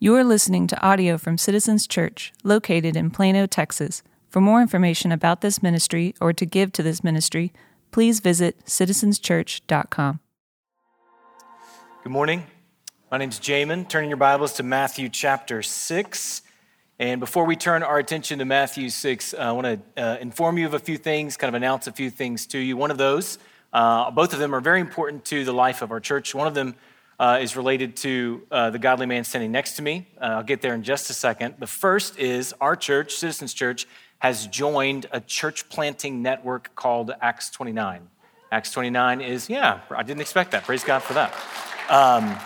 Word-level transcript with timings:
You 0.00 0.14
are 0.14 0.22
listening 0.22 0.68
to 0.68 0.80
audio 0.80 1.18
from 1.18 1.38
Citizens 1.38 1.84
Church, 1.84 2.32
located 2.44 2.94
in 2.94 3.10
Plano, 3.10 3.46
Texas. 3.46 4.04
For 4.28 4.40
more 4.40 4.62
information 4.62 5.10
about 5.10 5.40
this 5.40 5.60
ministry 5.60 6.14
or 6.20 6.32
to 6.34 6.46
give 6.46 6.70
to 6.74 6.84
this 6.84 7.02
ministry, 7.02 7.52
please 7.90 8.20
visit 8.20 8.64
citizenschurch.com. 8.64 10.20
Good 12.04 12.12
morning. 12.12 12.46
My 13.10 13.18
name 13.18 13.30
is 13.30 13.40
Jamin. 13.40 13.88
Turning 13.88 14.08
your 14.08 14.18
Bibles 14.18 14.52
to 14.52 14.62
Matthew 14.62 15.08
chapter 15.08 15.62
6. 15.62 16.42
And 17.00 17.18
before 17.18 17.44
we 17.44 17.56
turn 17.56 17.82
our 17.82 17.98
attention 17.98 18.38
to 18.38 18.44
Matthew 18.44 18.90
6, 18.90 19.34
I 19.34 19.50
want 19.50 19.66
to 19.96 20.00
uh, 20.00 20.18
inform 20.20 20.58
you 20.58 20.66
of 20.66 20.74
a 20.74 20.78
few 20.78 20.96
things, 20.96 21.36
kind 21.36 21.48
of 21.48 21.54
announce 21.54 21.88
a 21.88 21.92
few 21.92 22.10
things 22.10 22.46
to 22.46 22.58
you. 22.60 22.76
One 22.76 22.92
of 22.92 22.98
those, 22.98 23.38
uh, 23.72 24.12
both 24.12 24.32
of 24.32 24.38
them 24.38 24.54
are 24.54 24.60
very 24.60 24.80
important 24.80 25.24
to 25.24 25.44
the 25.44 25.52
life 25.52 25.82
of 25.82 25.90
our 25.90 25.98
church. 25.98 26.36
One 26.36 26.46
of 26.46 26.54
them 26.54 26.76
uh, 27.18 27.38
is 27.40 27.56
related 27.56 27.96
to 27.96 28.42
uh, 28.50 28.70
the 28.70 28.78
godly 28.78 29.06
man 29.06 29.24
standing 29.24 29.50
next 29.50 29.76
to 29.76 29.82
me. 29.82 30.06
Uh, 30.20 30.24
I'll 30.24 30.42
get 30.42 30.62
there 30.62 30.74
in 30.74 30.82
just 30.82 31.10
a 31.10 31.14
second. 31.14 31.56
The 31.58 31.66
first 31.66 32.18
is 32.18 32.54
our 32.60 32.76
church, 32.76 33.14
Citizens 33.16 33.52
Church, 33.54 33.86
has 34.20 34.46
joined 34.46 35.06
a 35.12 35.20
church 35.20 35.68
planting 35.68 36.22
network 36.22 36.74
called 36.74 37.12
Acts 37.20 37.50
29. 37.50 38.08
Acts 38.50 38.72
29 38.72 39.20
is, 39.20 39.50
yeah, 39.50 39.80
I 39.90 40.02
didn't 40.02 40.20
expect 40.20 40.52
that. 40.52 40.64
Praise 40.64 40.84
God 40.84 41.00
for 41.02 41.14
that. 41.14 41.34
Um, 41.90 42.36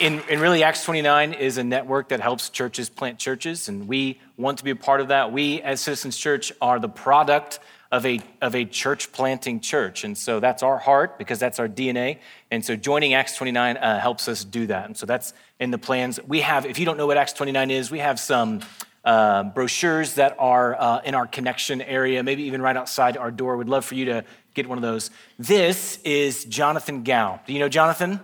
in, 0.00 0.20
in, 0.28 0.40
really, 0.40 0.62
Acts 0.62 0.84
29 0.84 1.34
is 1.34 1.58
a 1.58 1.64
network 1.64 2.08
that 2.08 2.20
helps 2.20 2.48
churches 2.48 2.88
plant 2.88 3.18
churches, 3.18 3.68
and 3.68 3.86
we 3.86 4.18
want 4.36 4.58
to 4.58 4.64
be 4.64 4.70
a 4.70 4.76
part 4.76 5.00
of 5.00 5.08
that. 5.08 5.32
We, 5.32 5.60
as 5.62 5.80
Citizens 5.80 6.16
Church, 6.16 6.52
are 6.60 6.78
the 6.78 6.88
product 6.88 7.60
of 7.92 8.04
a, 8.04 8.20
of 8.42 8.54
a 8.54 8.64
church 8.64 9.12
planting 9.12 9.60
church. 9.60 10.04
And 10.04 10.16
so 10.16 10.40
that's 10.40 10.62
our 10.62 10.78
heart 10.78 11.18
because 11.18 11.38
that's 11.38 11.58
our 11.58 11.68
DNA. 11.68 12.18
And 12.50 12.64
so 12.64 12.76
joining 12.76 13.14
Acts 13.14 13.36
29 13.36 13.76
uh, 13.76 14.00
helps 14.00 14.28
us 14.28 14.44
do 14.44 14.66
that. 14.66 14.86
And 14.86 14.96
so 14.96 15.06
that's 15.06 15.32
in 15.60 15.70
the 15.70 15.78
plans. 15.78 16.18
We 16.26 16.40
have, 16.40 16.66
if 16.66 16.78
you 16.78 16.84
don't 16.84 16.96
know 16.96 17.06
what 17.06 17.16
Acts 17.16 17.32
29 17.32 17.70
is, 17.70 17.90
we 17.90 18.00
have 18.00 18.18
some 18.18 18.60
uh, 19.04 19.44
brochures 19.44 20.14
that 20.14 20.34
are 20.38 20.74
uh, 20.74 21.00
in 21.04 21.14
our 21.14 21.26
connection 21.26 21.80
area, 21.80 22.22
maybe 22.22 22.42
even 22.42 22.60
right 22.60 22.76
outside 22.76 23.16
our 23.16 23.30
door. 23.30 23.56
We'd 23.56 23.68
love 23.68 23.84
for 23.84 23.94
you 23.94 24.06
to 24.06 24.24
get 24.54 24.68
one 24.68 24.78
of 24.78 24.82
those. 24.82 25.10
This 25.38 26.00
is 26.02 26.44
Jonathan 26.44 27.04
Gow. 27.04 27.40
Do 27.46 27.52
you 27.52 27.60
know 27.60 27.68
Jonathan? 27.68 28.18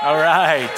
All 0.00 0.16
right. 0.16 0.70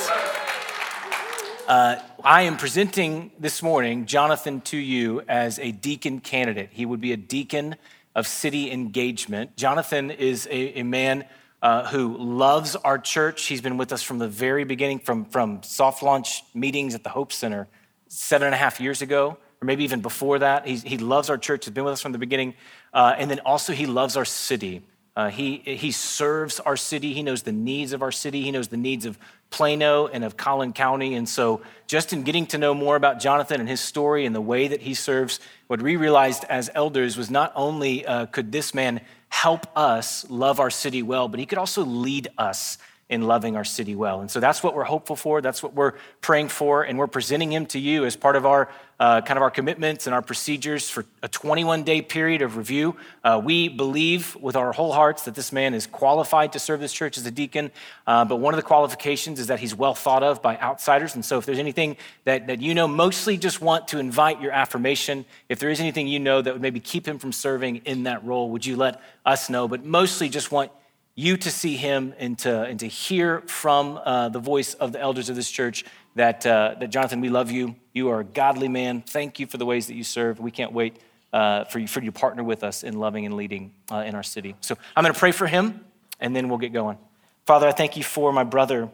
Uh, 1.69 1.97
I 2.25 2.43
am 2.43 2.57
presenting 2.57 3.31
this 3.39 3.63
morning 3.63 4.07
Jonathan 4.07 4.61
to 4.63 4.77
you 4.77 5.23
as 5.29 5.61
a 5.61 5.71
deacon 5.71 6.19
candidate. 6.19 6.71
He 6.73 6.85
would 6.85 7.01
be 7.01 7.13
a 7.13 7.17
deacon 7.17 7.77
of 8.15 8.27
city 8.27 8.71
engagement. 8.71 9.57
Jonathan 9.57 10.11
is 10.11 10.47
a, 10.51 10.81
a 10.81 10.83
man 10.83 11.25
uh, 11.63 11.87
who 11.89 12.17
loves 12.17 12.75
our 12.77 12.99
church. 12.99 13.47
He's 13.47 13.61
been 13.61 13.77
with 13.77 13.93
us 13.93 14.03
from 14.03 14.19
the 14.19 14.29
very 14.29 14.65
beginning, 14.65 15.01
from, 15.01 15.25
from 15.27 15.63
soft 15.63 16.03
launch 16.03 16.43
meetings 16.55 16.95
at 16.95 17.05
the 17.05 17.11
Hope 17.11 17.33
Center 17.33 17.69
seven 18.09 18.47
and 18.47 18.55
a 18.55 18.59
half 18.59 18.81
years 18.81 19.03
ago, 19.03 19.39
or 19.61 19.65
maybe 19.65 19.85
even 19.85 20.01
before 20.01 20.39
that. 20.41 20.67
He's, 20.67 20.83
he 20.83 20.99
loves 20.99 21.31
our 21.31 21.39
church, 21.39 21.67
has 21.67 21.75
been 21.75 21.85
with 21.85 21.93
us 21.93 22.01
from 22.01 22.13
the 22.13 22.19
beginning. 22.19 22.55
Uh, 22.93 23.15
and 23.17 23.31
then 23.31 23.41
also, 23.41 23.73
he 23.73 23.87
loves 23.87 24.17
our 24.17 24.25
city. 24.25 24.83
Uh, 25.15 25.29
he, 25.29 25.59
he 25.59 25.93
serves 25.93 26.61
our 26.61 26.77
city. 26.77 27.13
He 27.13 27.23
knows 27.23 27.43
the 27.43 27.53
needs 27.53 27.93
of 27.93 28.03
our 28.03 28.13
city. 28.13 28.43
He 28.43 28.51
knows 28.51 28.69
the 28.69 28.77
needs 28.77 29.07
of 29.07 29.19
Plano 29.51 30.07
and 30.07 30.25
of 30.25 30.37
Collin 30.37 30.73
County. 30.73 31.15
And 31.15 31.29
so, 31.29 31.61
just 31.87 32.13
in 32.13 32.23
getting 32.23 32.47
to 32.47 32.59
know 32.59 32.73
more 32.73 32.97
about 32.97 33.21
Jonathan 33.21 33.61
and 33.61 33.69
his 33.69 33.81
story 33.81 34.25
and 34.25 34.35
the 34.35 34.41
way 34.41 34.69
that 34.69 34.81
he 34.81 34.95
serves, 34.95 35.41
what 35.67 35.83
we 35.83 35.97
realized 35.97 36.45
as 36.49 36.71
elders 36.75 37.17
was 37.17 37.31
not 37.31 37.53
only 37.57 38.07
uh, 38.07 38.27
could 38.27 38.53
this 38.53 38.75
man 38.75 39.01
help 39.29 39.67
us 39.77 40.29
love 40.31 40.61
our 40.61 40.71
city 40.71 41.03
well, 41.03 41.29
but 41.29 41.41
he 41.41 41.47
could 41.47 41.59
also 41.59 41.85
lead 41.85 42.29
us 42.39 42.79
in 43.09 43.23
loving 43.23 43.57
our 43.57 43.65
city 43.65 43.97
well. 43.97 44.21
And 44.21 44.31
so 44.31 44.39
that's 44.39 44.63
what 44.63 44.75
we're 44.75 44.85
hopeful 44.85 45.17
for. 45.17 45.41
That's 45.41 45.65
what 45.65 45.75
we're 45.75 45.95
praying 46.21 46.49
for. 46.49 46.85
And 46.85 46.97
we're 46.97 47.09
presenting 47.09 47.53
him 47.53 47.67
to 47.67 47.79
you 47.79 48.05
as 48.05 48.15
part 48.15 48.37
of 48.37 48.47
our 48.47 48.69
uh, 49.01 49.23
kind 49.23 49.39
of 49.39 49.43
our 49.43 49.51
commitments 49.51 50.07
and 50.07 50.15
our 50.15 50.21
procedures 50.21 50.91
for 50.91 51.07
a 51.23 51.29
21 51.29 51.83
day 51.85 52.03
period 52.03 52.43
of 52.43 52.59
review. 52.59 52.95
Uh, 53.25 53.41
we 53.43 53.67
believe 53.67 54.37
with 54.37 54.57
our 54.57 54.73
whole 54.73 54.93
hearts 54.93 55.23
that 55.23 55.35
this 55.35 55.53
man 55.53 55.73
is 55.73 55.87
qualified 55.87 56.53
to 56.53 56.59
serve 56.59 56.81
this 56.81 56.93
church 56.93 57.17
as 57.17 57.25
a 57.25 57.31
deacon. 57.31 57.71
Uh, 58.07 58.27
but 58.27 58.37
one 58.37 58.53
of 58.53 58.57
the 58.59 58.63
qualifications 58.63 59.41
is 59.41 59.47
that 59.47 59.59
he's 59.59 59.75
well 59.75 59.95
thought 59.95 60.23
of 60.23 60.43
by 60.43 60.59
outsiders. 60.59 61.15
And 61.15 61.25
so 61.25 61.39
if 61.39 61.47
there's 61.47 61.59
anything 61.59 61.97
that, 62.25 62.47
that 62.49 62.61
you 62.61 62.75
know, 62.75 62.87
mostly 62.87 63.39
just 63.39 63.63
want 63.63 63.89
to 63.89 63.99
invite 63.99 64.39
your 64.43 64.53
affirmation. 64.53 65.25
If 65.49 65.61
there 65.61 65.71
is 65.71 65.81
anything 65.81 66.07
you 66.07 66.21
know 66.21 66.43
that 66.43 66.53
would 66.53 66.63
maybe 66.63 66.79
keep 66.79 67.09
him 67.09 67.19
from 67.19 67.33
serving 67.33 67.77
in 67.87 68.03
that 68.03 68.23
role, 68.23 68.51
would 68.51 68.67
you 68.67 68.77
let 68.77 69.01
us 69.25 69.49
know? 69.49 69.67
But 69.67 69.83
mostly 69.83 70.29
just 70.29 70.53
want 70.53 70.73
you 71.21 71.37
to 71.37 71.51
see 71.51 71.77
him 71.77 72.15
and 72.19 72.39
to, 72.39 72.63
and 72.63 72.81
to 72.81 72.89
hear 72.89 73.43
from 73.43 74.01
uh, 74.05 74.31
the 74.31 74.39
voice 74.39 74.73
of 74.75 74.93
the 74.93 75.01
elders 75.01 75.29
of 75.29 75.37
this 75.37 75.51
church 75.51 75.85
that, 76.15 76.47
uh, 76.47 76.75
that 76.81 76.89
Jonathan, 76.89 77.21
we 77.21 77.29
love 77.29 77.51
you. 77.51 77.77
You 77.93 78.09
are 78.09 78.21
a 78.21 78.25
godly 78.25 78.69
man. 78.69 79.03
Thank 79.03 79.39
you 79.39 79.47
for 79.47 79.59
the 79.59 79.67
ways 79.67 79.87
that 79.89 79.95
you 79.95 80.03
serve. 80.03 80.41
We 80.41 80.51
can't 80.51 80.73
wait 80.73 80.97
uh, 81.31 81.65
for, 81.65 81.79
you, 81.79 81.87
for 81.87 82.01
you 82.01 82.11
to 82.11 82.19
partner 82.19 82.43
with 82.43 82.65
us 82.65 82.83
in 82.83 82.99
loving 82.99 83.27
and 83.27 83.37
leading 83.37 83.75
uh, 83.93 83.97
in 83.97 84.15
our 84.15 84.23
city. 84.23 84.57
So 84.63 84.77
I'm 84.97 85.05
going 85.05 85.13
to 85.13 85.19
pray 85.19 85.33
for 85.33 85.47
him, 85.47 85.85
and 86.21 86.35
then 86.35 86.49
we'll 86.49 86.59
get 86.59 86.73
going. 86.73 86.97
Father, 87.45 87.69
I 87.69 87.73
thank 87.73 87.99
you 87.99 88.03
for 88.03 88.33
my 88.33 88.45
brother. 88.45 88.89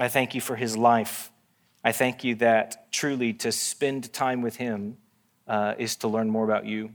I 0.00 0.08
thank 0.08 0.34
you 0.34 0.40
for 0.40 0.56
his 0.56 0.76
life. 0.76 1.30
I 1.84 1.92
thank 1.92 2.24
you 2.24 2.34
that 2.36 2.90
truly 2.90 3.34
to 3.34 3.52
spend 3.52 4.12
time 4.12 4.42
with 4.42 4.56
him 4.56 4.96
uh, 5.46 5.74
is 5.78 5.94
to 5.96 6.08
learn 6.08 6.28
more 6.28 6.44
about 6.44 6.66
you. 6.66 6.90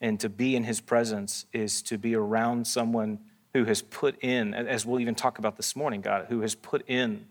And 0.00 0.18
to 0.18 0.28
be 0.28 0.56
in 0.56 0.64
his 0.64 0.80
presence 0.80 1.46
is 1.52 1.80
to 1.82 1.96
be 1.96 2.16
around 2.16 2.66
someone 2.66 3.20
who 3.54 3.64
has 3.64 3.80
put 3.80 4.22
in, 4.22 4.52
as 4.52 4.84
we'll 4.84 5.00
even 5.00 5.14
talk 5.14 5.38
about 5.38 5.56
this 5.56 5.74
morning, 5.74 6.00
God, 6.00 6.26
who 6.28 6.40
has 6.40 6.54
put 6.54 6.86
in 6.88 7.26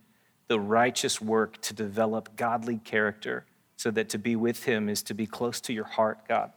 the 0.48 0.60
righteous 0.60 1.22
work 1.22 1.62
to 1.62 1.74
develop 1.74 2.36
godly 2.36 2.78
character 2.78 3.46
so 3.76 3.92
that 3.92 4.10
to 4.10 4.18
be 4.18 4.36
with 4.36 4.64
him 4.64 4.88
is 4.88 5.04
to 5.04 5.14
be 5.14 5.28
close 5.28 5.60
to 5.62 5.74
your 5.74 5.84
heart, 5.84 6.20
God. 6.28 6.52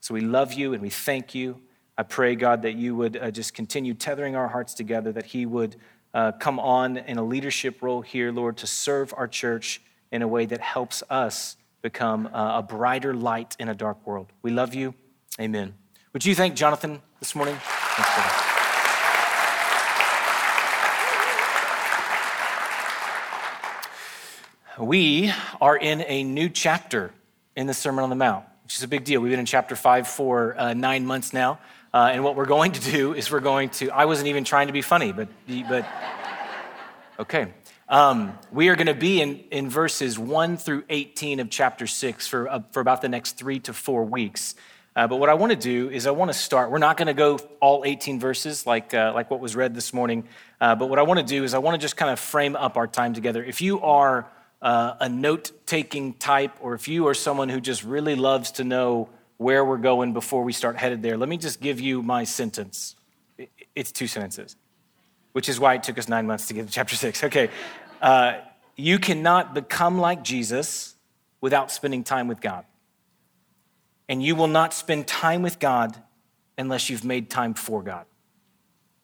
So 0.00 0.14
we 0.14 0.20
love 0.20 0.52
you 0.52 0.74
and 0.74 0.82
we 0.82 0.90
thank 0.90 1.34
you. 1.34 1.60
I 1.96 2.02
pray, 2.02 2.34
God, 2.34 2.62
that 2.62 2.76
you 2.76 2.94
would 2.94 3.16
uh, 3.16 3.30
just 3.30 3.54
continue 3.54 3.94
tethering 3.94 4.36
our 4.36 4.48
hearts 4.48 4.74
together, 4.74 5.12
that 5.12 5.26
he 5.26 5.46
would 5.46 5.76
uh, 6.12 6.32
come 6.32 6.58
on 6.58 6.96
in 6.98 7.18
a 7.18 7.24
leadership 7.24 7.82
role 7.82 8.02
here, 8.02 8.32
Lord, 8.32 8.58
to 8.58 8.66
serve 8.66 9.14
our 9.16 9.28
church 9.28 9.80
in 10.12 10.22
a 10.22 10.28
way 10.28 10.44
that 10.46 10.60
helps 10.60 11.02
us 11.08 11.56
become 11.82 12.26
uh, 12.26 12.58
a 12.58 12.62
brighter 12.62 13.14
light 13.14 13.56
in 13.58 13.68
a 13.68 13.74
dark 13.74 14.06
world. 14.06 14.32
We 14.42 14.50
love 14.50 14.74
you. 14.74 14.94
Amen. 15.40 15.74
Would 16.12 16.26
you 16.26 16.34
thank 16.34 16.56
Jonathan 16.56 17.00
this 17.20 17.34
morning? 17.34 17.56
We 24.80 25.30
are 25.60 25.76
in 25.76 26.02
a 26.06 26.24
new 26.24 26.48
chapter 26.48 27.12
in 27.54 27.66
the 27.66 27.74
Sermon 27.74 28.02
on 28.02 28.08
the 28.08 28.16
Mount, 28.16 28.46
which 28.64 28.78
is 28.78 28.82
a 28.82 28.88
big 28.88 29.04
deal. 29.04 29.20
We've 29.20 29.30
been 29.30 29.38
in 29.38 29.44
chapter 29.44 29.76
five 29.76 30.08
for 30.08 30.58
uh, 30.58 30.72
nine 30.72 31.04
months 31.04 31.34
now. 31.34 31.58
Uh, 31.92 32.08
and 32.10 32.24
what 32.24 32.34
we're 32.34 32.46
going 32.46 32.72
to 32.72 32.80
do 32.90 33.12
is 33.12 33.30
we're 33.30 33.40
going 33.40 33.68
to, 33.68 33.90
I 33.90 34.06
wasn't 34.06 34.28
even 34.28 34.42
trying 34.42 34.68
to 34.68 34.72
be 34.72 34.80
funny, 34.80 35.12
but, 35.12 35.28
but 35.68 35.86
okay. 37.18 37.52
Um, 37.90 38.38
we 38.50 38.70
are 38.70 38.74
going 38.74 38.86
to 38.86 38.94
be 38.94 39.20
in, 39.20 39.40
in 39.50 39.68
verses 39.68 40.18
1 40.18 40.56
through 40.56 40.84
18 40.88 41.40
of 41.40 41.50
chapter 41.50 41.86
6 41.86 42.26
for, 42.26 42.48
uh, 42.48 42.62
for 42.72 42.80
about 42.80 43.02
the 43.02 43.08
next 43.10 43.32
three 43.32 43.58
to 43.60 43.74
four 43.74 44.06
weeks. 44.06 44.54
Uh, 44.96 45.06
but 45.06 45.16
what 45.16 45.28
I 45.28 45.34
want 45.34 45.52
to 45.52 45.58
do 45.58 45.90
is 45.90 46.06
I 46.06 46.12
want 46.12 46.32
to 46.32 46.38
start. 46.38 46.70
We're 46.70 46.78
not 46.78 46.96
going 46.96 47.08
to 47.08 47.12
go 47.12 47.38
all 47.60 47.82
18 47.84 48.18
verses 48.18 48.66
like, 48.66 48.94
uh, 48.94 49.12
like 49.14 49.30
what 49.30 49.40
was 49.40 49.54
read 49.54 49.74
this 49.74 49.92
morning. 49.92 50.26
Uh, 50.58 50.74
but 50.74 50.88
what 50.88 50.98
I 50.98 51.02
want 51.02 51.20
to 51.20 51.26
do 51.26 51.44
is 51.44 51.52
I 51.52 51.58
want 51.58 51.78
to 51.78 51.78
just 51.78 51.98
kind 51.98 52.10
of 52.10 52.18
frame 52.18 52.56
up 52.56 52.78
our 52.78 52.86
time 52.86 53.12
together. 53.12 53.44
If 53.44 53.60
you 53.60 53.82
are 53.82 54.26
uh, 54.62 54.94
a 55.00 55.08
note 55.08 55.52
taking 55.66 56.14
type, 56.14 56.52
or 56.60 56.74
if 56.74 56.88
you 56.88 57.06
are 57.08 57.14
someone 57.14 57.48
who 57.48 57.60
just 57.60 57.82
really 57.84 58.14
loves 58.14 58.52
to 58.52 58.64
know 58.64 59.08
where 59.38 59.64
we're 59.64 59.78
going 59.78 60.12
before 60.12 60.42
we 60.42 60.52
start 60.52 60.76
headed 60.76 61.02
there, 61.02 61.16
let 61.16 61.28
me 61.28 61.36
just 61.36 61.60
give 61.60 61.80
you 61.80 62.02
my 62.02 62.24
sentence. 62.24 62.96
It's 63.74 63.90
two 63.92 64.06
sentences, 64.06 64.56
which 65.32 65.48
is 65.48 65.58
why 65.58 65.74
it 65.74 65.82
took 65.82 65.96
us 65.98 66.08
nine 66.08 66.26
months 66.26 66.46
to 66.48 66.54
get 66.54 66.66
to 66.66 66.72
chapter 66.72 66.96
six. 66.96 67.24
Okay. 67.24 67.48
Uh, 68.02 68.38
you 68.76 68.98
cannot 68.98 69.54
become 69.54 69.98
like 69.98 70.22
Jesus 70.22 70.94
without 71.40 71.70
spending 71.70 72.04
time 72.04 72.28
with 72.28 72.40
God. 72.40 72.64
And 74.08 74.22
you 74.22 74.34
will 74.34 74.48
not 74.48 74.74
spend 74.74 75.06
time 75.06 75.42
with 75.42 75.58
God 75.58 75.96
unless 76.58 76.90
you've 76.90 77.04
made 77.04 77.30
time 77.30 77.54
for 77.54 77.82
God. 77.82 78.06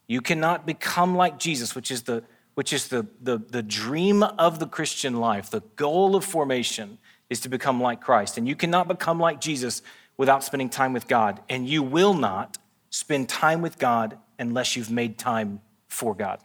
You 0.08 0.20
cannot 0.20 0.66
become 0.66 1.16
like 1.16 1.38
Jesus, 1.38 1.74
which 1.74 1.90
is 1.90 2.02
the 2.02 2.24
which 2.56 2.72
is 2.72 2.88
the, 2.88 3.06
the, 3.20 3.36
the 3.36 3.62
dream 3.62 4.22
of 4.22 4.58
the 4.58 4.66
Christian 4.66 5.20
life, 5.20 5.50
the 5.50 5.62
goal 5.76 6.16
of 6.16 6.24
formation 6.24 6.96
is 7.28 7.40
to 7.40 7.50
become 7.50 7.82
like 7.82 8.00
Christ. 8.00 8.38
And 8.38 8.48
you 8.48 8.56
cannot 8.56 8.88
become 8.88 9.20
like 9.20 9.42
Jesus 9.42 9.82
without 10.16 10.42
spending 10.42 10.70
time 10.70 10.94
with 10.94 11.06
God. 11.06 11.42
And 11.50 11.68
you 11.68 11.82
will 11.82 12.14
not 12.14 12.56
spend 12.88 13.28
time 13.28 13.60
with 13.60 13.78
God 13.78 14.16
unless 14.38 14.74
you've 14.74 14.90
made 14.90 15.18
time 15.18 15.60
for 15.88 16.14
God. 16.14 16.40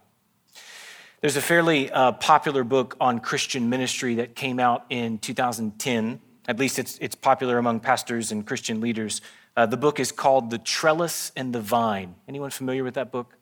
There's 1.21 1.37
a 1.37 1.41
fairly 1.41 1.89
uh, 1.89 2.11
popular 2.11 2.65
book 2.65 2.97
on 2.99 3.19
Christian 3.19 3.69
ministry 3.69 4.15
that 4.15 4.35
came 4.35 4.59
out 4.59 4.83
in 4.89 5.17
2010. 5.17 6.19
At 6.45 6.59
least 6.59 6.77
it's, 6.77 6.97
it's 6.97 7.15
popular 7.15 7.57
among 7.57 7.79
pastors 7.79 8.33
and 8.33 8.45
Christian 8.45 8.81
leaders. 8.81 9.21
Uh, 9.55 9.65
the 9.65 9.77
book 9.77 9.97
is 9.97 10.11
called 10.11 10.49
The 10.49 10.57
Trellis 10.57 11.31
and 11.37 11.55
the 11.55 11.61
Vine. 11.61 12.15
Anyone 12.27 12.49
familiar 12.49 12.83
with 12.83 12.95
that 12.95 13.13
book? 13.13 13.37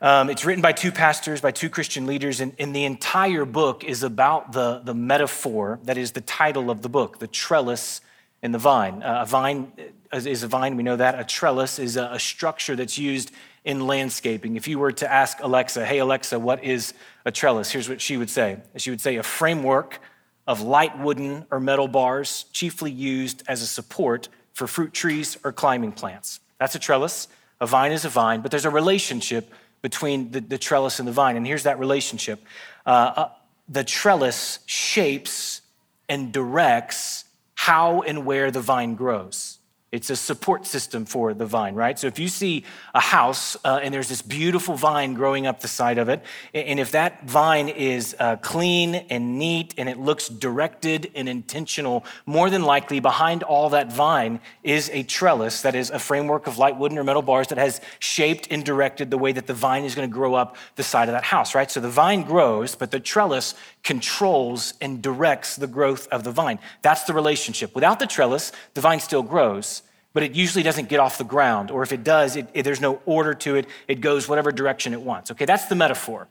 Um, 0.00 0.28
it's 0.28 0.44
written 0.44 0.60
by 0.60 0.72
two 0.72 0.92
pastors, 0.92 1.40
by 1.40 1.52
two 1.52 1.70
Christian 1.70 2.06
leaders, 2.06 2.40
and, 2.40 2.52
and, 2.58 2.76
the 2.76 2.84
entire 2.84 3.46
book 3.46 3.82
is 3.82 4.02
about 4.02 4.52
the, 4.52 4.82
the 4.84 4.92
metaphor 4.92 5.78
that 5.84 5.96
is 5.96 6.12
the 6.12 6.20
title 6.20 6.70
of 6.70 6.82
the 6.82 6.90
book 6.90 7.18
the 7.18 7.26
trellis 7.26 8.02
and 8.42 8.52
the 8.52 8.58
vine. 8.58 9.02
Uh, 9.02 9.22
a 9.22 9.26
vine 9.26 9.72
is 10.12 10.42
a 10.42 10.48
vine, 10.48 10.76
we 10.76 10.82
know 10.82 10.96
that. 10.96 11.18
A 11.18 11.24
trellis 11.24 11.78
is 11.78 11.96
a, 11.96 12.10
a 12.12 12.18
structure 12.18 12.76
that's 12.76 12.98
used 12.98 13.32
in 13.64 13.86
landscaping. 13.86 14.56
If 14.56 14.68
you 14.68 14.78
were 14.78 14.92
to 14.92 15.10
ask 15.10 15.38
Alexa, 15.40 15.86
hey, 15.86 15.98
Alexa, 15.98 16.38
what 16.38 16.62
is 16.62 16.92
a 17.24 17.32
trellis? 17.32 17.70
Here's 17.70 17.88
what 17.88 18.02
she 18.02 18.18
would 18.18 18.30
say 18.30 18.58
she 18.76 18.90
would 18.90 19.00
say, 19.00 19.16
a 19.16 19.22
framework 19.22 20.00
of 20.46 20.60
light 20.60 20.98
wooden 20.98 21.46
or 21.50 21.58
metal 21.58 21.88
bars, 21.88 22.44
chiefly 22.52 22.90
used 22.90 23.42
as 23.48 23.62
a 23.62 23.66
support 23.66 24.28
for 24.52 24.66
fruit 24.66 24.92
trees 24.92 25.38
or 25.42 25.52
climbing 25.52 25.92
plants. 25.92 26.40
That's 26.58 26.74
a 26.74 26.78
trellis. 26.78 27.28
A 27.60 27.66
vine 27.66 27.92
is 27.92 28.04
a 28.04 28.10
vine, 28.10 28.42
but 28.42 28.50
there's 28.50 28.66
a 28.66 28.70
relationship 28.70 29.52
between 29.82 30.30
the, 30.30 30.40
the 30.40 30.58
trellis 30.58 30.98
and 30.98 31.06
the 31.06 31.12
vine. 31.12 31.36
And 31.36 31.46
here's 31.46 31.64
that 31.64 31.78
relationship 31.78 32.42
uh, 32.84 32.88
uh, 32.90 33.28
the 33.68 33.84
trellis 33.84 34.60
shapes 34.66 35.60
and 36.08 36.32
directs 36.32 37.24
how 37.54 38.02
and 38.02 38.24
where 38.24 38.50
the 38.50 38.60
vine 38.60 38.94
grows. 38.94 39.55
It's 39.96 40.10
a 40.10 40.16
support 40.16 40.66
system 40.66 41.06
for 41.06 41.32
the 41.32 41.46
vine, 41.46 41.74
right? 41.74 41.98
So 41.98 42.06
if 42.06 42.18
you 42.18 42.28
see 42.28 42.64
a 42.92 43.00
house 43.00 43.56
uh, 43.64 43.80
and 43.82 43.94
there's 43.94 44.10
this 44.10 44.20
beautiful 44.20 44.74
vine 44.74 45.14
growing 45.14 45.46
up 45.46 45.60
the 45.60 45.68
side 45.68 45.96
of 45.96 46.10
it, 46.10 46.22
and 46.52 46.78
if 46.78 46.90
that 46.90 47.26
vine 47.26 47.70
is 47.70 48.14
uh, 48.20 48.36
clean 48.36 48.94
and 48.94 49.38
neat 49.38 49.72
and 49.78 49.88
it 49.88 49.98
looks 49.98 50.28
directed 50.28 51.10
and 51.14 51.30
intentional, 51.30 52.04
more 52.26 52.50
than 52.50 52.60
likely 52.60 53.00
behind 53.00 53.42
all 53.42 53.70
that 53.70 53.90
vine 53.90 54.38
is 54.62 54.90
a 54.92 55.02
trellis 55.02 55.62
that 55.62 55.74
is 55.74 55.88
a 55.88 55.98
framework 55.98 56.46
of 56.46 56.58
light 56.58 56.76
wooden 56.76 56.98
or 56.98 57.04
metal 57.04 57.22
bars 57.22 57.48
that 57.48 57.56
has 57.56 57.80
shaped 57.98 58.48
and 58.50 58.66
directed 58.66 59.10
the 59.10 59.16
way 59.16 59.32
that 59.32 59.46
the 59.46 59.54
vine 59.54 59.82
is 59.82 59.94
going 59.94 60.06
to 60.06 60.12
grow 60.12 60.34
up 60.34 60.56
the 60.74 60.82
side 60.82 61.08
of 61.08 61.14
that 61.14 61.24
house, 61.24 61.54
right? 61.54 61.70
So 61.70 61.80
the 61.80 61.88
vine 61.88 62.22
grows, 62.22 62.74
but 62.74 62.90
the 62.90 63.00
trellis 63.00 63.54
controls 63.82 64.74
and 64.82 65.00
directs 65.00 65.56
the 65.56 65.66
growth 65.66 66.06
of 66.08 66.22
the 66.22 66.32
vine. 66.32 66.58
That's 66.82 67.04
the 67.04 67.14
relationship. 67.14 67.74
Without 67.74 67.98
the 67.98 68.06
trellis, 68.06 68.52
the 68.74 68.82
vine 68.82 69.00
still 69.00 69.22
grows 69.22 69.80
but 70.16 70.22
it 70.22 70.34
usually 70.34 70.62
doesn't 70.62 70.88
get 70.88 70.98
off 70.98 71.18
the 71.18 71.24
ground. 71.24 71.70
Or 71.70 71.82
if 71.82 71.92
it 71.92 72.02
does, 72.02 72.36
it, 72.36 72.48
it, 72.54 72.62
there's 72.62 72.80
no 72.80 73.02
order 73.04 73.34
to 73.34 73.56
it. 73.56 73.66
It 73.86 74.00
goes 74.00 74.26
whatever 74.26 74.50
direction 74.50 74.94
it 74.94 75.02
wants. 75.02 75.30
Okay, 75.30 75.44
that's 75.44 75.66
the 75.66 75.74
metaphor. 75.74 76.26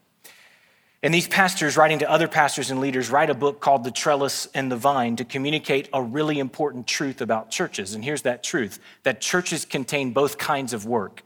And 1.04 1.14
these 1.14 1.28
pastors, 1.28 1.78
writing 1.78 2.00
to 2.00 2.10
other 2.10 2.28
pastors 2.28 2.72
and 2.72 2.80
leaders, 2.80 3.12
write 3.12 3.30
a 3.30 3.36
book 3.36 3.60
called 3.60 3.84
The 3.84 3.92
Trellis 3.92 4.48
and 4.56 4.72
the 4.72 4.76
Vine 4.76 5.18
to 5.18 5.24
communicate 5.24 5.88
a 5.94 6.02
really 6.02 6.40
important 6.40 6.88
truth 6.88 7.22
about 7.22 7.52
churches. 7.52 7.94
And 7.94 8.04
here's 8.04 8.24
that 8.24 8.42
truth 8.42 8.80
that 9.04 9.22
churches 9.22 9.66
contain 9.66 10.14
both 10.14 10.40
kinds 10.40 10.74
of 10.74 10.88
work. 10.88 11.22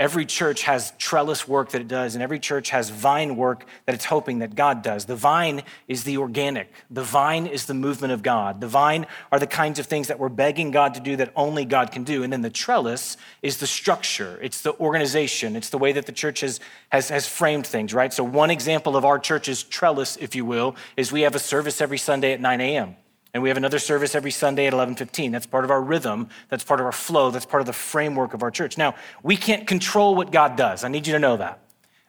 Every 0.00 0.24
church 0.24 0.62
has 0.62 0.94
trellis 0.96 1.46
work 1.46 1.72
that 1.72 1.82
it 1.82 1.86
does, 1.86 2.14
and 2.14 2.22
every 2.22 2.38
church 2.38 2.70
has 2.70 2.88
vine 2.88 3.36
work 3.36 3.66
that 3.84 3.94
it's 3.94 4.06
hoping 4.06 4.38
that 4.38 4.54
God 4.54 4.80
does. 4.80 5.04
The 5.04 5.14
vine 5.14 5.62
is 5.88 6.04
the 6.04 6.16
organic, 6.16 6.72
the 6.90 7.02
vine 7.02 7.46
is 7.46 7.66
the 7.66 7.74
movement 7.74 8.14
of 8.14 8.22
God. 8.22 8.62
The 8.62 8.66
vine 8.66 9.06
are 9.30 9.38
the 9.38 9.46
kinds 9.46 9.78
of 9.78 9.84
things 9.84 10.08
that 10.08 10.18
we're 10.18 10.30
begging 10.30 10.70
God 10.70 10.94
to 10.94 11.00
do 11.00 11.16
that 11.16 11.30
only 11.36 11.66
God 11.66 11.92
can 11.92 12.04
do. 12.04 12.22
And 12.22 12.32
then 12.32 12.40
the 12.40 12.48
trellis 12.48 13.18
is 13.42 13.58
the 13.58 13.66
structure, 13.66 14.38
it's 14.40 14.62
the 14.62 14.72
organization, 14.78 15.54
it's 15.54 15.68
the 15.68 15.76
way 15.76 15.92
that 15.92 16.06
the 16.06 16.12
church 16.12 16.40
has, 16.40 16.60
has, 16.88 17.10
has 17.10 17.26
framed 17.28 17.66
things, 17.66 17.92
right? 17.92 18.10
So, 18.10 18.24
one 18.24 18.50
example 18.50 18.96
of 18.96 19.04
our 19.04 19.18
church's 19.18 19.62
trellis, 19.62 20.16
if 20.16 20.34
you 20.34 20.46
will, 20.46 20.76
is 20.96 21.12
we 21.12 21.20
have 21.20 21.34
a 21.34 21.38
service 21.38 21.82
every 21.82 21.98
Sunday 21.98 22.32
at 22.32 22.40
9 22.40 22.58
a.m. 22.62 22.96
And 23.32 23.42
we 23.42 23.48
have 23.48 23.56
another 23.56 23.78
service 23.78 24.14
every 24.14 24.30
Sunday 24.30 24.66
at 24.66 24.72
11:15. 24.72 25.30
That's 25.30 25.46
part 25.46 25.64
of 25.64 25.70
our 25.70 25.80
rhythm, 25.80 26.28
that's 26.48 26.64
part 26.64 26.80
of 26.80 26.86
our 26.86 26.92
flow, 26.92 27.30
that's 27.30 27.46
part 27.46 27.60
of 27.60 27.66
the 27.66 27.72
framework 27.72 28.34
of 28.34 28.42
our 28.42 28.50
church. 28.50 28.76
Now, 28.76 28.94
we 29.22 29.36
can't 29.36 29.66
control 29.66 30.14
what 30.14 30.32
God 30.32 30.56
does. 30.56 30.82
I 30.82 30.88
need 30.88 31.06
you 31.06 31.12
to 31.12 31.18
know 31.18 31.36
that. 31.36 31.60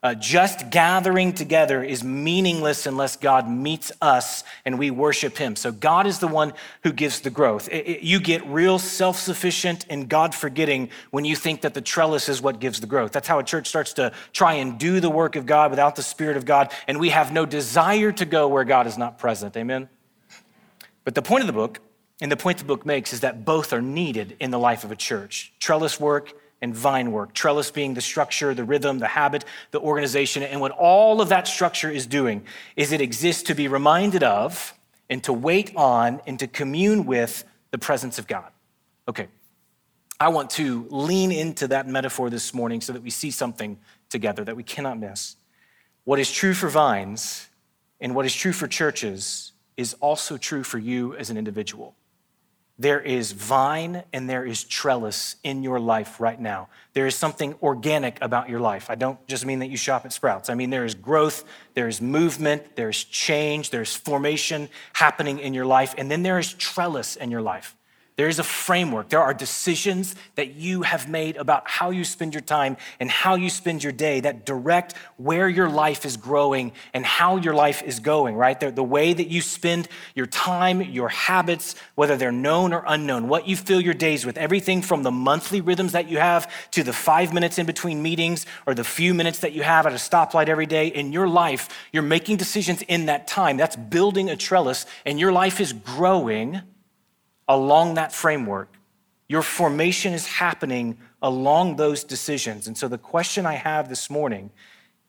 Uh, 0.03 0.15
just 0.15 0.71
gathering 0.71 1.31
together 1.31 1.83
is 1.83 2.03
meaningless 2.03 2.87
unless 2.87 3.15
God 3.15 3.47
meets 3.47 3.91
us 4.01 4.43
and 4.65 4.79
we 4.79 4.89
worship 4.89 5.37
Him. 5.37 5.55
So 5.55 5.71
God 5.71 6.07
is 6.07 6.17
the 6.17 6.27
one 6.27 6.53
who 6.83 6.91
gives 6.91 7.21
the 7.21 7.29
growth. 7.29 7.69
It, 7.71 7.87
it, 7.87 8.01
you 8.01 8.19
get 8.19 8.43
real 8.47 8.79
self 8.79 9.19
sufficient 9.19 9.85
and 9.91 10.09
God 10.09 10.33
forgetting 10.33 10.89
when 11.11 11.23
you 11.23 11.35
think 11.35 11.61
that 11.61 11.75
the 11.75 11.81
trellis 11.81 12.29
is 12.29 12.41
what 12.41 12.59
gives 12.59 12.79
the 12.79 12.87
growth. 12.87 13.11
That's 13.11 13.27
how 13.27 13.37
a 13.37 13.43
church 13.43 13.67
starts 13.67 13.93
to 13.93 14.11
try 14.33 14.53
and 14.53 14.79
do 14.79 15.01
the 15.01 15.09
work 15.11 15.35
of 15.35 15.45
God 15.45 15.69
without 15.69 15.95
the 15.95 16.01
Spirit 16.01 16.35
of 16.35 16.45
God, 16.45 16.73
and 16.87 16.99
we 16.99 17.09
have 17.09 17.31
no 17.31 17.45
desire 17.45 18.11
to 18.13 18.25
go 18.25 18.47
where 18.47 18.63
God 18.63 18.87
is 18.87 18.97
not 18.97 19.19
present. 19.19 19.55
Amen? 19.55 19.87
But 21.03 21.15
the 21.15 21.21
point 21.21 21.41
of 21.41 21.47
the 21.47 21.53
book, 21.53 21.79
and 22.21 22.31
the 22.31 22.37
point 22.37 22.59
the 22.59 22.65
book 22.65 22.85
makes, 22.85 23.13
is 23.13 23.21
that 23.21 23.45
both 23.45 23.73
are 23.73 23.81
needed 23.81 24.35
in 24.39 24.51
the 24.51 24.59
life 24.59 24.83
of 24.83 24.91
a 24.91 24.95
church 24.95 25.53
trellis 25.59 25.99
work 25.99 26.33
and 26.61 26.75
vine 26.75 27.11
work. 27.11 27.33
Trellis 27.33 27.71
being 27.71 27.95
the 27.95 28.01
structure, 28.01 28.53
the 28.53 28.63
rhythm, 28.63 28.99
the 28.99 29.07
habit, 29.07 29.45
the 29.71 29.79
organization. 29.79 30.43
And 30.43 30.61
what 30.61 30.71
all 30.71 31.19
of 31.19 31.29
that 31.29 31.47
structure 31.47 31.89
is 31.89 32.05
doing 32.05 32.45
is 32.75 32.91
it 32.91 33.01
exists 33.01 33.43
to 33.43 33.55
be 33.55 33.67
reminded 33.67 34.21
of 34.21 34.77
and 35.09 35.23
to 35.23 35.33
wait 35.33 35.75
on 35.75 36.21
and 36.27 36.37
to 36.39 36.47
commune 36.47 37.05
with 37.05 37.43
the 37.71 37.77
presence 37.77 38.19
of 38.19 38.27
God. 38.27 38.51
Okay, 39.07 39.27
I 40.19 40.29
want 40.29 40.51
to 40.51 40.85
lean 40.91 41.31
into 41.31 41.67
that 41.69 41.87
metaphor 41.87 42.29
this 42.29 42.53
morning 42.53 42.79
so 42.79 42.93
that 42.93 43.01
we 43.01 43.09
see 43.09 43.31
something 43.31 43.79
together 44.09 44.43
that 44.43 44.55
we 44.55 44.63
cannot 44.63 44.99
miss. 44.99 45.35
What 46.03 46.19
is 46.19 46.31
true 46.31 46.53
for 46.53 46.69
vines 46.69 47.49
and 47.99 48.13
what 48.13 48.25
is 48.25 48.35
true 48.35 48.53
for 48.53 48.67
churches 48.67 49.50
is 49.77 49.93
also 49.95 50.37
true 50.37 50.63
for 50.63 50.77
you 50.77 51.15
as 51.15 51.29
an 51.29 51.37
individual. 51.37 51.95
There 52.81 52.99
is 52.99 53.31
vine 53.31 54.03
and 54.11 54.27
there 54.27 54.43
is 54.43 54.63
trellis 54.63 55.35
in 55.43 55.61
your 55.61 55.79
life 55.79 56.19
right 56.19 56.39
now. 56.39 56.67
There 56.93 57.05
is 57.05 57.15
something 57.15 57.53
organic 57.61 58.17
about 58.21 58.49
your 58.49 58.59
life. 58.59 58.89
I 58.89 58.95
don't 58.95 59.23
just 59.27 59.45
mean 59.45 59.59
that 59.59 59.69
you 59.69 59.77
shop 59.77 60.03
at 60.03 60.13
Sprouts. 60.13 60.49
I 60.49 60.55
mean, 60.55 60.71
there 60.71 60.83
is 60.83 60.95
growth, 60.95 61.43
there 61.75 61.87
is 61.87 62.01
movement, 62.01 62.75
there's 62.75 63.03
change, 63.03 63.69
there's 63.69 63.95
formation 63.95 64.67
happening 64.93 65.37
in 65.37 65.53
your 65.53 65.65
life, 65.65 65.93
and 65.95 66.09
then 66.09 66.23
there 66.23 66.39
is 66.39 66.53
trellis 66.53 67.17
in 67.17 67.29
your 67.29 67.43
life. 67.43 67.75
There 68.17 68.27
is 68.27 68.39
a 68.39 68.43
framework. 68.43 69.09
There 69.09 69.21
are 69.21 69.33
decisions 69.33 70.15
that 70.35 70.55
you 70.55 70.81
have 70.81 71.09
made 71.09 71.37
about 71.37 71.67
how 71.67 71.91
you 71.91 72.03
spend 72.03 72.33
your 72.33 72.41
time 72.41 72.75
and 72.99 73.09
how 73.09 73.35
you 73.35 73.49
spend 73.49 73.83
your 73.83 73.93
day 73.93 74.19
that 74.19 74.45
direct 74.45 74.95
where 75.15 75.47
your 75.47 75.69
life 75.69 76.05
is 76.05 76.17
growing 76.17 76.73
and 76.93 77.05
how 77.05 77.37
your 77.37 77.53
life 77.53 77.81
is 77.81 77.99
going, 77.99 78.35
right? 78.35 78.59
The, 78.59 78.69
the 78.69 78.83
way 78.83 79.13
that 79.13 79.29
you 79.29 79.41
spend 79.41 79.87
your 80.13 80.25
time, 80.25 80.81
your 80.81 81.07
habits, 81.07 81.75
whether 81.95 82.17
they're 82.17 82.33
known 82.33 82.73
or 82.73 82.83
unknown, 82.85 83.29
what 83.29 83.47
you 83.47 83.55
fill 83.55 83.79
your 83.79 83.93
days 83.93 84.25
with, 84.25 84.37
everything 84.37 84.81
from 84.81 85.03
the 85.03 85.11
monthly 85.11 85.61
rhythms 85.61 85.93
that 85.93 86.09
you 86.09 86.17
have 86.17 86.51
to 86.71 86.83
the 86.83 86.93
five 86.93 87.33
minutes 87.33 87.57
in 87.59 87.65
between 87.65 88.03
meetings 88.03 88.45
or 88.67 88.75
the 88.75 88.83
few 88.83 89.13
minutes 89.13 89.39
that 89.39 89.53
you 89.53 89.63
have 89.63 89.85
at 89.85 89.93
a 89.93 89.95
stoplight 89.95 90.49
every 90.49 90.65
day 90.65 90.87
in 90.87 91.13
your 91.13 91.29
life, 91.29 91.69
you're 91.93 92.03
making 92.03 92.35
decisions 92.35 92.81
in 92.83 93.05
that 93.05 93.25
time. 93.25 93.55
That's 93.55 93.77
building 93.77 94.29
a 94.29 94.35
trellis, 94.35 94.85
and 95.05 95.17
your 95.17 95.31
life 95.31 95.61
is 95.61 95.71
growing 95.71 96.61
along 97.51 97.95
that 97.95 98.13
framework. 98.13 98.69
Your 99.27 99.41
formation 99.41 100.13
is 100.13 100.25
happening 100.25 100.97
along 101.21 101.75
those 101.75 102.01
decisions. 102.05 102.65
And 102.65 102.77
so 102.77 102.87
the 102.87 102.97
question 102.97 103.45
I 103.45 103.55
have 103.55 103.89
this 103.89 104.09
morning 104.09 104.51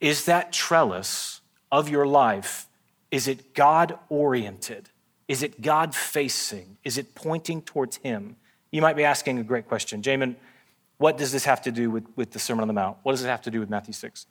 is 0.00 0.24
that 0.24 0.52
trellis 0.52 1.40
of 1.70 1.88
your 1.88 2.04
life, 2.04 2.66
is 3.12 3.28
it 3.28 3.54
God 3.54 3.96
oriented? 4.08 4.88
Is 5.28 5.44
it 5.44 5.62
God 5.62 5.94
facing? 5.94 6.78
Is 6.82 6.98
it 6.98 7.14
pointing 7.14 7.62
towards 7.62 7.98
Him? 7.98 8.34
You 8.72 8.82
might 8.82 8.96
be 8.96 9.04
asking 9.04 9.38
a 9.38 9.44
great 9.44 9.68
question. 9.68 10.02
Jamin, 10.02 10.34
what 10.98 11.16
does 11.16 11.30
this 11.30 11.44
have 11.44 11.62
to 11.62 11.70
do 11.70 11.92
with, 11.92 12.04
with 12.16 12.32
the 12.32 12.40
Sermon 12.40 12.62
on 12.62 12.68
the 12.68 12.74
Mount? 12.74 12.96
What 13.04 13.12
does 13.12 13.22
it 13.22 13.28
have 13.28 13.42
to 13.42 13.52
do 13.52 13.60
with 13.60 13.70
Matthew 13.70 13.94
6? 13.94 14.26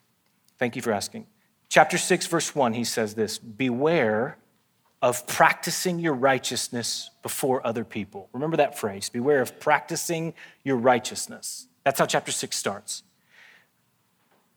Thank 0.59 0.75
you 0.75 0.81
for 0.81 0.91
asking. 0.91 1.27
Chapter 1.69 1.97
6, 1.97 2.27
verse 2.27 2.53
1, 2.53 2.73
he 2.73 2.83
says 2.83 3.13
this 3.13 3.39
Beware 3.39 4.37
of 5.01 5.25
practicing 5.25 5.97
your 5.99 6.13
righteousness 6.13 7.09
before 7.23 7.65
other 7.65 7.83
people. 7.83 8.29
Remember 8.33 8.57
that 8.57 8.77
phrase 8.77 9.09
beware 9.09 9.41
of 9.41 9.59
practicing 9.59 10.33
your 10.63 10.77
righteousness. 10.77 11.67
That's 11.83 11.99
how 11.99 12.05
chapter 12.05 12.31
6 12.31 12.55
starts. 12.55 13.03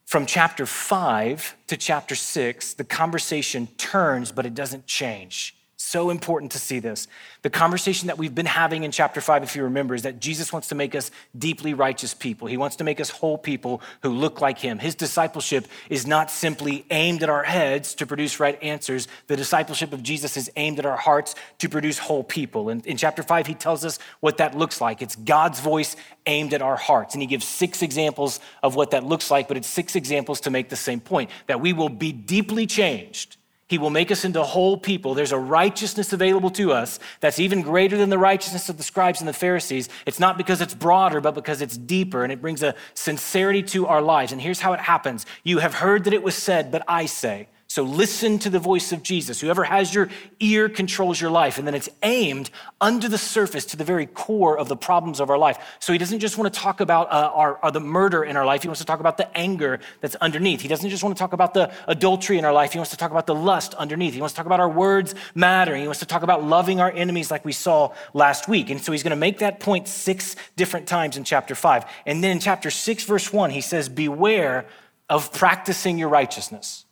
From 0.04 0.26
chapter 0.26 0.66
5 0.66 1.56
to 1.68 1.76
chapter 1.76 2.14
6, 2.14 2.74
the 2.74 2.84
conversation 2.84 3.68
turns, 3.78 4.32
but 4.32 4.44
it 4.44 4.54
doesn't 4.54 4.86
change. 4.86 5.56
So 5.86 6.08
important 6.08 6.50
to 6.52 6.58
see 6.58 6.78
this. 6.78 7.06
The 7.42 7.50
conversation 7.50 8.06
that 8.06 8.16
we've 8.16 8.34
been 8.34 8.46
having 8.46 8.84
in 8.84 8.90
chapter 8.90 9.20
five, 9.20 9.42
if 9.42 9.54
you 9.54 9.64
remember, 9.64 9.94
is 9.94 10.02
that 10.02 10.18
Jesus 10.18 10.50
wants 10.50 10.68
to 10.68 10.74
make 10.74 10.94
us 10.94 11.10
deeply 11.38 11.74
righteous 11.74 12.14
people. 12.14 12.48
He 12.48 12.56
wants 12.56 12.76
to 12.76 12.84
make 12.84 13.00
us 13.00 13.10
whole 13.10 13.36
people 13.36 13.82
who 14.02 14.08
look 14.08 14.40
like 14.40 14.58
him. 14.58 14.78
His 14.78 14.94
discipleship 14.94 15.68
is 15.90 16.06
not 16.06 16.30
simply 16.30 16.86
aimed 16.90 17.22
at 17.22 17.28
our 17.28 17.44
heads 17.44 17.94
to 17.96 18.06
produce 18.06 18.40
right 18.40 18.60
answers. 18.62 19.08
The 19.26 19.36
discipleship 19.36 19.92
of 19.92 20.02
Jesus 20.02 20.38
is 20.38 20.50
aimed 20.56 20.78
at 20.78 20.86
our 20.86 20.96
hearts 20.96 21.34
to 21.58 21.68
produce 21.68 21.98
whole 21.98 22.24
people. 22.24 22.70
And 22.70 22.84
in 22.86 22.96
chapter 22.96 23.22
five, 23.22 23.46
he 23.46 23.54
tells 23.54 23.84
us 23.84 23.98
what 24.20 24.38
that 24.38 24.56
looks 24.56 24.80
like. 24.80 25.02
It's 25.02 25.16
God's 25.16 25.60
voice 25.60 25.96
aimed 26.24 26.54
at 26.54 26.62
our 26.62 26.76
hearts. 26.76 27.14
And 27.14 27.20
he 27.22 27.26
gives 27.26 27.46
six 27.46 27.82
examples 27.82 28.40
of 28.62 28.74
what 28.74 28.92
that 28.92 29.04
looks 29.04 29.30
like, 29.30 29.48
but 29.48 29.58
it's 29.58 29.68
six 29.68 29.96
examples 29.96 30.40
to 30.40 30.50
make 30.50 30.70
the 30.70 30.76
same 30.76 31.00
point 31.00 31.28
that 31.46 31.60
we 31.60 31.74
will 31.74 31.90
be 31.90 32.10
deeply 32.10 32.66
changed 32.66 33.36
He 33.66 33.78
will 33.78 33.90
make 33.90 34.11
us 34.11 34.25
into 34.25 34.42
whole 34.42 34.76
people. 34.76 35.14
There's 35.14 35.33
a 35.33 35.38
righteousness 35.38 36.12
available 36.12 36.50
to 36.50 36.73
us 36.73 36.99
that's 37.21 37.38
even 37.38 37.62
greater 37.62 37.97
than 37.97 38.11
the 38.11 38.18
righteousness 38.18 38.68
of 38.68 38.76
the 38.76 38.83
scribes 38.83 39.21
and 39.21 39.28
the 39.28 39.33
Pharisees. 39.33 39.88
It's 40.04 40.21
not 40.21 40.37
because 40.37 40.61
it's 40.61 40.75
broader, 40.75 41.21
but 41.21 41.35
because 41.35 41.62
it's 41.62 41.78
deeper 41.78 42.25
and 42.25 42.33
it 42.33 42.42
brings 42.42 42.62
a 42.62 42.75
sincerity 42.92 43.62
to 43.62 43.87
our 43.87 44.02
lives. 44.02 44.33
And 44.33 44.40
here's 44.40 44.61
how 44.61 44.75
it 44.75 44.80
happens 44.80 45.25
You 45.44 45.59
have 45.59 45.75
heard 45.75 46.04
that 46.04 46.12
it 46.12 46.23
was 46.23 46.35
said, 46.35 46.71
but 46.71 46.85
I 46.87 47.06
say. 47.06 47.49
So 47.74 47.82
listen 47.82 48.38
to 48.38 48.50
the 48.50 48.60
voice 48.60 48.92
of 48.92 49.02
Jesus. 49.02 49.40
Whoever 49.40 49.64
has 49.64 49.92
your 49.92 50.08
ear 50.38 50.68
controls 50.68 51.20
your 51.20 51.32
life. 51.32 51.58
And 51.58 51.66
then 51.66 51.74
it's 51.74 51.88
aimed 52.04 52.50
under 52.80 53.08
the 53.08 53.18
surface 53.18 53.64
to 53.64 53.76
the 53.76 53.82
very 53.82 54.06
core 54.06 54.56
of 54.56 54.68
the 54.68 54.76
problems 54.76 55.18
of 55.18 55.28
our 55.28 55.36
life. 55.36 55.58
So 55.80 55.92
he 55.92 55.98
doesn't 55.98 56.20
just 56.20 56.38
want 56.38 56.54
to 56.54 56.60
talk 56.60 56.78
about 56.78 57.10
uh, 57.10 57.32
our, 57.34 57.58
our, 57.64 57.72
the 57.72 57.80
murder 57.80 58.22
in 58.22 58.36
our 58.36 58.46
life. 58.46 58.62
He 58.62 58.68
wants 58.68 58.78
to 58.78 58.86
talk 58.86 59.00
about 59.00 59.16
the 59.16 59.36
anger 59.36 59.80
that's 60.00 60.14
underneath. 60.14 60.60
He 60.60 60.68
doesn't 60.68 60.88
just 60.88 61.02
want 61.02 61.16
to 61.16 61.18
talk 61.18 61.32
about 61.32 61.52
the 61.52 61.72
adultery 61.88 62.38
in 62.38 62.44
our 62.44 62.52
life. 62.52 62.70
He 62.70 62.78
wants 62.78 62.92
to 62.92 62.96
talk 62.96 63.10
about 63.10 63.26
the 63.26 63.34
lust 63.34 63.74
underneath. 63.74 64.14
He 64.14 64.20
wants 64.20 64.34
to 64.34 64.36
talk 64.36 64.46
about 64.46 64.60
our 64.60 64.70
words 64.70 65.16
mattering. 65.34 65.80
He 65.80 65.88
wants 65.88 65.98
to 65.98 66.06
talk 66.06 66.22
about 66.22 66.44
loving 66.44 66.80
our 66.80 66.92
enemies 66.92 67.32
like 67.32 67.44
we 67.44 67.50
saw 67.50 67.92
last 68.12 68.46
week. 68.46 68.70
And 68.70 68.80
so 68.80 68.92
he's 68.92 69.02
going 69.02 69.10
to 69.10 69.16
make 69.16 69.40
that 69.40 69.58
point 69.58 69.88
six 69.88 70.36
different 70.54 70.86
times 70.86 71.16
in 71.16 71.24
chapter 71.24 71.56
five. 71.56 71.86
And 72.06 72.22
then 72.22 72.30
in 72.30 72.38
chapter 72.38 72.70
six, 72.70 73.02
verse 73.02 73.32
one, 73.32 73.50
he 73.50 73.62
says, 73.62 73.88
beware 73.88 74.66
of 75.08 75.32
practicing 75.32 75.98
your 75.98 76.08
righteousness. 76.08 76.83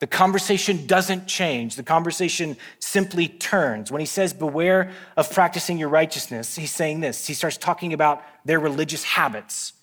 The 0.00 0.06
conversation 0.06 0.86
doesn't 0.86 1.26
change. 1.26 1.76
The 1.76 1.82
conversation 1.82 2.56
simply 2.78 3.28
turns. 3.28 3.92
When 3.92 4.00
he 4.00 4.06
says, 4.06 4.32
Beware 4.32 4.92
of 5.16 5.30
practicing 5.30 5.78
your 5.78 5.90
righteousness, 5.90 6.56
he's 6.56 6.72
saying 6.72 7.00
this. 7.00 7.26
He 7.26 7.34
starts 7.34 7.58
talking 7.58 7.92
about 7.92 8.22
their 8.44 8.58
religious 8.58 9.04
habits. 9.04 9.74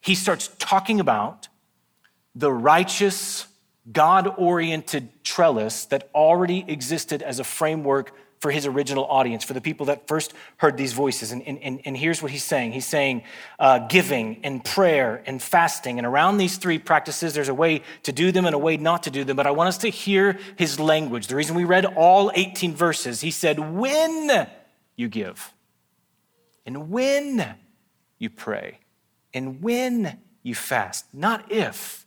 He 0.00 0.14
starts 0.14 0.50
talking 0.58 0.98
about 0.98 1.48
the 2.34 2.50
righteous, 2.50 3.46
God 3.92 4.34
oriented 4.38 5.24
trellis 5.24 5.84
that 5.86 6.08
already 6.14 6.64
existed 6.66 7.22
as 7.22 7.38
a 7.38 7.44
framework 7.44 8.12
for 8.38 8.50
his 8.50 8.66
original 8.66 9.04
audience, 9.06 9.44
for 9.44 9.54
the 9.54 9.60
people 9.60 9.86
that 9.86 10.06
first 10.06 10.34
heard 10.58 10.76
these 10.76 10.92
voices. 10.92 11.32
And, 11.32 11.42
and, 11.42 11.80
and 11.84 11.96
here's 11.96 12.22
what 12.22 12.30
he's 12.30 12.44
saying 12.44 12.72
He's 12.72 12.86
saying 12.86 13.22
uh, 13.58 13.80
giving 13.88 14.44
and 14.44 14.64
prayer 14.64 15.22
and 15.26 15.42
fasting. 15.42 15.98
And 15.98 16.06
around 16.06 16.38
these 16.38 16.58
three 16.58 16.78
practices, 16.78 17.34
there's 17.34 17.48
a 17.48 17.54
way 17.54 17.82
to 18.02 18.12
do 18.12 18.32
them 18.32 18.44
and 18.44 18.54
a 18.54 18.58
way 18.58 18.76
not 18.76 19.04
to 19.04 19.10
do 19.10 19.24
them. 19.24 19.36
But 19.36 19.46
I 19.46 19.50
want 19.50 19.68
us 19.68 19.78
to 19.78 19.88
hear 19.88 20.38
his 20.56 20.78
language. 20.78 21.26
The 21.28 21.36
reason 21.36 21.56
we 21.56 21.64
read 21.64 21.84
all 21.84 22.30
18 22.34 22.74
verses, 22.74 23.20
he 23.20 23.30
said, 23.30 23.58
When 23.58 24.46
you 24.96 25.08
give, 25.08 25.52
and 26.64 26.90
when 26.90 27.54
you 28.18 28.30
pray, 28.30 28.80
and 29.32 29.62
when 29.62 30.18
you 30.42 30.54
fast, 30.54 31.06
not 31.12 31.50
if. 31.50 32.06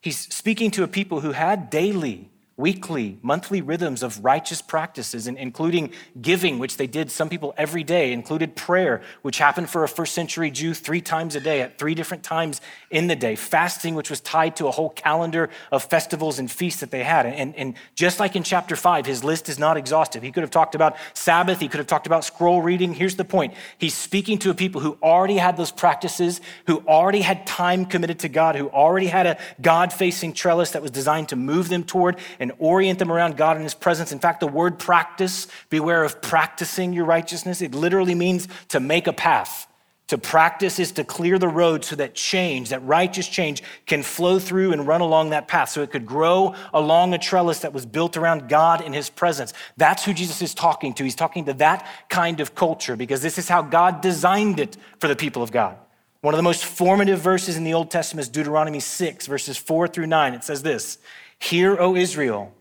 He's 0.00 0.18
speaking 0.34 0.70
to 0.72 0.82
a 0.82 0.88
people 0.88 1.20
who 1.20 1.32
had 1.32 1.68
daily 1.68 2.29
weekly, 2.60 3.18
monthly 3.22 3.62
rhythms 3.62 4.02
of 4.02 4.22
righteous 4.22 4.60
practices, 4.60 5.26
including 5.26 5.92
giving, 6.20 6.58
which 6.58 6.76
they 6.76 6.86
did 6.86 7.10
some 7.10 7.28
people 7.28 7.54
every 7.56 7.82
day, 7.82 8.12
included 8.12 8.54
prayer, 8.54 9.00
which 9.22 9.38
happened 9.38 9.68
for 9.70 9.82
a 9.82 9.88
first 9.88 10.12
century 10.14 10.50
Jew 10.50 10.74
three 10.74 11.00
times 11.00 11.34
a 11.34 11.40
day 11.40 11.62
at 11.62 11.78
three 11.78 11.94
different 11.94 12.22
times 12.22 12.60
in 12.90 13.06
the 13.06 13.16
day, 13.16 13.34
fasting, 13.34 13.94
which 13.94 14.10
was 14.10 14.20
tied 14.20 14.56
to 14.56 14.66
a 14.66 14.70
whole 14.70 14.90
calendar 14.90 15.48
of 15.72 15.82
festivals 15.84 16.38
and 16.38 16.50
feasts 16.50 16.80
that 16.80 16.90
they 16.90 17.02
had. 17.02 17.26
And, 17.26 17.56
and 17.56 17.74
just 17.94 18.20
like 18.20 18.36
in 18.36 18.42
chapter 18.42 18.76
five, 18.76 19.06
his 19.06 19.24
list 19.24 19.48
is 19.48 19.58
not 19.58 19.76
exhaustive. 19.76 20.22
He 20.22 20.30
could 20.30 20.42
have 20.42 20.50
talked 20.50 20.74
about 20.74 20.96
Sabbath, 21.14 21.60
he 21.60 21.68
could 21.68 21.78
have 21.78 21.86
talked 21.86 22.06
about 22.06 22.24
scroll 22.24 22.60
reading. 22.60 22.92
Here's 22.92 23.16
the 23.16 23.24
point 23.24 23.54
he's 23.78 23.94
speaking 23.94 24.38
to 24.40 24.50
a 24.50 24.54
people 24.54 24.82
who 24.82 24.98
already 25.02 25.38
had 25.38 25.56
those 25.56 25.72
practices, 25.72 26.40
who 26.66 26.78
already 26.86 27.22
had 27.22 27.46
time 27.46 27.86
committed 27.86 28.18
to 28.20 28.28
God, 28.28 28.54
who 28.56 28.68
already 28.68 29.06
had 29.06 29.26
a 29.26 29.38
God 29.60 29.92
facing 29.92 30.34
trellis 30.34 30.72
that 30.72 30.82
was 30.82 30.90
designed 30.90 31.30
to 31.30 31.36
move 31.36 31.68
them 31.68 31.84
toward 31.84 32.18
an 32.38 32.49
and 32.50 32.58
orient 32.58 32.98
them 32.98 33.12
around 33.12 33.36
God 33.36 33.56
and 33.56 33.64
His 33.64 33.74
presence. 33.74 34.12
In 34.12 34.18
fact, 34.18 34.40
the 34.40 34.48
word 34.48 34.78
practice, 34.78 35.46
beware 35.68 36.02
of 36.02 36.20
practicing 36.20 36.92
your 36.92 37.04
righteousness. 37.04 37.62
It 37.62 37.74
literally 37.74 38.14
means 38.14 38.48
to 38.68 38.80
make 38.80 39.06
a 39.06 39.12
path. 39.12 39.68
To 40.08 40.18
practice 40.18 40.80
is 40.80 40.90
to 40.92 41.04
clear 41.04 41.38
the 41.38 41.46
road 41.46 41.84
so 41.84 41.94
that 41.94 42.16
change, 42.16 42.70
that 42.70 42.84
righteous 42.84 43.28
change, 43.28 43.62
can 43.86 44.02
flow 44.02 44.40
through 44.40 44.72
and 44.72 44.84
run 44.84 45.00
along 45.00 45.30
that 45.30 45.46
path 45.46 45.68
so 45.68 45.82
it 45.82 45.92
could 45.92 46.04
grow 46.04 46.56
along 46.74 47.14
a 47.14 47.18
trellis 47.18 47.60
that 47.60 47.72
was 47.72 47.86
built 47.86 48.16
around 48.16 48.48
God 48.48 48.80
and 48.80 48.92
His 48.92 49.08
presence. 49.08 49.52
That's 49.76 50.04
who 50.04 50.12
Jesus 50.12 50.42
is 50.42 50.52
talking 50.52 50.94
to. 50.94 51.04
He's 51.04 51.14
talking 51.14 51.44
to 51.44 51.52
that 51.54 51.86
kind 52.08 52.40
of 52.40 52.56
culture 52.56 52.96
because 52.96 53.22
this 53.22 53.38
is 53.38 53.48
how 53.48 53.62
God 53.62 54.00
designed 54.00 54.58
it 54.58 54.76
for 54.98 55.06
the 55.06 55.14
people 55.14 55.44
of 55.44 55.52
God. 55.52 55.76
One 56.22 56.34
of 56.34 56.38
the 56.38 56.42
most 56.42 56.64
formative 56.64 57.20
verses 57.20 57.56
in 57.56 57.62
the 57.62 57.74
Old 57.74 57.92
Testament 57.92 58.26
is 58.26 58.28
Deuteronomy 58.28 58.80
6, 58.80 59.26
verses 59.28 59.56
4 59.56 59.86
through 59.86 60.08
9. 60.08 60.34
It 60.34 60.42
says 60.42 60.62
this 60.62 60.98
Hear, 61.40 61.76
O 61.80 61.96
Israel, 61.96 62.52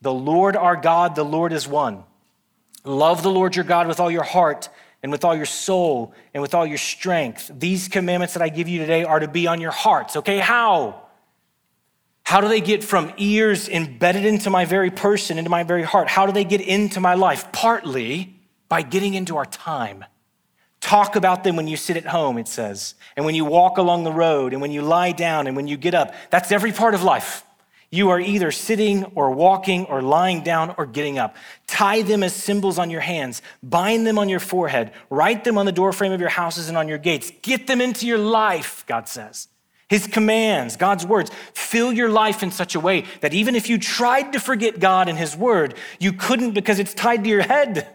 the 0.00 0.12
Lord 0.12 0.54
our 0.54 0.76
God, 0.76 1.16
the 1.16 1.24
Lord 1.24 1.52
is 1.52 1.66
one. 1.66 2.04
Love 2.84 3.22
the 3.22 3.30
Lord 3.30 3.56
your 3.56 3.64
God 3.64 3.88
with 3.88 3.98
all 3.98 4.10
your 4.10 4.22
heart 4.22 4.68
and 5.02 5.10
with 5.10 5.24
all 5.24 5.34
your 5.34 5.46
soul 5.46 6.14
and 6.32 6.42
with 6.42 6.54
all 6.54 6.66
your 6.66 6.78
strength. 6.78 7.50
These 7.52 7.88
commandments 7.88 8.34
that 8.34 8.42
I 8.42 8.48
give 8.48 8.68
you 8.68 8.78
today 8.78 9.02
are 9.04 9.18
to 9.18 9.28
be 9.28 9.46
on 9.46 9.60
your 9.60 9.70
hearts. 9.70 10.16
Okay, 10.16 10.38
how? 10.38 11.02
How 12.22 12.40
do 12.40 12.48
they 12.48 12.60
get 12.60 12.84
from 12.84 13.12
ears 13.16 13.68
embedded 13.68 14.26
into 14.26 14.50
my 14.50 14.66
very 14.66 14.90
person, 14.90 15.38
into 15.38 15.50
my 15.50 15.62
very 15.62 15.82
heart? 15.82 16.08
How 16.08 16.26
do 16.26 16.32
they 16.32 16.44
get 16.44 16.60
into 16.60 17.00
my 17.00 17.14
life? 17.14 17.50
Partly 17.52 18.36
by 18.68 18.82
getting 18.82 19.14
into 19.14 19.38
our 19.38 19.46
time. 19.46 20.04
Talk 20.80 21.16
about 21.16 21.42
them 21.42 21.56
when 21.56 21.66
you 21.66 21.76
sit 21.76 21.96
at 21.96 22.06
home, 22.06 22.38
it 22.38 22.46
says, 22.46 22.94
and 23.16 23.24
when 23.24 23.34
you 23.34 23.44
walk 23.44 23.78
along 23.78 24.04
the 24.04 24.12
road, 24.12 24.52
and 24.52 24.62
when 24.62 24.70
you 24.70 24.82
lie 24.82 25.12
down, 25.12 25.46
and 25.46 25.56
when 25.56 25.66
you 25.66 25.76
get 25.76 25.94
up. 25.94 26.14
That's 26.30 26.52
every 26.52 26.70
part 26.70 26.94
of 26.94 27.02
life. 27.02 27.44
You 27.90 28.10
are 28.10 28.20
either 28.20 28.50
sitting 28.50 29.04
or 29.14 29.30
walking 29.30 29.86
or 29.86 30.02
lying 30.02 30.42
down 30.42 30.74
or 30.76 30.84
getting 30.84 31.18
up. 31.18 31.36
Tie 31.66 32.02
them 32.02 32.22
as 32.22 32.34
symbols 32.34 32.78
on 32.78 32.90
your 32.90 33.00
hands, 33.00 33.40
bind 33.62 34.06
them 34.06 34.18
on 34.18 34.28
your 34.28 34.40
forehead, 34.40 34.92
write 35.08 35.44
them 35.44 35.56
on 35.56 35.64
the 35.64 35.72
doorframe 35.72 36.12
of 36.12 36.20
your 36.20 36.28
houses 36.28 36.68
and 36.68 36.76
on 36.76 36.86
your 36.86 36.98
gates. 36.98 37.32
Get 37.40 37.66
them 37.66 37.80
into 37.80 38.06
your 38.06 38.18
life, 38.18 38.84
God 38.86 39.08
says. 39.08 39.48
His 39.88 40.06
commands, 40.06 40.76
God's 40.76 41.06
words, 41.06 41.30
fill 41.54 41.94
your 41.94 42.10
life 42.10 42.42
in 42.42 42.50
such 42.50 42.74
a 42.74 42.80
way 42.80 43.04
that 43.22 43.32
even 43.32 43.54
if 43.54 43.70
you 43.70 43.78
tried 43.78 44.34
to 44.34 44.40
forget 44.40 44.78
God 44.80 45.08
and 45.08 45.18
His 45.18 45.34
word, 45.34 45.74
you 45.98 46.12
couldn't 46.12 46.52
because 46.52 46.78
it's 46.78 46.92
tied 46.92 47.24
to 47.24 47.30
your 47.30 47.40
head 47.42 47.88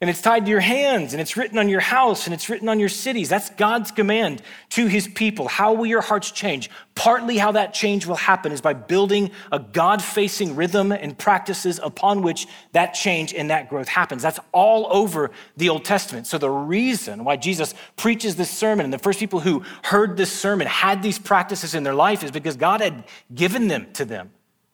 and 0.00 0.08
it's 0.08 0.22
tied 0.22 0.46
to 0.46 0.50
your 0.50 0.60
hands, 0.60 1.12
and 1.12 1.20
it's 1.20 1.36
written 1.36 1.58
on 1.58 1.68
your 1.68 1.80
house, 1.80 2.26
and 2.26 2.32
it's 2.32 2.48
written 2.48 2.70
on 2.70 2.80
your 2.80 2.88
cities. 2.88 3.28
That's 3.28 3.50
God's 3.50 3.90
command 3.90 4.40
to 4.70 4.86
his 4.86 5.06
people. 5.06 5.46
How 5.46 5.74
will 5.74 5.84
your 5.84 6.00
hearts 6.00 6.30
change? 6.30 6.70
Partly 6.94 7.36
how 7.36 7.52
that 7.52 7.74
change 7.74 8.06
will 8.06 8.14
happen 8.14 8.50
is 8.50 8.62
by 8.62 8.72
building 8.72 9.30
a 9.52 9.58
God 9.58 10.02
facing 10.02 10.56
rhythm 10.56 10.90
and 10.90 11.18
practices 11.18 11.78
upon 11.82 12.22
which 12.22 12.46
that 12.72 12.94
change 12.94 13.34
and 13.34 13.50
that 13.50 13.68
growth 13.68 13.88
happens. 13.88 14.22
That's 14.22 14.40
all 14.52 14.88
over 14.90 15.32
the 15.58 15.68
Old 15.68 15.84
Testament. 15.84 16.26
So, 16.26 16.38
the 16.38 16.48
reason 16.48 17.22
why 17.22 17.36
Jesus 17.36 17.74
preaches 17.96 18.36
this 18.36 18.50
sermon 18.50 18.84
and 18.84 18.92
the 18.92 18.98
first 18.98 19.18
people 19.18 19.40
who 19.40 19.64
heard 19.84 20.16
this 20.16 20.32
sermon 20.32 20.66
had 20.66 21.02
these 21.02 21.18
practices 21.18 21.74
in 21.74 21.82
their 21.82 21.94
life 21.94 22.24
is 22.24 22.30
because 22.30 22.56
God 22.56 22.80
had 22.80 23.04
given 23.34 23.68
them 23.68 23.92
to 23.92 24.06
them. 24.06 24.30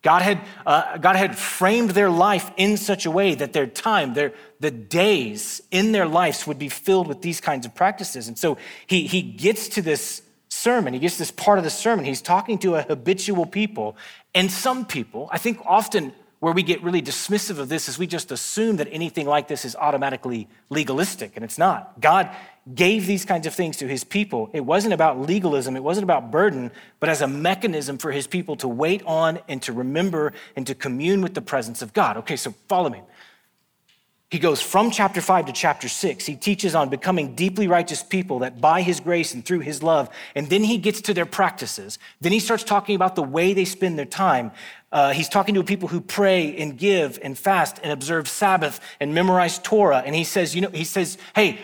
God 0.06 0.22
had, 0.22 0.40
uh, 0.64 0.98
God 0.98 1.16
had 1.16 1.36
framed 1.36 1.90
their 1.90 2.08
life 2.08 2.52
in 2.56 2.76
such 2.76 3.06
a 3.06 3.10
way 3.10 3.34
that 3.34 3.52
their 3.52 3.66
time, 3.66 4.14
their, 4.14 4.32
the 4.60 4.70
days 4.70 5.60
in 5.72 5.90
their 5.90 6.06
lives 6.06 6.46
would 6.46 6.60
be 6.60 6.68
filled 6.68 7.08
with 7.08 7.22
these 7.22 7.40
kinds 7.40 7.66
of 7.66 7.74
practices. 7.74 8.28
And 8.28 8.38
so 8.38 8.56
he, 8.86 9.08
he 9.08 9.20
gets 9.20 9.66
to 9.70 9.82
this 9.82 10.22
sermon, 10.48 10.94
he 10.94 11.00
gets 11.00 11.18
this 11.18 11.32
part 11.32 11.58
of 11.58 11.64
the 11.64 11.70
sermon. 11.70 12.04
He's 12.04 12.22
talking 12.22 12.56
to 12.58 12.76
a 12.76 12.82
habitual 12.82 13.46
people. 13.46 13.96
And 14.32 14.48
some 14.48 14.86
people, 14.86 15.28
I 15.32 15.38
think 15.38 15.58
often 15.66 16.12
where 16.38 16.52
we 16.52 16.62
get 16.62 16.84
really 16.84 17.02
dismissive 17.02 17.58
of 17.58 17.68
this 17.68 17.88
is 17.88 17.98
we 17.98 18.06
just 18.06 18.30
assume 18.30 18.76
that 18.76 18.86
anything 18.92 19.26
like 19.26 19.48
this 19.48 19.64
is 19.64 19.74
automatically 19.74 20.46
legalistic, 20.70 21.32
and 21.34 21.44
it's 21.44 21.58
not. 21.58 22.00
God 22.00 22.30
gave 22.74 23.06
these 23.06 23.24
kinds 23.24 23.46
of 23.46 23.54
things 23.54 23.76
to 23.76 23.86
his 23.86 24.02
people. 24.02 24.50
It 24.52 24.64
wasn't 24.64 24.94
about 24.94 25.20
legalism, 25.20 25.76
it 25.76 25.82
wasn't 25.82 26.04
about 26.04 26.30
burden, 26.30 26.72
but 26.98 27.08
as 27.08 27.22
a 27.22 27.28
mechanism 27.28 27.98
for 27.98 28.10
his 28.10 28.26
people 28.26 28.56
to 28.56 28.68
wait 28.68 29.02
on 29.06 29.38
and 29.48 29.62
to 29.62 29.72
remember 29.72 30.32
and 30.56 30.66
to 30.66 30.74
commune 30.74 31.20
with 31.20 31.34
the 31.34 31.42
presence 31.42 31.82
of 31.82 31.92
God. 31.92 32.16
Okay, 32.18 32.36
so 32.36 32.54
follow 32.68 32.90
me. 32.90 33.02
He 34.28 34.40
goes 34.40 34.60
from 34.60 34.90
chapter 34.90 35.20
5 35.20 35.46
to 35.46 35.52
chapter 35.52 35.88
6. 35.88 36.26
He 36.26 36.34
teaches 36.34 36.74
on 36.74 36.88
becoming 36.88 37.36
deeply 37.36 37.68
righteous 37.68 38.02
people 38.02 38.40
that 38.40 38.60
by 38.60 38.82
his 38.82 38.98
grace 38.98 39.32
and 39.32 39.44
through 39.44 39.60
his 39.60 39.84
love. 39.84 40.10
And 40.34 40.50
then 40.50 40.64
he 40.64 40.78
gets 40.78 41.00
to 41.02 41.14
their 41.14 41.26
practices. 41.26 42.00
Then 42.20 42.32
he 42.32 42.40
starts 42.40 42.64
talking 42.64 42.96
about 42.96 43.14
the 43.14 43.22
way 43.22 43.52
they 43.52 43.64
spend 43.64 43.96
their 43.96 44.04
time. 44.04 44.50
Uh, 44.90 45.12
he's 45.12 45.28
talking 45.28 45.54
to 45.54 45.62
people 45.62 45.88
who 45.88 46.00
pray 46.00 46.56
and 46.56 46.76
give 46.76 47.20
and 47.22 47.38
fast 47.38 47.78
and 47.84 47.92
observe 47.92 48.26
Sabbath 48.26 48.80
and 48.98 49.14
memorize 49.14 49.60
Torah. 49.60 50.02
And 50.04 50.12
he 50.12 50.24
says, 50.24 50.56
you 50.56 50.60
know, 50.60 50.70
he 50.70 50.84
says, 50.84 51.18
hey, 51.36 51.60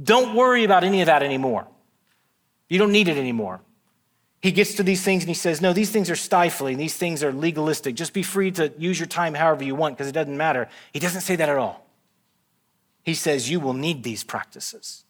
don't 0.00 0.34
worry 0.34 0.64
about 0.64 0.84
any 0.84 1.00
of 1.00 1.06
that 1.06 1.22
anymore. 1.22 1.66
You 2.68 2.78
don't 2.78 2.92
need 2.92 3.08
it 3.08 3.16
anymore. 3.16 3.60
He 4.40 4.52
gets 4.52 4.74
to 4.74 4.82
these 4.82 5.02
things 5.02 5.22
and 5.22 5.28
he 5.28 5.34
says, 5.34 5.60
No, 5.60 5.72
these 5.72 5.90
things 5.90 6.10
are 6.10 6.16
stifling. 6.16 6.76
These 6.76 6.96
things 6.96 7.22
are 7.22 7.32
legalistic. 7.32 7.94
Just 7.94 8.12
be 8.12 8.22
free 8.22 8.50
to 8.52 8.72
use 8.76 8.98
your 8.98 9.06
time 9.06 9.34
however 9.34 9.64
you 9.64 9.74
want 9.74 9.96
because 9.96 10.08
it 10.08 10.12
doesn't 10.12 10.36
matter. 10.36 10.68
He 10.92 10.98
doesn't 10.98 11.22
say 11.22 11.36
that 11.36 11.48
at 11.48 11.56
all. 11.56 11.86
He 13.02 13.14
says, 13.14 13.50
You 13.50 13.60
will 13.60 13.72
need 13.72 14.02
these 14.02 14.24
practices. 14.24 15.03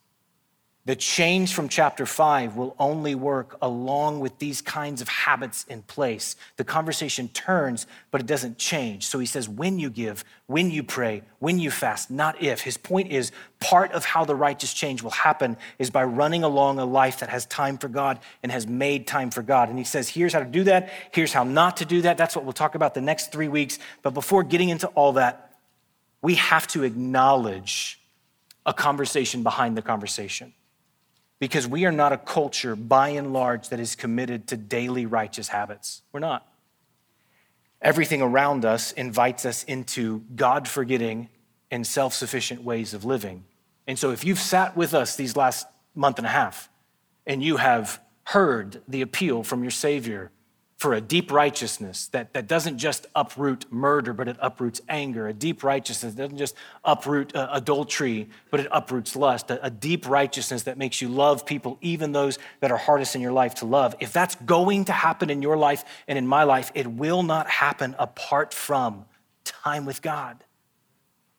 The 0.87 0.95
change 0.95 1.55
from 1.55 1.71
chapter 1.71 2.05
five 2.05 2.57
will 2.57 2.77
only 2.79 3.15
work 3.15 3.57
along 3.63 4.21
with 4.21 4.39
these 4.39 4.61
kinds 4.61 5.01
of 5.01 5.09
habits 5.09 5.65
in 5.65 5.81
place. 5.81 6.37
The 6.59 6.65
conversation 6.65 7.29
turns, 7.29 7.87
but 8.11 8.21
it 8.21 8.27
doesn't 8.27 8.59
change. 8.59 9.07
So 9.07 9.19
he 9.19 9.25
says, 9.25 9.49
when 9.49 9.79
you 9.79 9.89
give, 9.89 10.27
when 10.47 10.71
you 10.71 10.83
pray, 10.83 11.23
when 11.39 11.59
you 11.59 11.71
fast, 11.71 12.11
not 12.11 12.43
if. 12.43 12.61
His 12.61 12.77
point 12.77 13.11
is 13.11 13.33
part 13.61 13.93
of 13.93 14.05
how 14.05 14.27
the 14.27 14.35
righteous 14.35 14.75
change 14.75 15.03
will 15.03 15.11
happen 15.11 15.57
is 15.79 15.89
by 15.89 16.05
running 16.05 16.45
along 16.45 16.79
a 16.79 16.85
life 16.85 17.21
that 17.21 17.31
has 17.31 17.47
time 17.47 17.79
for 17.79 17.89
God 17.89 18.19
and 18.43 18.53
has 18.53 18.67
made 18.67 19.07
time 19.07 19.31
for 19.31 19.41
God. 19.41 19.71
And 19.71 19.79
he 19.79 19.85
says, 19.85 20.11
here's 20.11 20.35
how 20.35 20.41
to 20.41 20.45
do 20.45 20.65
that, 20.65 20.91
here's 21.13 21.33
how 21.33 21.45
not 21.45 21.79
to 21.79 21.87
do 21.87 22.03
that. 22.03 22.19
That's 22.19 22.37
what 22.37 22.45
we'll 22.45 22.53
talk 22.53 22.75
about 22.75 22.93
the 22.93 23.01
next 23.01 23.33
three 23.33 23.49
weeks. 23.49 23.79
But 24.03 24.13
before 24.13 24.43
getting 24.43 24.69
into 24.69 24.89
all 24.89 25.15
that, 25.15 25.57
we 26.21 26.35
have 26.35 26.67
to 26.69 26.83
acknowledge 26.83 28.03
a 28.67 28.75
conversation 28.75 29.43
behind 29.43 29.79
the 29.79 29.83
conversation 29.83 30.53
because 31.45 31.69
we 31.69 31.85
are 31.85 31.93
not 31.93 32.11
a 32.11 32.17
culture, 32.17 32.75
by 32.75 33.11
and 33.11 33.35
large, 33.35 33.69
that 33.69 33.79
is 33.79 33.95
committed 33.95 34.47
to 34.47 34.57
daily 34.57 35.05
righteous 35.05 35.49
habits. 35.49 36.01
We're 36.11 36.21
not. 36.21 36.51
Everything 37.83 38.23
around 38.23 38.65
us 38.65 38.93
invites 38.93 39.45
us 39.45 39.63
into 39.65 40.23
God 40.35 40.67
forgetting 40.67 41.29
and 41.71 41.87
self 41.87 42.15
sufficient 42.15 42.65
ways 42.65 42.95
of 42.95 43.05
living. 43.05 43.45
And 43.87 43.99
so, 43.99 44.11
if 44.11 44.25
you've 44.25 44.39
sat 44.39 44.75
with 44.75 44.95
us 44.95 45.17
these 45.17 45.37
last 45.37 45.67
month 45.95 46.17
and 46.17 46.27
a 46.27 46.31
half 46.31 46.71
and 47.27 47.43
you 47.43 47.59
have 47.59 48.01
heard 48.29 48.81
the 48.89 49.03
appeal 49.03 49.43
from 49.43 49.63
your 49.63 49.71
Savior 49.71 50.31
for 50.85 50.93
a 50.93 51.01
deep 51.01 51.33
righteousness 51.33 52.09
that, 52.09 52.35
that 52.35 52.47
doesn't 52.47 52.77
just 52.77 53.07
uproot 53.17 53.65
murder, 53.73 54.13
but 54.13 54.29
it 54.29 54.37
uproots 54.39 54.83
anger. 54.87 55.27
A 55.29 55.33
deep 55.33 55.65
righteousness 55.65 56.13
doesn't 56.13 56.37
just 56.37 56.55
uproot 56.85 57.35
uh, 57.35 57.49
adultery, 57.53 58.29
but 58.51 58.61
it 58.61 58.67
uproots 58.71 59.17
lust. 59.17 59.51
A, 59.51 59.65
a 59.65 59.71
deep 59.71 60.07
righteousness 60.07 60.65
that 60.65 60.77
makes 60.77 61.01
you 61.01 61.09
love 61.09 61.47
people, 61.47 61.79
even 61.81 62.13
those 62.13 62.39
that 62.61 62.71
are 62.71 62.77
hardest 62.77 63.15
in 63.15 63.23
your 63.23 63.33
life 63.33 63.55
to 63.55 63.65
love. 63.65 63.95
If 63.99 64.13
that's 64.13 64.35
going 64.35 64.85
to 64.85 64.93
happen 64.93 65.31
in 65.31 65.41
your 65.41 65.57
life 65.57 65.87
and 66.07 66.19
in 66.19 66.27
my 66.27 66.45
life, 66.45 66.71
it 66.75 66.87
will 66.87 67.23
not 67.23 67.49
happen 67.49 67.97
apart 67.99 68.53
from 68.53 69.07
time 69.43 69.87
with 69.87 70.03
God. 70.03 70.45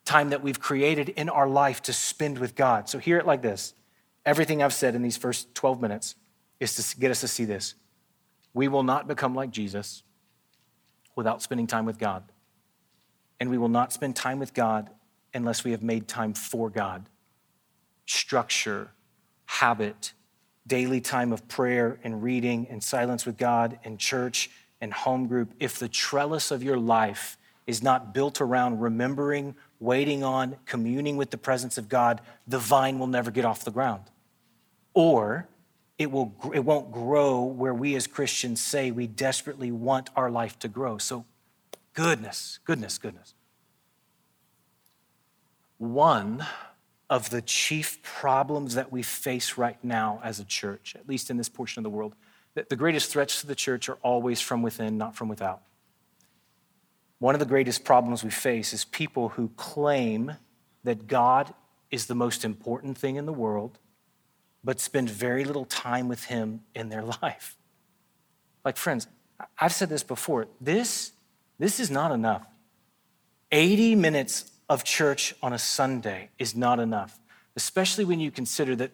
Time 0.06 0.32
that 0.32 0.42
we've 0.42 0.60
created 0.60 1.10
in 1.10 1.30
our 1.30 1.48
life 1.48 1.84
to 1.84 1.94
spend 1.94 2.40
with 2.40 2.56
God. 2.56 2.90
So, 2.90 2.98
hear 2.98 3.20
it 3.20 3.28
like 3.28 3.44
this 3.44 3.76
everything 4.26 4.64
I've 4.64 4.74
said 4.74 4.96
in 4.96 5.04
these 5.04 5.18
first 5.18 5.54
12 5.54 5.80
minutes 5.80 6.16
is 6.60 6.76
to 6.78 7.00
get 7.00 7.12
us 7.12 7.22
to 7.22 7.28
see 7.28 7.46
this 7.46 7.76
we 8.56 8.70
will 8.70 8.84
not 8.84 9.08
become 9.08 9.36
like 9.36 9.52
Jesus 9.52 10.02
without 11.16 11.44
spending 11.44 11.68
time 11.68 11.86
with 11.86 12.00
God. 12.00 12.24
And 13.40 13.50
we 13.50 13.58
will 13.58 13.70
not 13.70 13.92
spend 13.92 14.16
time 14.16 14.40
with 14.40 14.54
God 14.54 14.90
unless 15.34 15.66
we 15.66 15.72
have 15.72 15.84
made 15.84 16.08
time 16.08 16.34
for 16.34 16.70
God. 16.70 17.08
Structure, 18.06 18.92
habit, 19.46 20.14
daily 20.66 21.02
time 21.02 21.34
of 21.34 21.48
prayer 21.50 22.00
and 22.04 22.24
reading 22.24 22.66
and 22.70 22.82
silence 22.82 23.26
with 23.26 23.38
God 23.38 23.78
and 23.84 24.00
church 24.00 24.50
and 24.80 24.94
home 24.94 25.28
group. 25.28 25.52
If 25.60 25.78
the 25.78 25.90
trellis 25.90 26.50
of 26.50 26.64
your 26.64 26.78
life 26.78 27.38
is 27.68 27.84
not 27.84 28.14
built 28.14 28.40
around 28.40 28.80
remembering, 28.80 29.54
waiting 29.82 30.24
on, 30.24 30.56
communing 30.66 31.18
with 31.18 31.30
the 31.30 31.38
presence 31.38 31.78
of 31.78 31.90
God, 31.90 32.22
the 32.48 32.60
vine 32.60 33.00
will 33.00 33.08
never 33.08 33.32
get 33.32 33.44
off 33.44 33.66
the 33.66 33.72
ground. 33.72 34.04
Or 34.94 35.50
it, 35.98 36.12
will, 36.12 36.36
it 36.54 36.64
won't 36.64 36.92
grow 36.92 37.44
where 37.44 37.74
we 37.74 37.96
as 37.96 38.08
Christians 38.08 38.62
say 38.62 38.92
we 38.92 39.08
desperately 39.08 39.72
want 39.72 40.10
our 40.16 40.30
life 40.30 40.60
to 40.60 40.68
grow. 40.68 40.98
So, 40.98 41.26
goodness, 41.94 42.60
goodness, 42.66 42.98
goodness. 42.98 43.34
One 45.78 46.46
of 47.10 47.30
the 47.30 47.42
chief 47.42 48.02
problems 48.04 48.76
that 48.76 48.92
we 48.92 49.04
face 49.04 49.58
right 49.58 49.82
now 49.84 50.20
as 50.24 50.40
a 50.40 50.46
church, 50.46 50.96
at 50.98 51.08
least 51.08 51.30
in 51.30 51.38
this 51.38 51.50
portion 51.50 51.80
of 51.80 51.84
the 51.84 51.96
world, 51.96 52.16
that 52.56 52.70
the 52.70 52.76
greatest 52.76 53.12
threats 53.12 53.42
to 53.42 53.48
the 53.48 53.56
church 53.56 53.88
are 53.90 53.98
always 54.02 54.42
from 54.42 54.62
within, 54.62 54.98
not 54.98 55.16
from 55.16 55.30
without. 55.30 55.62
One 57.20 57.36
of 57.36 57.40
the 57.40 57.46
greatest 57.46 57.86
problems 57.86 58.24
we 58.24 58.30
face 58.30 58.74
is 58.74 58.86
people 58.86 59.30
who 59.30 59.50
claim 59.56 60.34
that 60.84 61.08
God 61.08 61.54
is 61.92 62.08
the 62.08 62.16
most 62.16 62.44
important 62.44 62.98
thing 62.98 63.16
in 63.16 63.26
the 63.26 63.34
world 63.34 63.80
but 64.66 64.80
spend 64.80 65.10
very 65.10 65.46
little 65.46 65.66
time 65.66 66.08
with 66.08 66.26
Him 66.26 66.62
in 66.74 66.90
their 66.90 67.04
life. 67.22 67.56
Like, 68.66 68.76
friends, 68.76 69.08
I've 69.60 69.74
said 69.74 69.90
this 69.90 70.04
before 70.04 70.48
this, 70.60 71.12
this 71.60 71.80
is 71.80 71.92
not 71.92 72.12
enough. 72.12 72.46
80 73.52 73.96
minutes 73.96 74.52
of 74.68 74.84
church 74.84 75.36
on 75.42 75.54
a 75.54 75.60
Sunday 75.60 76.30
is 76.40 76.56
not 76.56 76.80
enough, 76.80 77.20
especially 77.56 78.04
when 78.04 78.20
you 78.20 78.32
consider 78.32 78.76
that, 78.78 78.92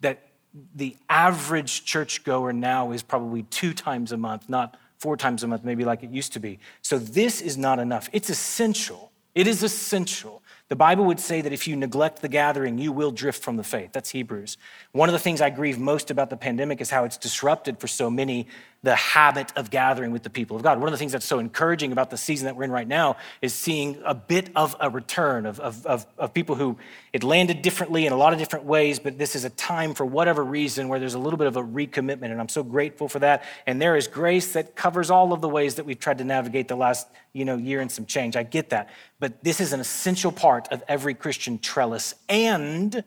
that 0.00 0.28
the 0.74 0.96
average 1.10 1.84
churchgoer 1.84 2.52
now 2.52 2.92
is 2.92 3.02
probably 3.02 3.42
two 3.42 3.74
times 3.74 4.12
a 4.12 4.16
month, 4.16 4.48
not 4.48 4.78
four 4.98 5.16
times 5.16 5.42
a 5.42 5.48
month, 5.48 5.64
maybe 5.64 5.84
like 5.84 6.02
it 6.04 6.10
used 6.10 6.32
to 6.34 6.40
be. 6.40 6.60
So, 6.80 6.98
this 6.98 7.40
is 7.40 7.58
not 7.58 7.78
enough. 7.80 8.08
It's 8.12 8.30
essential. 8.30 9.12
It 9.34 9.46
is 9.46 9.62
essential 9.62 10.42
the 10.68 10.76
Bible 10.76 11.06
would 11.06 11.18
say 11.18 11.40
that 11.40 11.52
if 11.52 11.66
you 11.66 11.76
neglect 11.76 12.20
the 12.20 12.28
gathering, 12.28 12.76
you 12.76 12.92
will 12.92 13.10
drift 13.10 13.42
from 13.42 13.56
the 13.56 13.64
faith. 13.64 13.92
That's 13.92 14.10
Hebrews. 14.10 14.58
One 14.92 15.08
of 15.08 15.14
the 15.14 15.18
things 15.18 15.40
I 15.40 15.48
grieve 15.48 15.78
most 15.78 16.10
about 16.10 16.28
the 16.28 16.36
pandemic 16.36 16.82
is 16.82 16.90
how 16.90 17.04
it's 17.04 17.16
disrupted 17.16 17.78
for 17.78 17.86
so 17.86 18.10
many 18.10 18.46
the 18.82 18.94
habit 18.94 19.52
of 19.56 19.70
gathering 19.70 20.12
with 20.12 20.22
the 20.22 20.30
people 20.30 20.56
of 20.56 20.62
God. 20.62 20.78
One 20.78 20.86
of 20.86 20.92
the 20.92 20.98
things 20.98 21.10
that's 21.10 21.26
so 21.26 21.40
encouraging 21.40 21.90
about 21.90 22.10
the 22.10 22.16
season 22.16 22.44
that 22.44 22.54
we're 22.54 22.62
in 22.62 22.70
right 22.70 22.86
now 22.86 23.16
is 23.42 23.52
seeing 23.52 24.00
a 24.04 24.14
bit 24.14 24.50
of 24.54 24.76
a 24.78 24.88
return 24.88 25.46
of, 25.46 25.58
of, 25.58 25.84
of, 25.84 26.06
of, 26.16 26.32
people 26.32 26.54
who 26.54 26.76
it 27.12 27.24
landed 27.24 27.60
differently 27.60 28.06
in 28.06 28.12
a 28.12 28.16
lot 28.16 28.32
of 28.32 28.38
different 28.38 28.66
ways, 28.66 29.00
but 29.00 29.18
this 29.18 29.34
is 29.34 29.44
a 29.44 29.50
time 29.50 29.94
for 29.94 30.06
whatever 30.06 30.44
reason 30.44 30.88
where 30.88 31.00
there's 31.00 31.14
a 31.14 31.18
little 31.18 31.38
bit 31.38 31.48
of 31.48 31.56
a 31.56 31.62
recommitment, 31.62 32.30
and 32.30 32.40
I'm 32.40 32.48
so 32.48 32.62
grateful 32.62 33.08
for 33.08 33.18
that. 33.18 33.42
And 33.66 33.82
there 33.82 33.96
is 33.96 34.06
grace 34.06 34.52
that 34.52 34.76
covers 34.76 35.10
all 35.10 35.32
of 35.32 35.40
the 35.40 35.48
ways 35.48 35.74
that 35.74 35.84
we've 35.84 35.98
tried 35.98 36.18
to 36.18 36.24
navigate 36.24 36.68
the 36.68 36.76
last 36.76 37.08
you 37.32 37.44
know, 37.44 37.56
year 37.56 37.80
and 37.80 37.90
some 37.90 38.06
change. 38.06 38.36
I 38.36 38.42
get 38.42 38.70
that. 38.70 38.90
But 39.20 39.42
this 39.42 39.60
is 39.60 39.72
an 39.72 39.80
essential 39.80 40.32
part 40.32 40.57
of 40.72 40.82
every 40.88 41.14
Christian 41.14 41.60
trellis, 41.60 42.16
and 42.28 43.04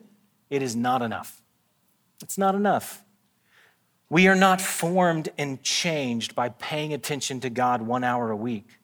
it 0.48 0.62
is 0.62 0.74
not 0.74 1.02
enough. 1.02 1.42
It's 2.22 2.38
not 2.38 2.54
enough. 2.54 3.04
We 4.08 4.28
are 4.28 4.34
not 4.34 4.60
formed 4.60 5.28
and 5.36 5.62
changed 5.62 6.34
by 6.34 6.48
paying 6.48 6.94
attention 6.94 7.40
to 7.40 7.50
God 7.50 7.82
one 7.82 8.04
hour 8.04 8.30
a 8.30 8.36
week, 8.36 8.78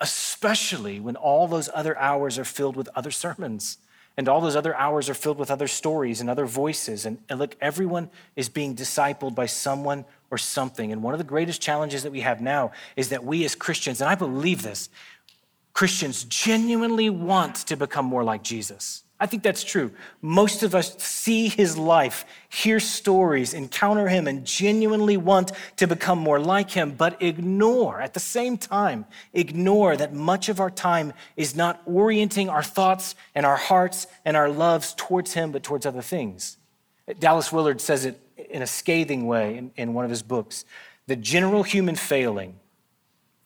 especially 0.00 1.00
when 1.00 1.16
all 1.16 1.46
those 1.46 1.68
other 1.74 1.98
hours 1.98 2.38
are 2.38 2.44
filled 2.44 2.76
with 2.76 2.88
other 2.94 3.10
sermons 3.10 3.78
and 4.16 4.28
all 4.28 4.42
those 4.42 4.56
other 4.56 4.76
hours 4.76 5.08
are 5.08 5.14
filled 5.14 5.38
with 5.38 5.50
other 5.50 5.66
stories 5.66 6.20
and 6.20 6.28
other 6.28 6.44
voices. 6.44 7.06
And, 7.06 7.22
and 7.28 7.38
look, 7.38 7.56
everyone 7.60 8.10
is 8.36 8.50
being 8.50 8.76
discipled 8.76 9.34
by 9.34 9.46
someone 9.46 10.04
or 10.30 10.36
something. 10.36 10.92
And 10.92 11.02
one 11.02 11.14
of 11.14 11.18
the 11.18 11.24
greatest 11.24 11.62
challenges 11.62 12.02
that 12.02 12.12
we 12.12 12.20
have 12.20 12.40
now 12.40 12.72
is 12.96 13.08
that 13.10 13.24
we 13.24 13.46
as 13.46 13.54
Christians, 13.54 14.02
and 14.02 14.10
I 14.10 14.14
believe 14.14 14.60
this, 14.62 14.90
Christians 15.72 16.24
genuinely 16.24 17.10
want 17.10 17.56
to 17.66 17.76
become 17.76 18.04
more 18.04 18.24
like 18.24 18.42
Jesus. 18.42 19.04
I 19.22 19.26
think 19.26 19.42
that's 19.42 19.62
true. 19.62 19.92
Most 20.22 20.62
of 20.62 20.74
us 20.74 20.96
see 20.96 21.48
his 21.48 21.76
life, 21.76 22.24
hear 22.48 22.80
stories, 22.80 23.52
encounter 23.52 24.08
him, 24.08 24.26
and 24.26 24.46
genuinely 24.46 25.18
want 25.18 25.52
to 25.76 25.86
become 25.86 26.18
more 26.18 26.40
like 26.40 26.70
him, 26.70 26.92
but 26.92 27.20
ignore, 27.20 28.00
at 28.00 28.14
the 28.14 28.20
same 28.20 28.56
time, 28.56 29.04
ignore 29.34 29.94
that 29.98 30.14
much 30.14 30.48
of 30.48 30.58
our 30.58 30.70
time 30.70 31.12
is 31.36 31.54
not 31.54 31.82
orienting 31.84 32.48
our 32.48 32.62
thoughts 32.62 33.14
and 33.34 33.44
our 33.44 33.58
hearts 33.58 34.06
and 34.24 34.38
our 34.38 34.48
loves 34.48 34.94
towards 34.94 35.34
him, 35.34 35.52
but 35.52 35.62
towards 35.62 35.84
other 35.84 36.02
things. 36.02 36.56
Dallas 37.18 37.52
Willard 37.52 37.82
says 37.82 38.06
it 38.06 38.18
in 38.48 38.62
a 38.62 38.66
scathing 38.66 39.26
way 39.26 39.58
in, 39.58 39.70
in 39.76 39.92
one 39.92 40.06
of 40.06 40.10
his 40.10 40.22
books. 40.22 40.64
The 41.08 41.16
general 41.16 41.62
human 41.62 41.94
failing 41.94 42.58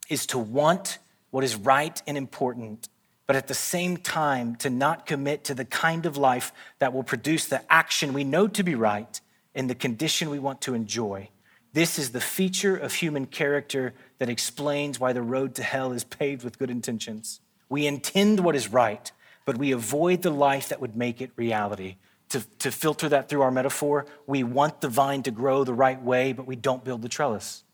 is 0.09 0.27
to 0.27 0.39
want 0.39 0.99
what 1.35 1.43
is 1.43 1.57
right 1.57 2.01
and 2.07 2.17
important 2.17 2.89
but 3.27 3.37
at 3.37 3.49
the 3.49 3.55
same 3.55 3.97
time 3.97 4.55
to 4.57 4.71
not 4.71 5.05
commit 5.05 5.45
to 5.45 5.55
the 5.55 5.65
kind 5.65 6.07
of 6.07 6.17
life 6.17 6.53
that 6.79 6.93
will 6.93 7.03
produce 7.03 7.47
the 7.47 7.61
action 7.73 8.13
we 8.13 8.23
know 8.23 8.47
to 8.47 8.63
be 8.63 8.75
right 8.75 9.21
in 9.55 9.67
the 9.67 9.75
condition 9.75 10.31
we 10.31 10.39
want 10.39 10.61
to 10.61 10.75
enjoy. 10.75 11.29
This 11.73 11.99
is 11.99 12.13
the 12.13 12.21
feature 12.21 12.77
of 12.77 12.95
human 12.95 13.27
character 13.27 13.95
that 14.19 14.29
explains 14.29 15.01
why 15.01 15.13
the 15.13 15.23
road 15.23 15.55
to 15.57 15.63
hell 15.63 15.93
is 15.93 16.05
paved 16.05 16.45
with 16.45 16.59
good 16.59 16.71
intentions. 16.71 17.41
We 17.69 17.87
intend 17.87 18.41
what 18.41 18.55
is 18.55 18.69
right, 18.69 19.11
but 19.45 19.57
we 19.57 19.73
avoid 19.73 20.23
the 20.23 20.31
life 20.31 20.69
that 20.69 20.81
would 20.81 20.97
make 20.97 21.21
it 21.21 21.31
reality. 21.37 21.97
To, 22.31 22.41
to 22.59 22.71
filter 22.71 23.09
that 23.09 23.29
through 23.29 23.43
our 23.43 23.51
metaphor, 23.51 24.07
we 24.27 24.45
want 24.45 24.81
the 24.81 24.89
vine 24.89 25.23
to 25.25 25.31
grow 25.31 25.65
the 25.65 25.75
right 25.75 26.01
way, 26.01 26.33
but 26.33 26.47
we 26.47 26.57
don't 26.57 26.85
build 26.85 27.03
the 27.03 27.09
trellis. 27.09 27.65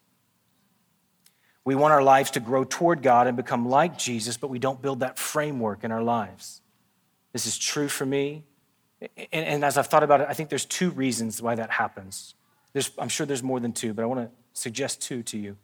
We 1.70 1.76
want 1.76 1.92
our 1.92 2.02
lives 2.02 2.32
to 2.32 2.40
grow 2.40 2.64
toward 2.64 3.00
God 3.00 3.28
and 3.28 3.36
become 3.36 3.68
like 3.68 3.96
Jesus, 3.96 4.36
but 4.36 4.50
we 4.50 4.58
don't 4.58 4.82
build 4.82 5.00
that 5.00 5.16
framework 5.16 5.84
in 5.84 5.92
our 5.92 6.02
lives. 6.02 6.62
This 7.32 7.46
is 7.46 7.56
true 7.56 7.86
for 7.86 8.04
me. 8.04 8.42
And, 9.00 9.46
and 9.46 9.64
as 9.64 9.78
I've 9.78 9.86
thought 9.86 10.02
about 10.02 10.20
it, 10.20 10.26
I 10.28 10.32
think 10.32 10.48
there's 10.48 10.64
two 10.64 10.90
reasons 10.90 11.40
why 11.40 11.54
that 11.54 11.70
happens. 11.70 12.34
There's, 12.72 12.90
I'm 12.98 13.08
sure 13.08 13.24
there's 13.24 13.44
more 13.44 13.60
than 13.60 13.72
two, 13.72 13.94
but 13.94 14.02
I 14.02 14.06
want 14.06 14.18
to 14.18 14.30
suggest 14.52 15.00
two 15.00 15.22
to 15.22 15.38
you. 15.38 15.58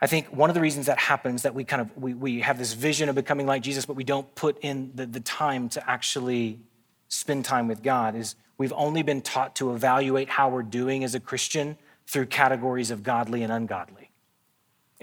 I 0.00 0.08
think 0.08 0.26
one 0.36 0.50
of 0.50 0.54
the 0.54 0.60
reasons 0.60 0.86
that 0.86 0.98
happens 0.98 1.42
that 1.42 1.54
we 1.54 1.62
kind 1.62 1.80
of 1.80 1.96
we, 1.96 2.12
we 2.12 2.40
have 2.40 2.58
this 2.58 2.72
vision 2.72 3.08
of 3.08 3.14
becoming 3.14 3.46
like 3.46 3.62
Jesus, 3.62 3.86
but 3.86 3.94
we 3.94 4.02
don't 4.02 4.34
put 4.34 4.58
in 4.58 4.90
the, 4.96 5.06
the 5.06 5.20
time 5.20 5.68
to 5.68 5.88
actually 5.88 6.58
spend 7.06 7.44
time 7.44 7.68
with 7.68 7.80
God 7.80 8.16
is 8.16 8.34
we've 8.58 8.72
only 8.72 9.04
been 9.04 9.22
taught 9.22 9.54
to 9.54 9.72
evaluate 9.72 10.30
how 10.30 10.48
we're 10.48 10.64
doing 10.64 11.04
as 11.04 11.14
a 11.14 11.20
Christian 11.20 11.78
through 12.08 12.26
categories 12.26 12.90
of 12.90 13.04
godly 13.04 13.44
and 13.44 13.52
ungodly. 13.52 14.03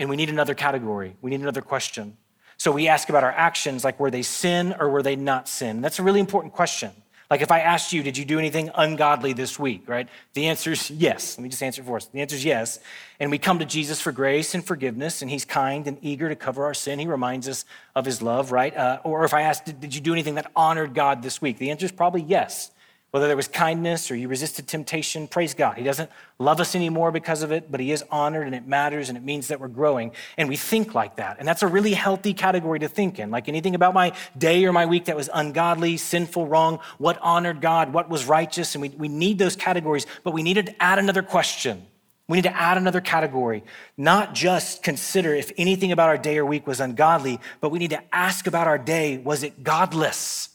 And 0.02 0.10
we 0.10 0.16
need 0.16 0.32
another 0.32 0.56
category. 0.56 1.16
We 1.22 1.30
need 1.30 1.42
another 1.42 1.62
question. 1.62 2.18
So 2.58 2.72
we 2.72 2.88
ask 2.88 3.08
about 3.10 3.24
our 3.24 3.32
actions 3.32 3.84
like 3.84 4.00
were 4.00 4.10
they 4.10 4.24
sin 4.24 4.74
or 4.80 4.90
were 4.90 5.04
they 5.04 5.16
not 5.16 5.48
sin? 5.48 5.80
That's 5.82 6.00
a 6.00 6.04
really 6.04 6.20
important 6.20 6.54
question. 6.54 6.90
Like 7.30 7.42
if 7.42 7.52
I 7.52 7.60
asked 7.60 7.94
you, 7.94 8.02
did 8.02 8.18
you 8.18 8.26
do 8.26 8.40
anything 8.40 8.72
ungodly 8.74 9.34
this 9.34 9.60
week, 9.60 9.88
right? 9.88 10.10
The 10.34 10.48
answer 10.48 10.72
is 10.72 10.90
yes. 10.90 11.38
Let 11.38 11.44
me 11.44 11.50
just 11.50 11.62
answer 11.62 11.84
for 11.84 11.98
us. 11.98 12.08
The 12.08 12.20
answer 12.20 12.36
is 12.36 12.44
yes. 12.44 12.80
And 13.20 13.30
we 13.30 13.38
come 13.38 13.60
to 13.60 13.66
Jesus 13.66 14.02
for 14.02 14.12
grace 14.12 14.56
and 14.56 14.66
forgiveness, 14.66 15.22
and 15.22 15.30
he's 15.30 15.46
kind 15.46 15.86
and 15.86 16.00
eager 16.02 16.30
to 16.30 16.36
cover 16.36 16.66
our 16.66 16.74
sin. 16.74 16.98
He 16.98 17.06
reminds 17.06 17.48
us 17.48 17.64
of 17.96 18.04
his 18.04 18.24
love, 18.24 18.52
right? 18.52 18.76
Uh, 18.76 19.02
or 19.04 19.24
if 19.24 19.36
I 19.36 19.44
asked, 19.44 19.80
did 19.80 19.94
you 19.94 20.02
do 20.02 20.14
anything 20.14 20.34
that 20.34 20.52
honored 20.56 20.96
God 20.96 21.22
this 21.22 21.44
week? 21.44 21.60
The 21.60 21.70
answer 21.70 21.86
is 21.86 21.92
probably 21.92 22.24
yes. 22.24 22.72
Whether 23.12 23.28
there 23.28 23.36
was 23.36 23.50
kindness 23.50 24.10
or 24.10 24.16
you 24.16 24.30
resisted 24.30 24.70
temptation, 24.70 25.28
praise 25.28 25.54
God. 25.54 25.78
He 25.78 25.84
doesn't 25.84 26.10
love 26.40 26.62
us 26.62 26.76
anymore 26.76 27.12
because 27.12 27.44
of 27.44 27.52
it, 27.52 27.70
but 27.70 27.82
He 27.82 27.92
is 27.92 28.06
honored 28.10 28.46
and 28.46 28.56
it 28.56 28.66
matters 28.66 29.10
and 29.10 29.18
it 29.18 29.24
means 29.24 29.50
that 29.50 29.60
we're 29.60 29.68
growing. 29.68 30.14
And 30.38 30.48
we 30.48 30.56
think 30.56 30.96
like 30.96 31.18
that. 31.18 31.36
And 31.38 31.46
that's 31.46 31.62
a 31.62 31.68
really 31.68 31.94
healthy 31.94 32.34
category 32.34 32.80
to 32.80 32.88
think 32.88 33.20
in. 33.20 33.30
Like 33.30 33.50
anything 33.50 33.76
about 33.76 33.94
my 33.94 34.14
day 34.38 34.64
or 34.64 34.72
my 34.72 34.86
week 34.86 35.06
that 35.06 35.18
was 35.18 35.30
ungodly, 35.34 35.98
sinful, 35.98 36.48
wrong, 36.48 36.80
what 37.00 37.18
honored 37.22 37.60
God, 37.60 37.92
what 37.92 38.10
was 38.10 38.26
righteous. 38.26 38.76
And 38.76 38.82
we, 38.82 38.90
we 38.90 39.10
need 39.10 39.38
those 39.38 39.58
categories, 39.58 40.08
but 40.24 40.32
we 40.32 40.42
needed 40.42 40.68
to 40.68 40.82
add 40.82 40.98
another 40.98 41.22
question. 41.22 41.86
We 42.30 42.38
need 42.38 42.44
to 42.44 42.56
add 42.56 42.78
another 42.78 43.02
category, 43.02 43.62
not 43.98 44.34
just 44.34 44.84
consider 44.84 45.36
if 45.36 45.52
anything 45.58 45.92
about 45.92 46.08
our 46.08 46.18
day 46.18 46.38
or 46.38 46.46
week 46.46 46.66
was 46.66 46.80
ungodly, 46.80 47.42
but 47.60 47.72
we 47.72 47.80
need 47.80 47.90
to 47.90 48.02
ask 48.16 48.48
about 48.48 48.68
our 48.68 48.78
day 48.78 49.18
was 49.18 49.44
it 49.44 49.66
godless? 49.66 50.48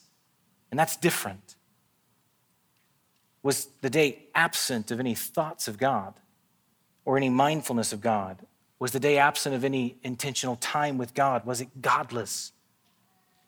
And 0.71 0.81
that's 0.81 0.97
different. 0.97 1.46
Was 3.47 3.69
the 3.81 3.91
day 3.91 4.25
absent 4.35 4.91
of 4.91 4.99
any 4.99 5.15
thoughts 5.15 5.69
of 5.69 5.79
God 5.79 6.15
or 7.05 7.17
any 7.17 7.29
mindfulness 7.29 7.93
of 7.93 8.01
God? 8.01 8.39
Was 8.81 8.91
the 8.91 8.99
day 8.99 9.19
absent 9.19 9.55
of 9.55 9.63
any 9.63 9.99
intentional 10.03 10.57
time 10.57 10.99
with 10.99 11.15
God? 11.15 11.47
Was 11.47 11.61
it 11.61 11.81
godless? 11.81 12.51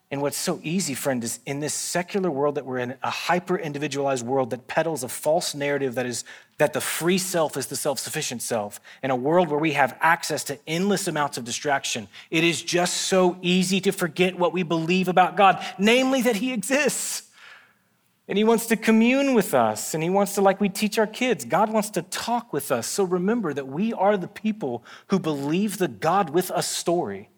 And 0.09 0.21
what's 0.21 0.37
so 0.37 0.61
easy, 0.63 0.93
friend, 0.93 1.21
is 1.21 1.41
in 1.45 1.59
this 1.59 1.73
secular 1.73 2.31
world 2.31 2.55
that 2.55 2.65
we're 2.65 2.77
in, 2.77 2.95
a 3.03 3.09
hyper 3.09 3.57
individualized 3.57 4.25
world 4.25 4.51
that 4.51 4.69
peddles 4.69 5.03
a 5.03 5.09
false 5.09 5.53
narrative 5.53 5.95
that 5.95 6.05
is 6.05 6.23
that 6.59 6.71
the 6.71 6.79
free 6.79 7.17
self 7.17 7.57
is 7.57 7.67
the 7.67 7.75
self 7.75 7.99
sufficient 7.99 8.41
self, 8.41 8.79
in 9.03 9.11
a 9.11 9.17
world 9.17 9.49
where 9.49 9.59
we 9.59 9.73
have 9.73 9.97
access 9.99 10.45
to 10.45 10.57
endless 10.65 11.09
amounts 11.09 11.37
of 11.37 11.43
distraction, 11.43 12.07
it 12.31 12.45
is 12.45 12.61
just 12.61 12.95
so 12.95 13.37
easy 13.41 13.81
to 13.81 13.91
forget 13.91 14.39
what 14.39 14.53
we 14.53 14.63
believe 14.63 15.09
about 15.09 15.35
God, 15.35 15.61
namely 15.77 16.21
that 16.21 16.37
He 16.37 16.53
exists. 16.53 17.28
And 18.29 18.37
he 18.37 18.43
wants 18.43 18.67
to 18.67 18.75
commune 18.75 19.33
with 19.33 19.55
us. 19.55 19.95
And 19.95 20.03
he 20.03 20.09
wants 20.09 20.35
to, 20.35 20.41
like 20.41 20.61
we 20.61 20.69
teach 20.69 20.99
our 20.99 21.07
kids, 21.07 21.43
God 21.43 21.71
wants 21.73 21.89
to 21.91 22.03
talk 22.03 22.53
with 22.53 22.71
us. 22.71 22.85
So 22.85 23.03
remember 23.03 23.55
that 23.55 23.67
we 23.67 23.91
are 23.91 24.17
the 24.17 24.27
people 24.27 24.85
who 25.07 25.17
believe 25.17 25.79
the 25.79 25.87
God 25.87 26.29
with 26.29 26.51
us 26.51 26.67
story. 26.67 27.31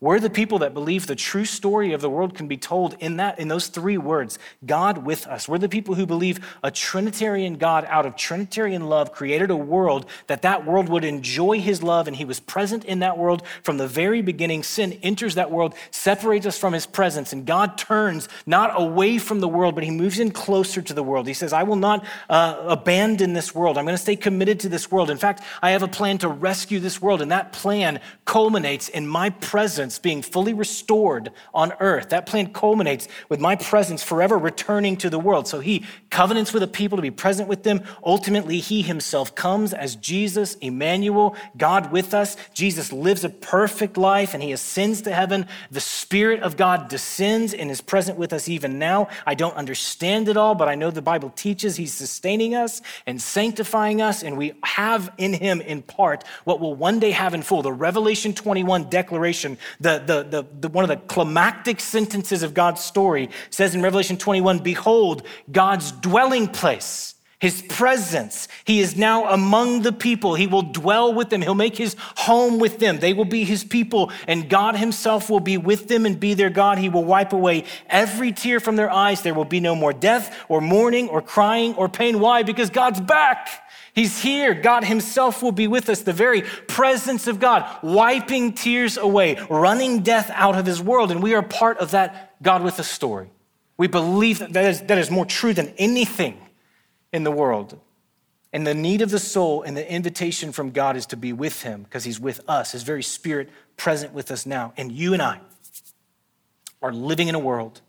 We're 0.00 0.20
the 0.20 0.30
people 0.30 0.60
that 0.60 0.74
believe 0.74 1.08
the 1.08 1.16
true 1.16 1.44
story 1.44 1.92
of 1.92 2.00
the 2.00 2.08
world 2.08 2.36
can 2.36 2.46
be 2.46 2.56
told 2.56 2.94
in 3.00 3.16
that 3.16 3.40
in 3.40 3.48
those 3.48 3.66
three 3.66 3.98
words, 3.98 4.38
God 4.64 4.98
with 4.98 5.26
us. 5.26 5.48
We're 5.48 5.58
the 5.58 5.68
people 5.68 5.96
who 5.96 6.06
believe 6.06 6.38
a 6.62 6.70
trinitarian 6.70 7.56
God 7.56 7.84
out 7.88 8.06
of 8.06 8.14
trinitarian 8.14 8.86
love 8.88 9.10
created 9.10 9.50
a 9.50 9.56
world 9.56 10.06
that 10.28 10.42
that 10.42 10.64
world 10.64 10.88
would 10.88 11.04
enjoy 11.04 11.60
his 11.60 11.82
love 11.82 12.06
and 12.06 12.14
he 12.14 12.24
was 12.24 12.38
present 12.38 12.84
in 12.84 13.00
that 13.00 13.18
world 13.18 13.42
from 13.64 13.78
the 13.78 13.88
very 13.88 14.22
beginning. 14.22 14.62
Sin 14.62 14.92
enters 15.02 15.34
that 15.34 15.50
world, 15.50 15.74
separates 15.90 16.46
us 16.46 16.56
from 16.56 16.74
his 16.74 16.86
presence 16.86 17.32
and 17.32 17.44
God 17.44 17.76
turns 17.76 18.28
not 18.46 18.80
away 18.80 19.18
from 19.18 19.40
the 19.40 19.48
world 19.48 19.74
but 19.74 19.82
he 19.82 19.90
moves 19.90 20.20
in 20.20 20.30
closer 20.30 20.80
to 20.80 20.94
the 20.94 21.02
world. 21.02 21.26
He 21.26 21.34
says, 21.34 21.52
"I 21.52 21.64
will 21.64 21.74
not 21.74 22.06
uh, 22.30 22.56
abandon 22.68 23.32
this 23.32 23.52
world. 23.52 23.76
I'm 23.76 23.84
going 23.84 23.96
to 23.96 24.02
stay 24.02 24.14
committed 24.14 24.60
to 24.60 24.68
this 24.68 24.92
world. 24.92 25.10
In 25.10 25.18
fact, 25.18 25.42
I 25.60 25.70
have 25.72 25.82
a 25.82 25.88
plan 25.88 26.18
to 26.18 26.28
rescue 26.28 26.78
this 26.78 27.02
world 27.02 27.20
and 27.20 27.32
that 27.32 27.52
plan 27.52 27.98
culminates 28.24 28.88
in 28.88 29.04
my 29.04 29.30
presence 29.30 29.87
presence 29.88 29.98
being 29.98 30.22
fully 30.22 30.52
restored 30.52 31.30
on 31.54 31.72
earth. 31.80 32.10
That 32.10 32.26
plan 32.26 32.52
culminates 32.52 33.08
with 33.30 33.40
my 33.40 33.56
presence 33.56 34.02
forever 34.02 34.36
returning 34.36 34.96
to 34.98 35.08
the 35.08 35.18
world. 35.18 35.48
So 35.48 35.60
he 35.60 35.84
covenants 36.10 36.52
with 36.52 36.62
a 36.62 36.66
people 36.66 36.96
to 36.98 37.02
be 37.02 37.10
present 37.10 37.48
with 37.48 37.62
them. 37.62 37.82
Ultimately, 38.04 38.58
he 38.60 38.82
himself 38.82 39.34
comes 39.34 39.72
as 39.72 39.96
Jesus, 39.96 40.56
Emmanuel, 40.56 41.36
God 41.56 41.90
with 41.90 42.12
us. 42.12 42.36
Jesus 42.52 42.92
lives 42.92 43.24
a 43.24 43.30
perfect 43.30 43.96
life 43.96 44.34
and 44.34 44.42
he 44.42 44.52
ascends 44.52 45.02
to 45.02 45.12
heaven. 45.12 45.46
The 45.70 45.80
Spirit 45.80 46.42
of 46.42 46.56
God 46.56 46.88
descends 46.88 47.54
and 47.54 47.70
is 47.70 47.80
present 47.80 48.18
with 48.18 48.32
us 48.32 48.48
even 48.48 48.78
now. 48.78 49.08
I 49.26 49.34
don't 49.34 49.56
understand 49.56 50.28
it 50.28 50.36
all, 50.36 50.54
but 50.54 50.68
I 50.68 50.74
know 50.74 50.90
the 50.90 51.02
Bible 51.02 51.30
teaches 51.30 51.76
he's 51.76 51.94
sustaining 51.94 52.54
us 52.54 52.82
and 53.06 53.22
sanctifying 53.22 54.02
us, 54.02 54.22
and 54.22 54.36
we 54.36 54.52
have 54.64 55.12
in 55.16 55.32
him 55.32 55.60
in 55.60 55.82
part 55.82 56.24
what 56.44 56.60
we'll 56.60 56.74
one 56.74 56.98
day 56.98 57.12
have 57.12 57.32
in 57.32 57.42
full 57.42 57.62
the 57.62 57.72
Revelation 57.72 58.34
21 58.34 58.90
declaration 58.90 59.56
the, 59.80 59.98
the, 59.98 60.22
the, 60.22 60.46
the, 60.60 60.68
one 60.68 60.84
of 60.84 60.88
the 60.88 60.96
climactic 60.96 61.80
sentences 61.80 62.42
of 62.42 62.54
God's 62.54 62.82
story 62.82 63.30
says 63.50 63.74
in 63.74 63.82
Revelation 63.82 64.16
21 64.16 64.58
Behold, 64.60 65.22
God's 65.50 65.92
dwelling 65.92 66.48
place, 66.48 67.14
his 67.40 67.62
presence. 67.62 68.48
He 68.64 68.80
is 68.80 68.96
now 68.96 69.32
among 69.32 69.82
the 69.82 69.92
people. 69.92 70.34
He 70.34 70.48
will 70.48 70.62
dwell 70.62 71.14
with 71.14 71.30
them. 71.30 71.40
He'll 71.40 71.54
make 71.54 71.76
his 71.76 71.94
home 72.16 72.58
with 72.58 72.80
them. 72.80 72.98
They 72.98 73.12
will 73.12 73.24
be 73.24 73.44
his 73.44 73.62
people, 73.62 74.10
and 74.26 74.48
God 74.48 74.74
himself 74.74 75.30
will 75.30 75.40
be 75.40 75.56
with 75.56 75.86
them 75.86 76.04
and 76.04 76.18
be 76.18 76.34
their 76.34 76.50
God. 76.50 76.78
He 76.78 76.88
will 76.88 77.04
wipe 77.04 77.32
away 77.32 77.64
every 77.88 78.32
tear 78.32 78.58
from 78.58 78.74
their 78.74 78.90
eyes. 78.90 79.22
There 79.22 79.34
will 79.34 79.44
be 79.44 79.60
no 79.60 79.76
more 79.76 79.92
death 79.92 80.36
or 80.48 80.60
mourning 80.60 81.08
or 81.08 81.22
crying 81.22 81.74
or 81.74 81.88
pain. 81.88 82.18
Why? 82.18 82.42
Because 82.42 82.70
God's 82.70 83.00
back. 83.00 83.48
He's 83.94 84.20
here. 84.20 84.54
God 84.54 84.82
Himself 84.82 85.40
will 85.40 85.52
be 85.52 85.68
with 85.68 85.88
us. 85.88 86.02
The 86.02 86.12
very 86.12 86.42
presence 86.42 87.28
of 87.28 87.38
God, 87.38 87.68
wiping 87.82 88.52
tears 88.52 88.96
away, 88.96 89.38
running 89.48 90.00
death 90.00 90.30
out 90.34 90.56
of 90.56 90.66
His 90.66 90.82
world. 90.82 91.12
And 91.12 91.22
we 91.22 91.34
are 91.34 91.42
part 91.42 91.78
of 91.78 91.92
that 91.92 92.42
God 92.42 92.64
with 92.64 92.80
us 92.80 92.88
story. 92.88 93.30
We 93.76 93.86
believe 93.86 94.40
that 94.40 94.52
that 94.54 94.64
is, 94.64 94.80
that 94.82 94.98
is 94.98 95.08
more 95.08 95.24
true 95.24 95.54
than 95.54 95.68
anything 95.78 96.36
in 97.12 97.24
the 97.24 97.30
world. 97.30 97.78
And 98.52 98.66
the 98.66 98.74
need 98.74 99.02
of 99.02 99.10
the 99.10 99.18
soul 99.18 99.62
and 99.62 99.76
the 99.76 99.90
invitation 99.90 100.52
from 100.52 100.70
God 100.70 100.96
is 100.96 101.06
to 101.06 101.16
be 101.16 101.32
with 101.32 101.62
Him 101.62 101.82
because 101.82 102.04
He's 102.04 102.18
with 102.18 102.40
us, 102.48 102.72
His 102.72 102.82
very 102.82 103.02
Spirit 103.02 103.50
present 103.76 104.12
with 104.12 104.30
us 104.30 104.46
now. 104.46 104.72
And 104.76 104.90
you 104.90 105.12
and 105.12 105.22
I 105.22 105.40
are 106.80 106.92
living 106.92 107.28
in 107.28 107.34
a 107.34 107.40
world 107.40 107.80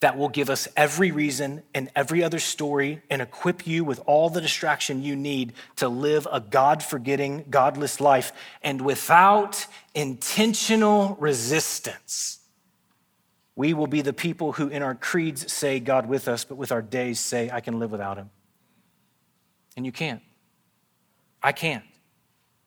that 0.00 0.18
will 0.18 0.28
give 0.28 0.50
us 0.50 0.68
every 0.76 1.10
reason 1.10 1.62
and 1.74 1.90
every 1.96 2.22
other 2.22 2.38
story 2.38 3.00
and 3.08 3.22
equip 3.22 3.66
you 3.66 3.82
with 3.82 4.00
all 4.04 4.28
the 4.28 4.42
distraction 4.42 5.02
you 5.02 5.16
need 5.16 5.54
to 5.76 5.88
live 5.88 6.28
a 6.30 6.38
God 6.38 6.82
forgetting, 6.82 7.46
godless 7.48 7.98
life. 7.98 8.32
And 8.62 8.82
without 8.82 9.66
intentional 9.94 11.16
resistance, 11.18 12.40
we 13.54 13.72
will 13.72 13.86
be 13.86 14.02
the 14.02 14.12
people 14.12 14.52
who 14.52 14.68
in 14.68 14.82
our 14.82 14.94
creeds 14.94 15.50
say 15.50 15.80
God 15.80 16.06
with 16.06 16.28
us, 16.28 16.44
but 16.44 16.56
with 16.56 16.72
our 16.72 16.82
days 16.82 17.18
say, 17.18 17.48
I 17.50 17.60
can 17.60 17.78
live 17.78 17.90
without 17.90 18.18
him. 18.18 18.28
And 19.76 19.84
you 19.84 19.92
can't. 19.92 20.22
I 21.42 21.52
can't. 21.52 21.84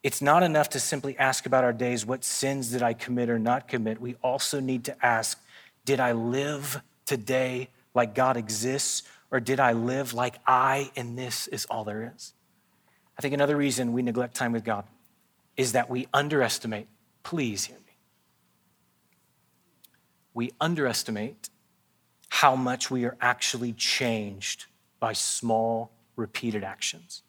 It's 0.03 0.21
not 0.21 0.43
enough 0.43 0.69
to 0.69 0.79
simply 0.79 1.17
ask 1.17 1.45
about 1.45 1.63
our 1.63 1.73
days, 1.73 2.05
what 2.05 2.23
sins 2.23 2.71
did 2.71 2.81
I 2.81 2.93
commit 2.93 3.29
or 3.29 3.39
not 3.39 3.67
commit? 3.67 3.99
We 3.99 4.15
also 4.23 4.59
need 4.59 4.85
to 4.85 5.05
ask, 5.05 5.41
did 5.83 5.99
I 5.99 6.13
live 6.13 6.81
today 7.05 7.69
like 7.93 8.15
God 8.15 8.37
exists, 8.37 9.03
or 9.31 9.39
did 9.39 9.59
I 9.59 9.73
live 9.73 10.13
like 10.13 10.35
I 10.47 10.91
and 10.95 11.17
this 11.17 11.47
is 11.47 11.65
all 11.65 11.83
there 11.83 12.13
is? 12.15 12.33
I 13.17 13.21
think 13.21 13.33
another 13.33 13.57
reason 13.57 13.91
we 13.91 14.01
neglect 14.01 14.35
time 14.35 14.53
with 14.53 14.63
God 14.63 14.85
is 15.57 15.73
that 15.73 15.89
we 15.89 16.07
underestimate, 16.13 16.87
please 17.23 17.65
hear 17.65 17.75
me. 17.75 17.97
We 20.33 20.51
underestimate 20.61 21.49
how 22.29 22.55
much 22.55 22.89
we 22.89 23.03
are 23.03 23.17
actually 23.19 23.73
changed 23.73 24.67
by 25.01 25.11
small, 25.11 25.91
repeated 26.19 26.63
actions. 26.63 27.23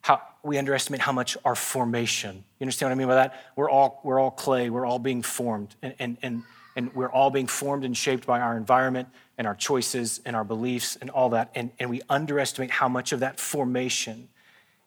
How, 0.00 0.22
we 0.42 0.58
underestimate 0.58 1.00
how 1.00 1.12
much 1.12 1.36
our 1.44 1.54
formation, 1.54 2.44
you 2.58 2.64
understand 2.64 2.90
what 2.90 2.96
I 2.96 2.98
mean 2.98 3.08
by 3.08 3.14
that? 3.16 3.44
We're 3.56 3.70
all, 3.70 4.00
we're 4.04 4.20
all 4.20 4.30
clay, 4.30 4.70
we're 4.70 4.86
all 4.86 4.98
being 4.98 5.22
formed. 5.22 5.74
And, 5.82 5.94
and, 5.98 6.16
and 6.22 6.42
and 6.76 6.94
we're 6.94 7.10
all 7.10 7.30
being 7.30 7.46
formed 7.46 7.84
and 7.84 7.96
shaped 7.96 8.26
by 8.26 8.38
our 8.38 8.56
environment 8.56 9.08
and 9.38 9.46
our 9.46 9.54
choices 9.54 10.20
and 10.26 10.36
our 10.36 10.44
beliefs 10.44 10.96
and 11.00 11.08
all 11.08 11.30
that. 11.30 11.50
And, 11.54 11.70
and 11.80 11.88
we 11.88 12.02
underestimate 12.08 12.70
how 12.70 12.88
much 12.88 13.12
of 13.12 13.20
that 13.20 13.40
formation 13.40 14.28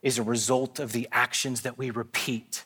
is 0.03 0.19
a 0.19 0.23
result 0.23 0.79
of 0.79 0.91
the 0.91 1.07
actions 1.11 1.61
that 1.61 1.77
we 1.79 1.89
repeat 1.89 2.63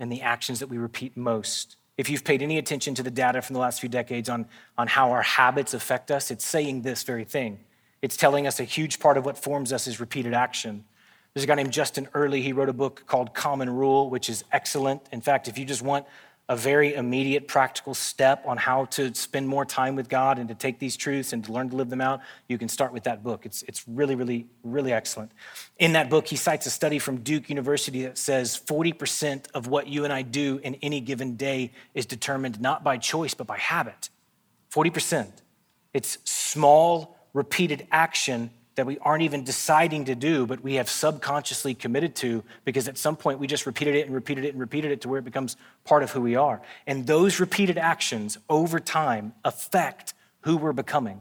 and 0.00 0.10
the 0.10 0.22
actions 0.22 0.60
that 0.60 0.68
we 0.68 0.78
repeat 0.78 1.14
most. 1.14 1.76
If 1.98 2.08
you've 2.08 2.24
paid 2.24 2.42
any 2.42 2.56
attention 2.58 2.94
to 2.96 3.02
the 3.02 3.10
data 3.10 3.42
from 3.42 3.52
the 3.54 3.60
last 3.60 3.80
few 3.80 3.90
decades 3.90 4.28
on, 4.28 4.46
on 4.78 4.88
how 4.88 5.12
our 5.12 5.22
habits 5.22 5.74
affect 5.74 6.10
us, 6.10 6.30
it's 6.30 6.44
saying 6.44 6.82
this 6.82 7.02
very 7.02 7.24
thing. 7.24 7.60
It's 8.04 8.18
telling 8.18 8.46
us 8.46 8.60
a 8.60 8.64
huge 8.64 9.00
part 9.00 9.16
of 9.16 9.24
what 9.24 9.38
forms 9.38 9.72
us 9.72 9.86
is 9.86 9.98
repeated 9.98 10.34
action. 10.34 10.84
There's 11.32 11.44
a 11.44 11.46
guy 11.46 11.54
named 11.54 11.72
Justin 11.72 12.06
Earley. 12.12 12.42
He 12.42 12.52
wrote 12.52 12.68
a 12.68 12.74
book 12.74 13.04
called 13.06 13.32
Common 13.32 13.70
Rule, 13.70 14.10
which 14.10 14.28
is 14.28 14.44
excellent. 14.52 15.00
In 15.10 15.22
fact, 15.22 15.48
if 15.48 15.56
you 15.56 15.64
just 15.64 15.80
want 15.80 16.04
a 16.50 16.54
very 16.54 16.92
immediate 16.92 17.48
practical 17.48 17.94
step 17.94 18.42
on 18.44 18.58
how 18.58 18.84
to 18.84 19.14
spend 19.14 19.48
more 19.48 19.64
time 19.64 19.96
with 19.96 20.10
God 20.10 20.38
and 20.38 20.50
to 20.50 20.54
take 20.54 20.78
these 20.78 20.98
truths 20.98 21.32
and 21.32 21.42
to 21.46 21.52
learn 21.52 21.70
to 21.70 21.76
live 21.76 21.88
them 21.88 22.02
out, 22.02 22.20
you 22.46 22.58
can 22.58 22.68
start 22.68 22.92
with 22.92 23.04
that 23.04 23.22
book. 23.22 23.46
It's, 23.46 23.62
it's 23.62 23.88
really, 23.88 24.16
really, 24.16 24.48
really 24.62 24.92
excellent. 24.92 25.32
In 25.78 25.94
that 25.94 26.10
book, 26.10 26.26
he 26.26 26.36
cites 26.36 26.66
a 26.66 26.70
study 26.70 26.98
from 26.98 27.22
Duke 27.22 27.48
University 27.48 28.02
that 28.02 28.18
says 28.18 28.60
40% 28.66 29.46
of 29.54 29.68
what 29.68 29.88
you 29.88 30.04
and 30.04 30.12
I 30.12 30.20
do 30.20 30.60
in 30.62 30.74
any 30.82 31.00
given 31.00 31.36
day 31.36 31.70
is 31.94 32.04
determined 32.04 32.60
not 32.60 32.84
by 32.84 32.98
choice, 32.98 33.32
but 33.32 33.46
by 33.46 33.56
habit. 33.56 34.10
40%. 34.70 35.32
It's 35.94 36.18
small, 36.24 37.13
repeated 37.34 37.86
action 37.92 38.50
that 38.76 38.86
we 38.86 38.98
aren't 38.98 39.22
even 39.22 39.44
deciding 39.44 40.06
to 40.06 40.14
do, 40.14 40.46
but 40.46 40.62
we 40.62 40.74
have 40.74 40.88
subconsciously 40.88 41.74
committed 41.74 42.14
to 42.16 42.42
because 42.64 42.88
at 42.88 42.98
some 42.98 43.16
point 43.16 43.38
we 43.38 43.46
just 43.46 43.66
repeated 43.66 43.94
it 43.94 44.06
and 44.06 44.14
repeated 44.14 44.44
it 44.44 44.50
and 44.50 44.60
repeated 44.60 44.90
it 44.90 45.00
to 45.02 45.08
where 45.08 45.18
it 45.18 45.24
becomes 45.24 45.56
part 45.84 46.02
of 46.02 46.10
who 46.10 46.20
we 46.20 46.34
are. 46.34 46.60
And 46.86 47.06
those 47.06 47.38
repeated 47.38 47.78
actions 47.78 48.38
over 48.48 48.80
time 48.80 49.34
affect 49.44 50.14
who 50.40 50.56
we're 50.56 50.72
becoming. 50.72 51.20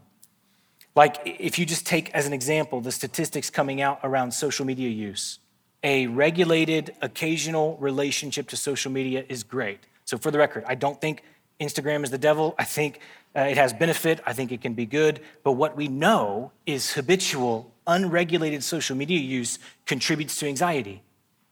Like 0.95 1.17
if 1.26 1.60
you 1.60 1.65
just 1.65 1.86
take 1.86 2.10
as 2.12 2.26
an 2.26 2.34
example 2.34 2.82
the 2.82 2.91
statistics 2.91 3.49
coming 3.49 3.82
out 3.82 3.99
around 4.04 4.32
social 4.32 4.65
media 4.65 4.89
use, 4.89 5.39
a 5.84 6.08
regulated 6.08 6.95
occasional 7.02 7.78
relationship 7.80 8.47
to 8.49 8.58
social 8.58 8.91
media 8.91 9.26
is 9.28 9.43
great. 9.43 9.80
So, 10.06 10.17
for 10.17 10.32
the 10.32 10.38
record, 10.38 10.63
I 10.67 10.76
don't 10.76 10.99
think 10.99 11.23
Instagram 11.60 12.04
is 12.04 12.10
the 12.10 12.18
devil. 12.18 12.56
I 12.58 12.63
think 12.63 13.00
uh, 13.36 13.42
it 13.42 13.58
has 13.58 13.74
benefit. 13.74 14.20
I 14.26 14.34
think 14.34 14.52
it 14.52 14.62
can 14.62 14.74
be 14.74 14.86
good. 14.86 15.22
But 15.44 15.54
what 15.54 15.76
we 15.76 15.88
know 15.88 16.52
is 16.66 16.94
habitual, 16.94 17.74
unregulated 17.88 18.63
social 18.63 18.96
media 18.96 19.20
use 19.20 19.60
contributes 19.86 20.38
to 20.38 20.48
anxiety. 20.48 21.02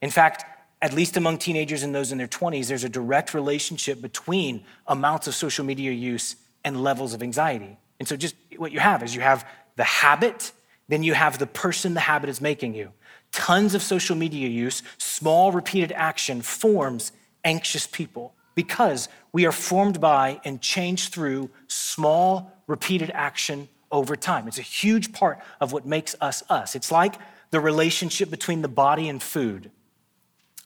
In 0.02 0.10
fact, 0.10 0.46
at 0.82 0.94
least 0.94 1.16
among 1.18 1.38
teenagers 1.38 1.84
and 1.84 1.94
those 1.94 2.12
in 2.12 2.18
their 2.18 2.28
20s, 2.28 2.68
there's 2.68 2.84
a 2.84 2.90
direct 2.90 3.34
relationship 3.34 4.02
between 4.02 4.64
amounts 4.88 5.28
of 5.28 5.36
social 5.36 5.64
media 5.64 5.92
use 5.92 6.36
and 6.64 6.84
levels 6.84 7.14
of 7.14 7.22
anxiety. 7.22 7.78
And 8.00 8.08
so, 8.08 8.16
just 8.16 8.36
what 8.58 8.72
you 8.72 8.80
have 8.80 9.04
is 9.04 9.14
you 9.14 9.22
have 9.22 9.48
the 9.76 9.84
habit, 9.84 10.52
then 10.88 11.04
you 11.04 11.14
have 11.14 11.38
the 11.38 11.48
person 11.48 11.94
the 11.94 12.00
habit 12.00 12.30
is 12.30 12.42
making 12.42 12.74
you. 12.74 12.92
Tons 13.32 13.76
of 13.76 13.82
social 13.82 14.16
media 14.16 14.50
use, 14.50 14.82
small 14.98 15.52
repeated 15.52 15.92
action 15.92 16.42
forms 16.42 17.12
anxious 17.44 17.88
people 17.88 18.34
because 18.56 19.10
we 19.32 19.46
are 19.46 19.52
formed 19.52 20.00
by 20.02 20.40
and 20.44 20.62
changed 20.62 21.14
through 21.14 21.50
small, 21.68 22.52
repeated 22.68 23.12
action 23.14 23.70
over 23.92 24.16
time. 24.16 24.48
It's 24.48 24.60
a 24.60 24.64
huge 24.64 25.14
part 25.14 25.40
of 25.60 25.72
what 25.72 25.86
makes 25.86 26.16
us 26.22 26.44
us. 26.50 26.76
It's 26.76 26.92
like 26.92 27.16
the 27.52 27.60
relationship 27.60 28.30
between 28.30 28.62
the 28.62 28.68
body 28.68 29.10
and 29.10 29.22
food. 29.22 29.72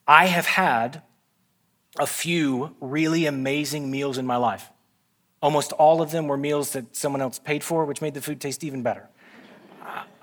I 0.08 0.28
have 0.28 0.45
had 0.45 1.02
a 1.98 2.06
few 2.06 2.76
really 2.80 3.26
amazing 3.26 3.89
meals 3.89 4.17
in 4.17 4.26
my 4.26 4.38
life. 4.38 4.69
Almost 5.41 5.71
all 5.74 6.02
of 6.02 6.12
them 6.12 6.28
were 6.28 6.38
meals 6.38 6.71
that 6.71 6.95
someone 6.95 7.21
else 7.21 7.39
paid 7.39 7.63
for, 7.63 7.86
which 7.86 8.02
made 8.02 8.13
the 8.13 8.21
food 8.21 8.41
taste 8.41 8.63
even 8.63 8.82
better. 8.82 9.08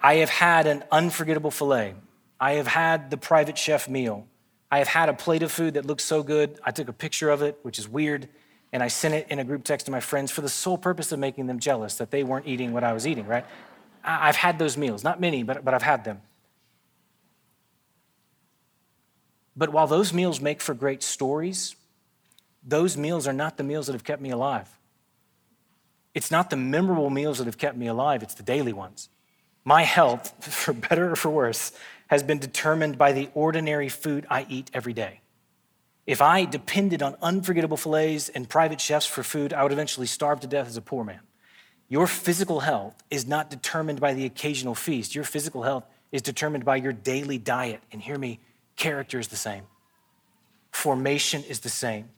I 0.03 0.17
have 0.17 0.31
had 0.31 0.67
an 0.67 0.85
unforgettable 0.91 1.51
filet. 1.51 1.95
I 2.41 2.53
have 2.53 2.67
had 2.67 3.11
the 3.11 3.17
private 3.17 3.57
chef 3.57 3.89
meal. 3.89 4.27
I 4.73 4.79
have 4.79 4.89
had 4.89 5.11
a 5.11 5.13
plate 5.13 5.43
of 5.43 5.53
food 5.53 5.75
that 5.75 5.85
looks 5.85 6.03
so 6.03 6.23
good, 6.23 6.59
I 6.65 6.71
took 6.71 6.89
a 6.89 6.95
picture 6.95 7.29
of 7.29 7.43
it, 7.43 7.59
which 7.61 7.79
is 7.79 7.87
weird, 7.87 8.27
and 8.73 8.83
I 8.83 8.89
sent 8.89 9.13
it 9.13 9.27
in 9.29 9.39
a 9.39 9.45
group 9.45 9.65
text 9.65 9.85
to 9.85 9.93
my 9.93 10.01
friends 10.01 10.31
for 10.31 10.41
the 10.41 10.49
sole 10.49 10.79
purpose 10.79 11.13
of 11.13 11.19
making 11.19 11.47
them 11.47 11.59
jealous 11.59 11.97
that 11.97 12.11
they 12.11 12.25
weren't 12.25 12.47
eating 12.49 12.73
what 12.73 12.83
I 12.83 12.95
was 12.95 13.07
eating, 13.07 13.27
right? 13.27 13.45
I've 14.03 14.37
had 14.37 14.59
those 14.59 14.79
meals, 14.79 15.05
not 15.05 15.21
many, 15.21 15.43
but, 15.43 15.63
but 15.63 15.75
I've 15.75 15.83
had 15.83 16.05
them. 16.05 16.23
But 19.55 19.69
while 19.69 19.87
those 19.87 20.15
meals 20.15 20.41
make 20.41 20.63
for 20.63 20.73
great 20.73 21.03
stories, 21.03 21.77
those 22.67 22.97
meals 22.97 23.29
are 23.29 23.35
not 23.35 23.59
the 23.59 23.65
meals 23.65 23.89
that 23.89 23.93
have 23.93 24.05
kept 24.05 24.23
me 24.23 24.31
alive. 24.31 24.71
It's 26.15 26.31
not 26.31 26.49
the 26.49 26.57
memorable 26.57 27.11
meals 27.11 27.37
that 27.39 27.45
have 27.45 27.59
kept 27.59 27.77
me 27.77 27.89
alive, 27.89 28.23
it's 28.23 28.35
the 28.35 28.43
daily 28.43 28.73
ones. 28.73 29.11
My 29.67 29.83
health, 29.83 30.33
for 30.47 30.73
better 30.73 31.13
or 31.13 31.17
for 31.17 31.29
worse, 31.29 31.73
has 32.13 32.23
been 32.23 32.39
determined 32.39 32.99
by 32.99 33.11
the 33.13 33.31
ordinary 33.33 33.89
food 33.89 34.27
I 34.29 34.45
eat 34.51 34.71
every 34.75 34.93
day. 34.93 35.23
If 36.07 36.21
I 36.21 36.45
depended 36.45 37.03
on 37.03 37.17
unforgettable 37.23 37.79
fillets 37.79 38.29
and 38.29 38.47
private 38.47 38.83
chefs 38.83 39.07
for 39.07 39.23
food, 39.23 39.55
I 39.55 39.63
would 39.63 39.73
eventually 39.73 40.07
starve 40.07 40.41
to 40.41 40.47
death 40.47 40.67
as 40.67 40.77
a 40.77 40.83
poor 40.83 41.05
man. 41.05 41.21
Your 41.89 42.07
physical 42.07 42.61
health 42.61 43.03
is 43.09 43.27
not 43.27 43.49
determined 43.49 43.99
by 43.99 44.13
the 44.13 44.27
occasional 44.27 44.75
feast. 44.75 45.15
Your 45.15 45.25
physical 45.25 45.63
health 45.63 45.87
is 46.11 46.21
determined 46.21 46.67
by 46.67 46.77
your 46.77 46.93
daily 46.93 47.39
diet. 47.39 47.81
And 47.93 48.03
hear 48.03 48.19
me, 48.19 48.41
character 48.77 49.19
is 49.19 49.29
the 49.29 49.37
same, 49.37 49.63
formation 50.71 51.43
is 51.45 51.61
the 51.61 51.71
same. 51.71 52.11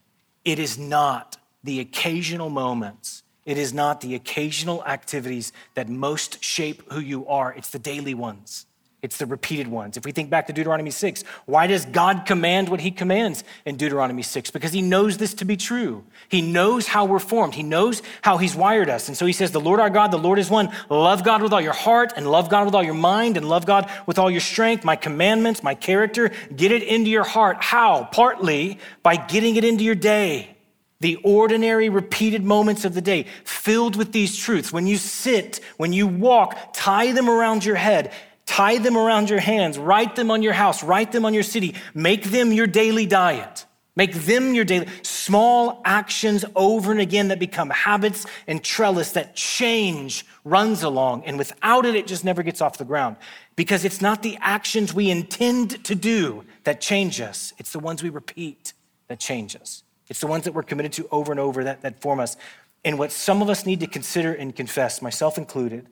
It 0.43 0.59
is 0.59 0.77
not 0.77 1.37
the 1.63 1.79
occasional 1.79 2.49
moments, 2.49 3.23
it 3.45 3.57
is 3.57 3.73
not 3.73 4.01
the 4.01 4.13
occasional 4.13 4.83
activities 4.83 5.53
that 5.75 5.87
most 5.87 6.43
shape 6.43 6.91
who 6.91 6.99
you 6.99 7.25
are, 7.27 7.53
it's 7.53 7.69
the 7.69 7.79
daily 7.79 8.13
ones. 8.13 8.65
It's 9.05 9.17
the 9.17 9.27
repeated 9.27 9.67
ones. 9.67 9.97
If 9.97 10.03
we 10.03 10.11
think 10.11 10.31
back 10.31 10.47
to 10.47 10.53
Deuteronomy 10.53 10.89
6, 10.89 11.23
why 11.45 11.67
does 11.67 11.85
God 11.85 12.25
command 12.25 12.69
what 12.69 12.81
he 12.81 12.89
commands 12.89 13.43
in 13.63 13.77
Deuteronomy 13.77 14.23
6? 14.23 14.49
Because 14.49 14.73
he 14.73 14.81
knows 14.81 15.19
this 15.19 15.35
to 15.35 15.45
be 15.45 15.55
true. 15.55 16.03
He 16.27 16.41
knows 16.41 16.87
how 16.87 17.05
we're 17.05 17.19
formed, 17.19 17.53
he 17.53 17.61
knows 17.61 18.01
how 18.23 18.37
he's 18.37 18.55
wired 18.55 18.89
us. 18.89 19.07
And 19.07 19.15
so 19.15 19.27
he 19.27 19.31
says, 19.31 19.51
The 19.51 19.59
Lord 19.59 19.79
our 19.79 19.91
God, 19.91 20.09
the 20.09 20.17
Lord 20.17 20.39
is 20.39 20.49
one. 20.49 20.71
Love 20.89 21.23
God 21.23 21.43
with 21.43 21.53
all 21.53 21.61
your 21.61 21.71
heart, 21.71 22.13
and 22.17 22.29
love 22.29 22.49
God 22.49 22.65
with 22.65 22.73
all 22.73 22.83
your 22.83 22.95
mind, 22.95 23.37
and 23.37 23.47
love 23.47 23.67
God 23.67 23.91
with 24.07 24.17
all 24.17 24.31
your 24.31 24.41
strength. 24.41 24.83
My 24.83 24.95
commandments, 24.95 25.61
my 25.61 25.75
character, 25.75 26.31
get 26.55 26.71
it 26.71 26.81
into 26.81 27.11
your 27.11 27.23
heart. 27.23 27.57
How? 27.59 28.09
Partly 28.11 28.79
by 29.03 29.17
getting 29.17 29.55
it 29.55 29.63
into 29.63 29.83
your 29.83 29.93
day 29.93 30.55
the 31.01 31.17
ordinary 31.17 31.89
repeated 31.89 32.43
moments 32.43 32.85
of 32.85 32.95
the 32.95 33.01
day 33.01 33.27
filled 33.43 33.95
with 33.95 34.11
these 34.11 34.35
truths. 34.35 34.73
When 34.73 34.87
you 34.87 34.97
sit, 34.97 35.59
when 35.77 35.93
you 35.93 36.07
walk, 36.07 36.57
tie 36.73 37.11
them 37.11 37.29
around 37.29 37.63
your 37.63 37.75
head. 37.75 38.11
Tie 38.45 38.77
them 38.77 38.95
around 38.97 39.29
your 39.29 39.39
hands, 39.39 39.77
write 39.77 40.15
them 40.15 40.29
on 40.29 40.43
your 40.43 40.53
house, 40.53 40.83
write 40.83 41.11
them 41.11 41.25
on 41.25 41.33
your 41.33 41.43
city, 41.43 41.75
make 41.93 42.25
them 42.25 42.51
your 42.51 42.67
daily 42.67 43.05
diet. 43.05 43.65
Make 43.97 44.13
them 44.13 44.53
your 44.53 44.65
daily, 44.65 44.87
small 45.03 45.81
actions 45.85 46.43
over 46.53 46.91
and 46.91 46.99
again 46.99 47.29
that 47.29 47.39
become 47.39 47.69
habits 47.69 48.25
and 48.45 48.61
trellis 48.61 49.13
that 49.13 49.35
change 49.35 50.25
runs 50.43 50.83
along. 50.83 51.23
And 51.23 51.37
without 51.37 51.85
it, 51.85 51.95
it 51.95 52.05
just 52.05 52.25
never 52.25 52.43
gets 52.43 52.61
off 52.61 52.77
the 52.77 52.83
ground. 52.83 53.15
Because 53.55 53.85
it's 53.85 54.01
not 54.01 54.21
the 54.21 54.37
actions 54.41 54.93
we 54.93 55.09
intend 55.09 55.83
to 55.85 55.95
do 55.95 56.43
that 56.65 56.81
change 56.81 57.21
us, 57.21 57.53
it's 57.57 57.71
the 57.71 57.79
ones 57.79 58.03
we 58.03 58.09
repeat 58.09 58.73
that 59.07 59.19
change 59.19 59.55
us. 59.55 59.83
It's 60.09 60.19
the 60.19 60.27
ones 60.27 60.43
that 60.43 60.53
we're 60.53 60.63
committed 60.63 60.91
to 60.93 61.07
over 61.09 61.31
and 61.31 61.39
over 61.39 61.63
that, 61.63 61.81
that 61.81 62.01
form 62.01 62.19
us. 62.19 62.35
And 62.83 62.99
what 62.99 63.11
some 63.13 63.41
of 63.41 63.49
us 63.49 63.65
need 63.65 63.79
to 63.79 63.87
consider 63.87 64.33
and 64.33 64.53
confess, 64.53 65.01
myself 65.01 65.37
included, 65.37 65.87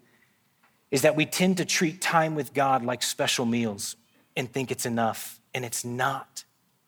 is 0.94 1.02
that 1.02 1.16
we 1.16 1.26
tend 1.26 1.58
to 1.58 1.66
treat 1.66 2.00
time 2.02 2.36
with 2.36 2.54
God 2.54 2.86
like 2.86 3.02
special 3.02 3.48
meals 3.48 3.96
and 4.38 4.50
think 4.50 4.70
it's 4.70 4.86
enough, 4.86 5.42
and 5.56 5.66
it's 5.66 5.84
not. 5.84 6.44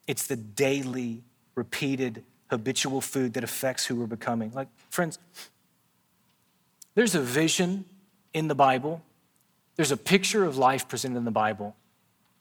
It's 0.06 0.28
the 0.28 0.36
daily, 0.36 1.24
repeated, 1.56 2.24
habitual 2.52 3.02
food 3.02 3.34
that 3.34 3.44
affects 3.44 3.84
who 3.88 3.96
we're 3.96 4.06
becoming. 4.06 4.52
Like, 4.54 4.68
friends, 4.92 5.18
there's 6.94 7.16
a 7.16 7.20
vision 7.20 7.86
in 8.32 8.48
the 8.48 8.54
Bible, 8.54 9.02
there's 9.76 9.92
a 9.92 9.98
picture 9.98 10.46
of 10.46 10.56
life 10.56 10.88
presented 10.88 11.18
in 11.18 11.26
the 11.26 11.32
Bible. 11.32 11.76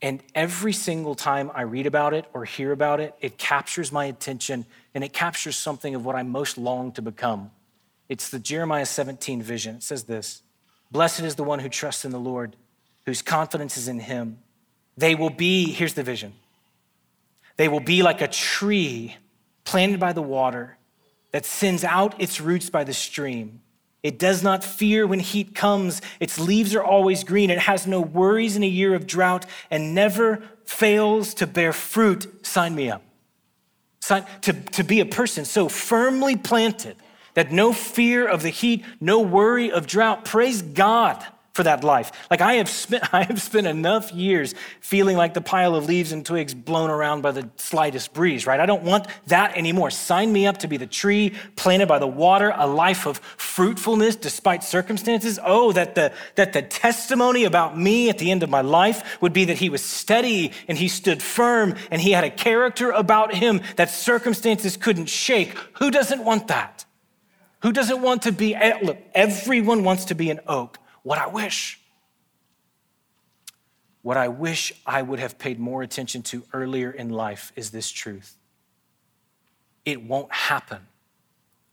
And 0.03 0.23
every 0.35 0.75
single 0.75 1.15
time 1.15 1.51
I 1.55 1.63
read 1.63 1.87
about 1.87 2.13
it 2.13 2.27
or 2.35 2.45
hear 2.45 2.73
about 2.73 3.01
it, 3.01 3.15
it 3.23 3.39
captures 3.39 3.91
my 3.91 4.05
attention 4.05 4.67
and 4.95 5.03
it 5.03 5.15
captures 5.15 5.57
something 5.57 5.95
of 5.95 6.05
what 6.05 6.15
I 6.15 6.25
most 6.25 6.59
long 6.59 6.93
to 6.93 7.01
become. 7.01 7.51
It's 8.11 8.29
the 8.29 8.39
Jeremiah 8.39 8.85
17 8.85 9.41
vision. 9.41 9.77
It 9.77 9.83
says 9.83 10.05
this 10.05 10.44
Blessed 10.95 11.23
is 11.23 11.35
the 11.35 11.43
one 11.43 11.59
who 11.59 11.69
trusts 11.69 12.05
in 12.05 12.13
the 12.13 12.21
Lord, 12.21 12.55
whose 13.05 13.21
confidence 13.21 13.77
is 13.77 13.89
in 13.89 13.99
him. 13.99 14.39
They 14.97 15.17
will 15.17 15.29
be, 15.29 15.73
here's 15.73 15.95
the 15.95 16.05
vision, 16.05 16.35
they 17.57 17.67
will 17.67 17.81
be 17.81 18.05
like 18.05 18.21
a 18.21 18.29
tree 18.29 19.17
planted 19.65 19.99
by 19.99 20.13
the 20.13 20.23
water 20.23 20.79
that 21.33 21.45
sends 21.45 21.83
out 21.83 22.21
its 22.23 22.41
roots 22.41 22.71
by 22.71 22.85
the 22.85 22.95
stream. 22.95 23.61
It 24.05 24.21
does 24.21 24.45
not 24.45 24.63
fear 24.63 25.05
when 25.05 25.19
heat 25.19 25.53
comes. 25.53 26.01
Its 26.21 26.39
leaves 26.39 26.77
are 26.77 26.85
always 26.85 27.25
green. 27.25 27.51
It 27.51 27.59
has 27.59 27.89
no 27.89 28.01
worries 28.01 28.55
in 28.55 28.63
a 28.63 28.69
year 28.69 28.95
of 28.95 29.05
drought 29.05 29.47
and 29.73 29.97
never 29.97 30.45
fails 30.65 31.35
to 31.35 31.49
bear 31.49 31.73
fruit. 31.73 32.47
Sign 32.47 32.73
me 32.73 32.89
up. 32.89 33.03
Sign, 33.99 34.25
to, 34.43 34.53
to 34.53 34.85
be 34.85 35.01
a 35.01 35.07
person 35.07 35.45
so 35.45 35.69
firmly 35.69 36.37
planted 36.37 36.97
that 37.35 37.53
no 37.53 37.73
fear 37.73 38.27
of 38.27 38.43
the 38.43 38.51
heat, 38.51 38.85
no 39.01 39.21
worry 39.21 39.71
of 39.71 39.87
drought. 39.87 40.25
Praise 40.25 40.63
God 40.63 41.25
for 41.55 41.63
that 41.63 41.85
life. 41.85 42.11
Like 42.31 42.41
I 42.41 42.55
have 42.55 42.69
spent, 42.69 43.05
I 43.15 43.23
have 43.23 43.41
spent 43.41 43.67
enough 43.67 44.13
years 44.13 44.55
feeling 44.81 45.17
like 45.17 45.35
the 45.35 45.41
pile 45.41 45.77
of 45.77 45.87
leaves 45.87 46.11
and 46.11 46.27
twigs 46.27 46.53
blown 46.53 46.91
around 46.91 47.23
by 47.23 47.31
the 47.31 47.49
slightest 47.57 48.13
breeze, 48.13 48.45
right? 48.47 48.59
I 48.59 48.67
don't 48.67 48.83
want 48.83 49.07
that 49.29 49.57
anymore. 49.57 49.91
Sign 49.91 50.33
me 50.33 50.47
up 50.47 50.59
to 50.59 50.69
be 50.69 50.77
the 50.77 50.87
tree 50.87 51.33
planted 51.55 51.87
by 51.87 52.01
the 52.01 52.09
water, 52.09 52.53
a 52.55 52.67
life 52.67 53.07
of 53.07 53.19
fruitfulness 53.37 54.17
despite 54.17 54.65
circumstances. 54.65 55.39
Oh, 55.43 55.71
that 55.73 55.95
the, 55.95 56.13
that 56.35 56.53
the 56.53 56.63
testimony 56.63 57.45
about 57.45 57.79
me 57.79 58.11
at 58.11 58.19
the 58.19 58.33
end 58.33 58.43
of 58.43 58.51
my 58.51 58.61
life 58.61 59.23
would 59.23 59.33
be 59.33 59.45
that 59.47 59.59
he 59.59 59.71
was 59.71 59.83
steady 59.83 60.51
and 60.67 60.77
he 60.77 60.89
stood 60.89 61.23
firm 61.23 61.77
and 61.93 62.03
he 62.03 62.11
had 62.11 62.25
a 62.25 62.31
character 62.31 62.91
about 62.91 63.33
him 63.33 63.61
that 63.77 63.91
circumstances 63.91 64.77
couldn't 64.77 65.07
shake. 65.07 65.57
Who 65.75 65.93
doesn't 65.93 66.25
want 66.25 66.49
that? 66.49 66.85
Who 67.65 67.73
doesn't 67.73 68.03
want 68.03 68.21
to 68.25 68.33
be, 68.33 68.55
eh, 68.55 68.79
look, 68.83 68.99
everyone 69.15 69.85
wants 69.85 70.05
to 70.07 70.15
be 70.15 70.29
an 70.29 70.39
oak 70.47 70.79
what 71.03 71.19
I 71.19 71.29
wish. 71.29 71.81
What 74.03 74.19
I 74.19 74.29
wish 74.29 74.75
I 74.85 75.01
would 75.01 75.19
have 75.19 75.39
paid 75.39 75.59
more 75.59 75.83
attention 75.83 76.21
to 76.25 76.45
earlier 76.53 76.91
in 76.91 77.09
life 77.09 77.53
is 77.57 77.71
this 77.71 77.91
truth. 77.91 78.37
It 79.87 80.03
won't 80.03 80.31
happen 80.31 80.89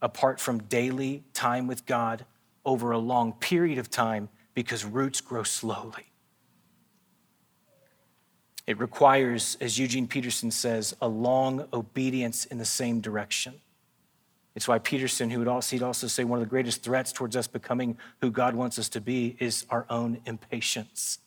apart 0.02 0.40
from 0.40 0.64
daily 0.64 1.26
time 1.34 1.68
with 1.68 1.86
God 1.86 2.26
over 2.64 2.92
a 2.92 2.98
long 2.98 3.34
period 3.34 3.78
of 3.78 3.90
time 3.90 4.30
because 4.54 4.86
roots 4.86 5.20
grow 5.20 5.44
slowly. 5.44 6.06
It 8.66 8.80
requires, 8.80 9.58
as 9.60 9.78
Eugene 9.78 10.08
Peterson 10.08 10.52
says, 10.52 10.96
a 11.02 11.10
long 11.10 11.68
obedience 11.74 12.46
in 12.46 12.60
the 12.60 12.66
same 12.66 13.02
direction. 13.02 13.60
It's 14.56 14.68
why 14.68 14.80
Peterson, 14.80 15.30
who 15.30 15.40
would 15.40 15.48
also, 15.48 15.76
he'd 15.76 15.84
also 15.84 16.08
say 16.08 16.24
one 16.24 16.40
of 16.40 16.46
the 16.46 16.50
greatest 16.50 16.84
threats 16.84 17.12
towards 17.12 17.36
us 17.36 17.48
becoming 17.48 17.98
who 18.20 18.32
God 18.32 18.56
wants 18.56 18.78
us 18.78 18.90
to 18.90 19.02
be 19.02 19.38
is 19.40 19.66
our 19.70 19.86
own 19.90 20.20
impatience. 20.26 21.20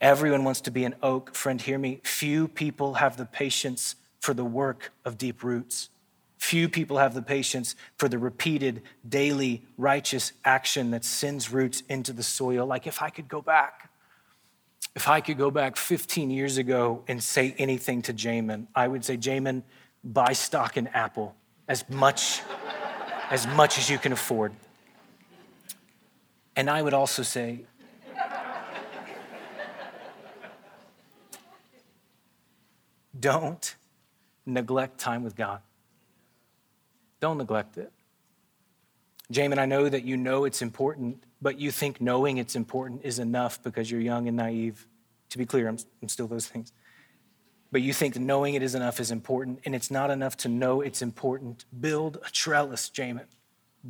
Everyone 0.00 0.44
wants 0.44 0.60
to 0.62 0.70
be 0.70 0.84
an 0.84 0.94
oak. 1.02 1.34
Friend, 1.34 1.60
hear 1.60 1.78
me. 1.78 2.00
Few 2.04 2.46
people 2.46 2.94
have 2.94 3.16
the 3.16 3.24
patience 3.24 3.96
for 4.20 4.34
the 4.34 4.44
work 4.44 4.92
of 5.04 5.18
deep 5.18 5.42
roots. 5.42 5.88
Few 6.38 6.68
people 6.68 6.98
have 6.98 7.14
the 7.14 7.22
patience 7.22 7.74
for 7.96 8.08
the 8.08 8.18
repeated, 8.18 8.82
daily, 9.08 9.64
righteous 9.78 10.32
action 10.44 10.90
that 10.92 11.04
sends 11.04 11.50
roots 11.50 11.82
into 11.88 12.12
the 12.12 12.22
soil. 12.22 12.66
Like 12.66 12.86
if 12.86 13.02
I 13.02 13.10
could 13.10 13.26
go 13.26 13.40
back, 13.40 13.90
if 14.94 15.08
I 15.08 15.20
could 15.20 15.38
go 15.38 15.50
back 15.50 15.76
15 15.76 16.30
years 16.30 16.58
ago 16.58 17.02
and 17.08 17.22
say 17.22 17.54
anything 17.58 18.02
to 18.02 18.14
Jamin, 18.14 18.66
I 18.74 18.86
would 18.86 19.04
say, 19.04 19.16
Jamin, 19.16 19.62
buy 20.04 20.32
stock 20.32 20.76
in 20.76 20.86
Apple 20.88 21.34
as 21.68 21.88
much 21.88 22.42
as 23.30 23.46
much 23.48 23.78
as 23.78 23.90
you 23.90 23.98
can 23.98 24.12
afford. 24.12 24.52
And 26.54 26.70
I 26.70 26.80
would 26.80 26.94
also 26.94 27.22
say, 27.22 27.64
don't 33.18 33.74
neglect 34.46 34.98
time 34.98 35.24
with 35.24 35.34
God. 35.34 35.60
Don't 37.20 37.38
neglect 37.38 37.78
it. 37.78 37.92
Jamin, 39.32 39.58
I 39.58 39.66
know 39.66 39.88
that 39.88 40.04
you 40.04 40.16
know 40.16 40.44
it's 40.44 40.62
important, 40.62 41.24
but 41.42 41.58
you 41.58 41.72
think 41.72 42.00
knowing 42.00 42.38
it's 42.38 42.54
important 42.54 43.00
is 43.02 43.18
enough 43.18 43.60
because 43.62 43.90
you're 43.90 44.00
young 44.00 44.28
and 44.28 44.36
naive. 44.36 44.86
To 45.30 45.38
be 45.38 45.44
clear, 45.44 45.66
I'm, 45.66 45.78
I'm 46.00 46.08
still 46.08 46.28
those 46.28 46.46
things 46.46 46.72
but 47.76 47.82
you 47.82 47.92
think 47.92 48.18
knowing 48.18 48.54
it 48.54 48.62
is 48.62 48.74
enough 48.74 49.00
is 49.00 49.10
important, 49.10 49.60
and 49.66 49.74
it's 49.74 49.90
not 49.90 50.10
enough 50.10 50.34
to 50.34 50.48
know 50.48 50.80
it's 50.80 51.02
important. 51.02 51.66
Build 51.78 52.16
a 52.26 52.30
trellis, 52.30 52.88
Jamin. 52.88 53.26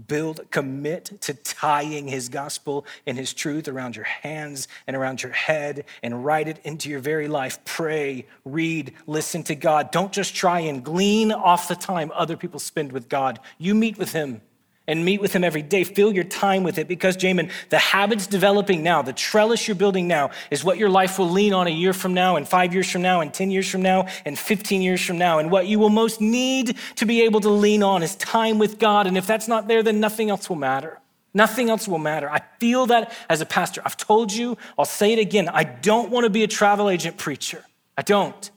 Build, 0.09 0.41
commit 0.51 1.21
to 1.21 1.35
tying 1.35 2.09
his 2.09 2.29
gospel 2.29 2.85
and 3.07 3.17
his 3.17 3.33
truth 3.33 3.69
around 3.69 3.95
your 3.95 4.07
hands 4.07 4.67
and 4.89 4.97
around 4.97 5.23
your 5.23 5.31
head 5.31 5.85
and 6.03 6.25
write 6.25 6.49
it 6.49 6.59
into 6.65 6.91
your 6.91 6.99
very 6.99 7.29
life. 7.29 7.65
Pray, 7.65 8.27
read, 8.45 8.93
listen 9.07 9.45
to 9.45 9.55
God. 9.55 9.93
Don't 9.93 10.11
just 10.11 10.35
try 10.35 10.59
and 10.59 10.85
glean 10.85 11.31
off 11.31 11.69
the 11.69 11.77
time 11.77 12.11
other 12.13 12.37
people 12.37 12.59
spend 12.59 12.91
with 12.91 13.09
God. 13.09 13.39
You 13.57 13.77
meet 13.77 13.99
with 13.99 14.11
him 14.11 14.41
and 14.89 15.05
meet 15.05 15.21
with 15.21 15.33
him 15.33 15.43
every 15.43 15.63
day. 15.63 15.85
Fill 15.85 16.13
your 16.13 16.25
time 16.25 16.63
with 16.63 16.79
it 16.79 16.89
because, 16.89 17.17
Jamin, 17.17 17.51
the 17.71 17.79
habits 17.79 18.27
developing 18.27 18.83
now, 18.83 19.03
the 19.03 19.13
trellis 19.13 19.67
you're 19.67 19.75
building 19.75 20.07
now, 20.07 20.31
is 20.51 20.63
what 20.63 20.79
your 20.79 20.89
life 20.89 21.19
will 21.19 21.31
lean 21.31 21.53
on 21.53 21.67
a 21.67 21.71
year 21.71 21.93
from 21.93 22.15
now, 22.15 22.37
and 22.37 22.49
five 22.49 22.73
years 22.73 22.91
from 22.91 23.03
now, 23.03 23.21
and 23.21 23.33
10 23.35 23.51
years 23.51 23.69
from 23.69 23.83
now, 23.83 24.07
and 24.25 24.39
15 24.39 24.83
years 24.83 25.05
from 25.05 25.19
now. 25.19 25.39
And 25.39 25.51
what 25.51 25.67
you 25.67 25.79
will 25.79 25.91
most 25.91 26.21
need 26.21 26.77
to 26.97 27.07
be 27.07 27.23
able 27.23 27.41
to 27.41 27.51
lean 27.51 27.83
on 27.83 28.03
is 28.03 28.15
time 28.17 28.59
with 28.59 28.79
God. 28.79 29.07
And 29.07 29.17
if 29.17 29.27
that's 29.27 29.49
not 29.49 29.69
there, 29.69 29.83
then 29.83 30.01
nothing 30.01 30.31
else 30.31 30.49
will 30.49 30.57
matter. 30.57 31.01
Nothing 31.35 31.69
else 31.69 31.87
will 31.87 31.99
matter. 31.99 32.31
I 32.31 32.41
feel 32.59 32.87
that 32.87 33.13
as 33.29 33.43
a 33.43 33.47
pastor. 33.47 33.83
I've 33.85 33.97
told 33.97 34.33
you, 34.33 34.57
I'll 34.79 34.87
say 34.87 35.13
it 35.13 35.19
again. 35.19 35.51
I 35.51 35.65
don't 35.65 36.11
want 36.11 36.25
to 36.25 36.31
be 36.31 36.45
a 36.45 36.49
travel 36.49 36.89
agent 36.89 37.19
preacher. 37.19 37.63
I 37.99 38.03
don't. 38.03 38.51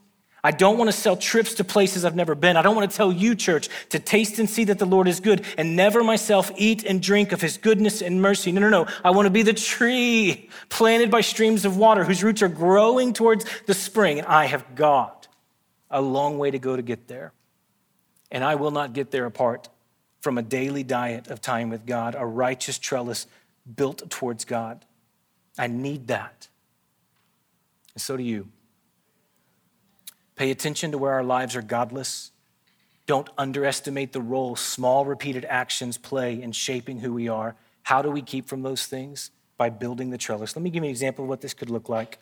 I 0.44 0.52
don't 0.52 0.78
want 0.78 0.90
to 0.90 0.96
sell 0.96 1.18
trips 1.18 1.56
to 1.56 1.64
places 1.64 2.06
I've 2.06 2.16
never 2.16 2.34
been. 2.34 2.56
I 2.56 2.62
don't 2.62 2.76
want 2.76 2.90
to 2.90 2.96
tell 2.96 3.12
you, 3.12 3.36
church, 3.36 3.70
to 3.90 4.00
taste 4.00 4.40
and 4.40 4.50
see 4.50 4.64
that 4.66 4.80
the 4.80 4.86
Lord 4.86 5.08
is 5.08 5.20
good 5.20 5.46
and 5.58 5.76
never 5.76 6.04
myself 6.04 6.52
eat 6.56 6.84
and 6.86 7.02
drink 7.02 7.32
of 7.32 7.42
his 7.42 7.58
goodness 7.58 8.02
and 8.02 8.22
mercy. 8.22 8.52
No, 8.52 8.62
no, 8.62 8.70
no. 8.70 8.88
I 9.04 9.12
want 9.12 9.26
to 9.26 9.32
be 9.32 9.42
the 9.42 9.54
tree 9.54 10.50
planted 10.70 11.12
by 11.12 11.22
streams 11.22 11.66
of 11.66 11.78
water 11.78 12.06
whose 12.06 12.24
roots 12.24 12.42
are 12.42 12.48
growing 12.48 13.12
towards 13.12 13.46
the 13.66 13.74
spring. 13.74 14.20
And 14.20 14.28
I 14.28 14.46
have 14.46 14.76
got 14.76 15.28
a 15.92 16.02
long 16.02 16.38
way 16.38 16.52
to 16.52 16.60
go 16.60 16.76
to 16.76 16.82
get 16.82 17.08
there. 17.08 17.34
And 18.32 18.44
I 18.44 18.56
will 18.56 18.72
not 18.72 18.94
get 18.94 19.12
there 19.12 19.26
apart 19.26 19.68
from 20.22 20.38
a 20.38 20.42
daily 20.42 20.84
diet 20.84 21.28
of 21.28 21.42
time 21.42 21.70
with 21.70 21.86
God, 21.86 22.16
a 22.18 22.26
righteous 22.26 22.78
trellis 22.78 23.28
built 23.76 24.10
towards 24.10 24.46
God. 24.46 24.86
I 25.58 25.68
need 25.68 26.08
that. 26.08 26.48
And 27.94 28.02
so 28.02 28.16
do 28.16 28.24
you. 28.24 28.48
Pay 30.40 30.52
attention 30.52 30.94
to 30.94 30.98
where 30.98 31.12
our 31.12 31.24
lives 31.24 31.58
are 31.58 31.62
godless. 31.62 32.32
Don't 33.08 33.30
underestimate 33.38 34.14
the 34.14 34.22
role 34.22 34.56
small, 34.56 35.04
repeated 35.04 35.44
actions 35.44 35.98
play 35.98 36.42
in 36.42 36.54
shaping 36.54 37.02
who 37.02 37.12
we 37.12 37.28
are. 37.28 37.58
How 37.84 38.02
do 38.02 38.10
we 38.10 38.22
keep 38.22 38.48
from 38.48 38.62
those 38.62 38.86
things? 38.86 39.32
By 39.58 39.70
building 39.70 40.12
the 40.12 40.18
trellis. 40.18 40.56
Let 40.56 40.64
me 40.64 40.70
give 40.70 40.82
you 40.82 40.88
an 40.88 40.92
example 40.92 41.26
of 41.26 41.30
what 41.30 41.42
this 41.42 41.54
could 41.54 41.70
look 41.70 41.90
like. 41.90 42.20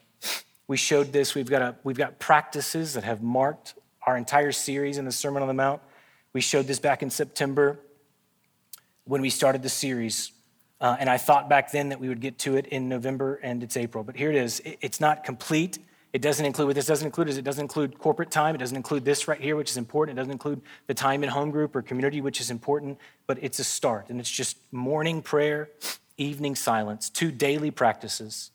We 0.68 0.78
showed 0.78 1.14
this. 1.14 1.36
We've 1.36 1.48
got, 1.48 1.62
a, 1.62 1.76
we've 1.84 1.96
got 1.96 2.18
practices 2.18 2.96
that 2.96 3.04
have 3.04 3.22
marked 3.22 3.76
our 4.08 4.18
entire 4.18 4.52
series 4.52 4.98
in 4.98 5.06
the 5.06 5.12
Sermon 5.12 5.44
on 5.44 5.48
the 5.48 5.54
Mount. 5.54 5.84
We 6.34 6.42
showed 6.42 6.66
this 6.66 6.80
back 6.80 7.04
in 7.04 7.12
September 7.12 7.78
when 9.04 9.22
we 9.22 9.30
started 9.30 9.62
the 9.62 9.70
series. 9.70 10.32
Uh, 10.82 10.98
and 11.00 11.08
I 11.08 11.20
thought 11.20 11.50
back 11.50 11.72
then 11.72 11.90
that 11.90 12.00
we 12.00 12.10
would 12.10 12.22
get 12.22 12.40
to 12.40 12.58
it 12.58 12.66
in 12.66 12.90
November, 12.90 13.36
and 13.44 13.62
it's 13.62 13.78
April. 13.78 14.04
But 14.04 14.16
here 14.16 14.32
it 14.32 14.38
is. 14.38 14.60
It's 14.66 15.00
not 15.00 15.24
complete. 15.24 15.78
It 16.18 16.24
doesn't 16.24 16.48
include 16.48 16.66
what 16.66 16.76
this 16.76 16.88
doesn't 16.88 17.06
include 17.06 17.30
is 17.30 17.38
it 17.38 17.44
doesn't 17.44 17.62
include 17.62 18.00
corporate 18.00 18.32
time. 18.32 18.56
It 18.56 18.58
doesn't 18.58 18.76
include 18.76 19.06
this 19.06 19.28
right 19.28 19.40
here, 19.40 19.56
which 19.56 19.70
is 19.70 19.78
important. 19.78 20.18
It 20.18 20.20
doesn't 20.20 20.32
include 20.32 20.64
the 20.88 20.96
time 20.96 21.24
in 21.24 21.30
home 21.30 21.52
group 21.52 21.76
or 21.76 21.84
community, 21.84 22.22
which 22.22 22.42
is 22.42 22.50
important, 22.50 22.98
but 23.28 23.38
it's 23.40 23.60
a 23.60 23.64
start. 23.64 24.10
And 24.10 24.20
it's 24.20 24.32
just 24.32 24.58
morning 24.72 25.22
prayer, 25.22 25.70
evening 26.18 26.56
silence, 26.56 27.12
two 27.12 27.30
daily 27.30 27.70
practices, 27.70 28.50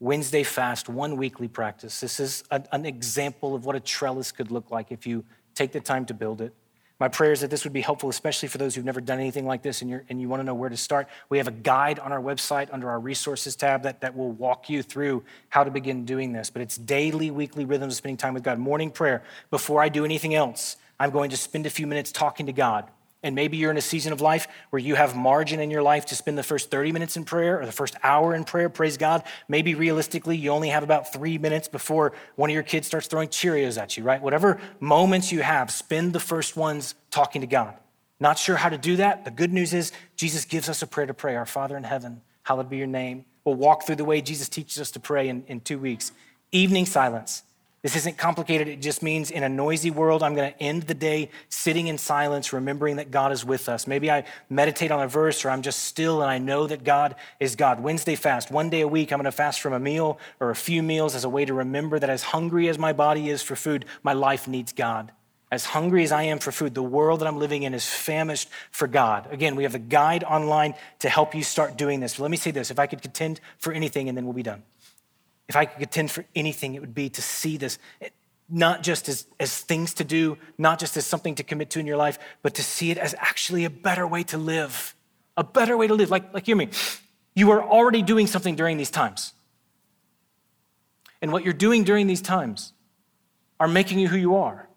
Wednesday 0.00 0.42
fast, 0.42 0.88
one 0.88 1.16
weekly 1.16 1.46
practice. 1.46 2.00
This 2.00 2.18
is 2.18 2.42
a, 2.50 2.60
an 2.72 2.84
example 2.84 3.54
of 3.54 3.64
what 3.64 3.76
a 3.76 3.80
trellis 3.80 4.32
could 4.32 4.50
look 4.50 4.72
like 4.72 4.90
if 4.90 5.06
you 5.06 5.24
take 5.54 5.70
the 5.70 5.80
time 5.80 6.06
to 6.06 6.12
build 6.12 6.40
it. 6.40 6.54
My 6.98 7.08
prayer 7.08 7.32
is 7.32 7.42
that 7.42 7.50
this 7.50 7.64
would 7.64 7.74
be 7.74 7.82
helpful, 7.82 8.08
especially 8.08 8.48
for 8.48 8.56
those 8.56 8.74
who've 8.74 8.84
never 8.84 9.02
done 9.02 9.18
anything 9.18 9.46
like 9.46 9.62
this 9.62 9.82
and, 9.82 10.00
and 10.08 10.18
you 10.18 10.30
want 10.30 10.40
to 10.40 10.44
know 10.44 10.54
where 10.54 10.70
to 10.70 10.78
start. 10.78 11.08
We 11.28 11.36
have 11.36 11.46
a 11.46 11.52
guide 11.52 11.98
on 11.98 12.10
our 12.10 12.20
website 12.20 12.68
under 12.72 12.88
our 12.88 12.98
resources 12.98 13.54
tab 13.54 13.82
that, 13.82 14.00
that 14.00 14.16
will 14.16 14.32
walk 14.32 14.70
you 14.70 14.82
through 14.82 15.22
how 15.50 15.62
to 15.62 15.70
begin 15.70 16.06
doing 16.06 16.32
this. 16.32 16.48
But 16.48 16.62
it's 16.62 16.78
daily, 16.78 17.30
weekly 17.30 17.66
rhythms 17.66 17.94
of 17.94 17.98
spending 17.98 18.16
time 18.16 18.32
with 18.32 18.44
God. 18.44 18.58
Morning 18.58 18.90
prayer. 18.90 19.22
Before 19.50 19.82
I 19.82 19.90
do 19.90 20.06
anything 20.06 20.34
else, 20.34 20.76
I'm 20.98 21.10
going 21.10 21.28
to 21.30 21.36
spend 21.36 21.66
a 21.66 21.70
few 21.70 21.86
minutes 21.86 22.10
talking 22.10 22.46
to 22.46 22.52
God. 22.52 22.88
And 23.26 23.34
maybe 23.34 23.56
you're 23.56 23.72
in 23.72 23.76
a 23.76 23.82
season 23.82 24.12
of 24.12 24.20
life 24.20 24.46
where 24.70 24.78
you 24.78 24.94
have 24.94 25.16
margin 25.16 25.58
in 25.58 25.68
your 25.68 25.82
life 25.82 26.06
to 26.06 26.14
spend 26.14 26.38
the 26.38 26.44
first 26.44 26.70
30 26.70 26.92
minutes 26.92 27.16
in 27.16 27.24
prayer 27.24 27.60
or 27.60 27.66
the 27.66 27.72
first 27.72 27.96
hour 28.04 28.36
in 28.36 28.44
prayer. 28.44 28.68
Praise 28.68 28.96
God. 28.96 29.24
Maybe 29.48 29.74
realistically, 29.74 30.36
you 30.36 30.50
only 30.50 30.68
have 30.68 30.84
about 30.84 31.12
three 31.12 31.36
minutes 31.36 31.66
before 31.66 32.12
one 32.36 32.50
of 32.50 32.54
your 32.54 32.62
kids 32.62 32.86
starts 32.86 33.08
throwing 33.08 33.28
Cheerios 33.28 33.82
at 33.82 33.96
you, 33.96 34.04
right? 34.04 34.22
Whatever 34.22 34.60
moments 34.78 35.32
you 35.32 35.42
have, 35.42 35.72
spend 35.72 36.12
the 36.12 36.20
first 36.20 36.56
ones 36.56 36.94
talking 37.10 37.40
to 37.40 37.48
God. 37.48 37.74
Not 38.20 38.38
sure 38.38 38.54
how 38.54 38.68
to 38.68 38.78
do 38.78 38.94
that? 38.96 39.24
The 39.24 39.32
good 39.32 39.52
news 39.52 39.74
is 39.74 39.90
Jesus 40.14 40.44
gives 40.44 40.68
us 40.68 40.80
a 40.82 40.86
prayer 40.86 41.06
to 41.06 41.14
pray. 41.14 41.34
Our 41.34 41.46
Father 41.46 41.76
in 41.76 41.82
heaven, 41.82 42.22
hallowed 42.44 42.70
be 42.70 42.76
your 42.76 42.86
name. 42.86 43.24
We'll 43.44 43.56
walk 43.56 43.86
through 43.86 43.96
the 43.96 44.04
way 44.04 44.20
Jesus 44.20 44.48
teaches 44.48 44.80
us 44.80 44.92
to 44.92 45.00
pray 45.00 45.28
in, 45.28 45.42
in 45.48 45.60
two 45.62 45.80
weeks. 45.80 46.12
Evening 46.52 46.86
silence. 46.86 47.42
This 47.86 47.94
isn't 47.94 48.18
complicated. 48.18 48.66
It 48.66 48.82
just 48.82 49.00
means 49.00 49.30
in 49.30 49.44
a 49.44 49.48
noisy 49.48 49.92
world, 49.92 50.24
I'm 50.24 50.34
going 50.34 50.52
to 50.52 50.60
end 50.60 50.82
the 50.82 50.94
day 50.94 51.30
sitting 51.48 51.86
in 51.86 51.98
silence, 51.98 52.52
remembering 52.52 52.96
that 52.96 53.12
God 53.12 53.30
is 53.30 53.44
with 53.44 53.68
us. 53.68 53.86
Maybe 53.86 54.10
I 54.10 54.24
meditate 54.50 54.90
on 54.90 55.04
a 55.04 55.06
verse 55.06 55.44
or 55.44 55.50
I'm 55.50 55.62
just 55.62 55.84
still 55.84 56.20
and 56.20 56.28
I 56.28 56.38
know 56.38 56.66
that 56.66 56.82
God 56.82 57.14
is 57.38 57.54
God. 57.54 57.78
Wednesday 57.78 58.16
fast, 58.16 58.50
one 58.50 58.70
day 58.70 58.80
a 58.80 58.88
week, 58.88 59.12
I'm 59.12 59.18
going 59.18 59.26
to 59.26 59.30
fast 59.30 59.60
from 59.60 59.72
a 59.72 59.78
meal 59.78 60.18
or 60.40 60.50
a 60.50 60.56
few 60.56 60.82
meals 60.82 61.14
as 61.14 61.22
a 61.22 61.28
way 61.28 61.44
to 61.44 61.54
remember 61.54 62.00
that 62.00 62.10
as 62.10 62.24
hungry 62.24 62.68
as 62.68 62.76
my 62.76 62.92
body 62.92 63.30
is 63.30 63.40
for 63.40 63.54
food, 63.54 63.84
my 64.02 64.14
life 64.14 64.48
needs 64.48 64.72
God. 64.72 65.12
As 65.52 65.66
hungry 65.66 66.02
as 66.02 66.10
I 66.10 66.24
am 66.24 66.40
for 66.40 66.50
food, 66.50 66.74
the 66.74 66.82
world 66.82 67.20
that 67.20 67.28
I'm 67.28 67.38
living 67.38 67.62
in 67.62 67.72
is 67.72 67.86
famished 67.86 68.48
for 68.72 68.88
God. 68.88 69.28
Again, 69.30 69.54
we 69.54 69.62
have 69.62 69.76
a 69.76 69.78
guide 69.78 70.24
online 70.24 70.74
to 70.98 71.08
help 71.08 71.36
you 71.36 71.44
start 71.44 71.78
doing 71.78 72.00
this. 72.00 72.16
But 72.16 72.22
let 72.22 72.32
me 72.32 72.36
say 72.36 72.50
this 72.50 72.72
if 72.72 72.80
I 72.80 72.88
could 72.88 73.00
contend 73.00 73.40
for 73.58 73.72
anything, 73.72 74.08
and 74.08 74.18
then 74.18 74.24
we'll 74.24 74.34
be 74.34 74.42
done. 74.42 74.64
If 75.48 75.56
I 75.56 75.64
could 75.64 75.78
contend 75.78 76.10
for 76.10 76.24
anything, 76.34 76.74
it 76.74 76.80
would 76.80 76.94
be 76.94 77.08
to 77.10 77.22
see 77.22 77.56
this 77.56 77.78
eh, 78.00 78.08
not 78.48 78.82
just 78.82 79.08
as, 79.08 79.26
as 79.40 79.58
things 79.58 79.94
to 79.94 80.04
do, 80.04 80.38
not 80.56 80.78
just 80.78 80.96
as 80.96 81.04
something 81.04 81.34
to 81.34 81.42
commit 81.42 81.70
to 81.70 81.80
in 81.80 81.86
your 81.86 81.96
life, 81.96 82.18
but 82.42 82.54
to 82.54 82.62
see 82.62 82.90
it 82.90 82.98
as 82.98 83.14
actually 83.18 83.64
a 83.64 83.70
better 83.70 84.06
way 84.06 84.22
to 84.24 84.38
live. 84.38 84.94
A 85.36 85.44
better 85.44 85.76
way 85.76 85.86
to 85.86 85.94
live. 85.94 86.10
Like, 86.10 86.32
like 86.32 86.46
hear 86.46 86.56
me, 86.56 86.68
you 87.34 87.50
are 87.50 87.62
already 87.62 88.02
doing 88.02 88.26
something 88.26 88.54
during 88.54 88.76
these 88.76 88.90
times. 88.90 89.32
And 91.20 91.32
what 91.32 91.44
you're 91.44 91.52
doing 91.52 91.84
during 91.84 92.06
these 92.06 92.22
times 92.22 92.72
are 93.58 93.68
making 93.68 93.98
you 93.98 94.08
who 94.08 94.16
you 94.16 94.36
are 94.36 94.68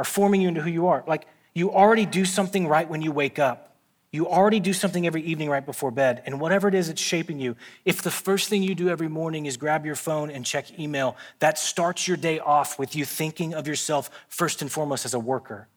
are 0.00 0.04
forming 0.04 0.40
you 0.40 0.48
into 0.48 0.62
who 0.62 0.70
you 0.70 0.86
are. 0.86 1.04
Like 1.06 1.26
you 1.54 1.70
already 1.72 2.06
do 2.06 2.24
something 2.24 2.66
right 2.66 2.88
when 2.88 3.02
you 3.02 3.12
wake 3.12 3.38
up. 3.38 3.69
You 4.12 4.28
already 4.28 4.58
do 4.58 4.72
something 4.72 5.06
every 5.06 5.22
evening 5.22 5.48
right 5.50 5.64
before 5.64 5.90
bed. 5.90 6.22
And 6.26 6.40
whatever 6.40 6.66
it 6.68 6.74
is 6.74 6.88
that's 6.88 7.00
shaping 7.00 7.38
you, 7.38 7.56
if 7.84 8.02
the 8.02 8.10
first 8.10 8.48
thing 8.48 8.62
you 8.62 8.74
do 8.74 8.88
every 8.88 9.08
morning 9.08 9.46
is 9.46 9.56
grab 9.56 9.86
your 9.86 9.94
phone 9.94 10.30
and 10.30 10.44
check 10.44 10.78
email, 10.78 11.16
that 11.38 11.58
starts 11.58 12.08
your 12.08 12.16
day 12.16 12.38
off 12.40 12.78
with 12.78 12.96
you 12.96 13.04
thinking 13.04 13.54
of 13.54 13.68
yourself 13.68 14.10
first 14.28 14.62
and 14.62 14.72
foremost 14.72 15.04
as 15.04 15.14
a 15.14 15.20
worker 15.20 15.68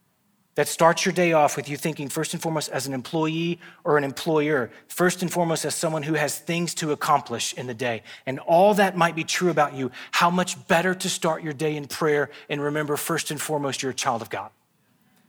that 0.55 0.67
starts 0.67 1.05
your 1.05 1.13
day 1.13 1.33
off 1.33 1.57
with 1.57 1.67
you 1.67 1.77
thinking 1.77 2.09
first 2.09 2.33
and 2.33 2.41
foremost 2.41 2.69
as 2.69 2.85
an 2.85 2.93
employee 2.93 3.59
or 3.83 3.97
an 3.97 4.03
employer, 4.03 4.69
first 4.87 5.21
and 5.21 5.31
foremost 5.31 5.65
as 5.65 5.73
someone 5.73 6.03
who 6.03 6.13
has 6.13 6.37
things 6.37 6.75
to 6.75 6.91
accomplish 6.91 7.53
in 7.53 7.65
the 7.65 7.73
day. 7.73 8.03
And 8.25 8.39
all 8.39 8.73
that 8.75 8.95
might 8.95 9.15
be 9.15 9.23
true 9.23 9.49
about 9.49 9.73
you, 9.73 9.91
how 10.11 10.29
much 10.29 10.67
better 10.67 10.93
to 10.93 11.09
start 11.09 11.43
your 11.43 11.53
day 11.53 11.75
in 11.75 11.87
prayer 11.87 12.29
and 12.49 12.61
remember 12.61 12.97
first 12.97 13.31
and 13.31 13.41
foremost 13.41 13.81
you're 13.81 13.91
a 13.91 13.95
child 13.95 14.21
of 14.21 14.29
God. 14.29 14.51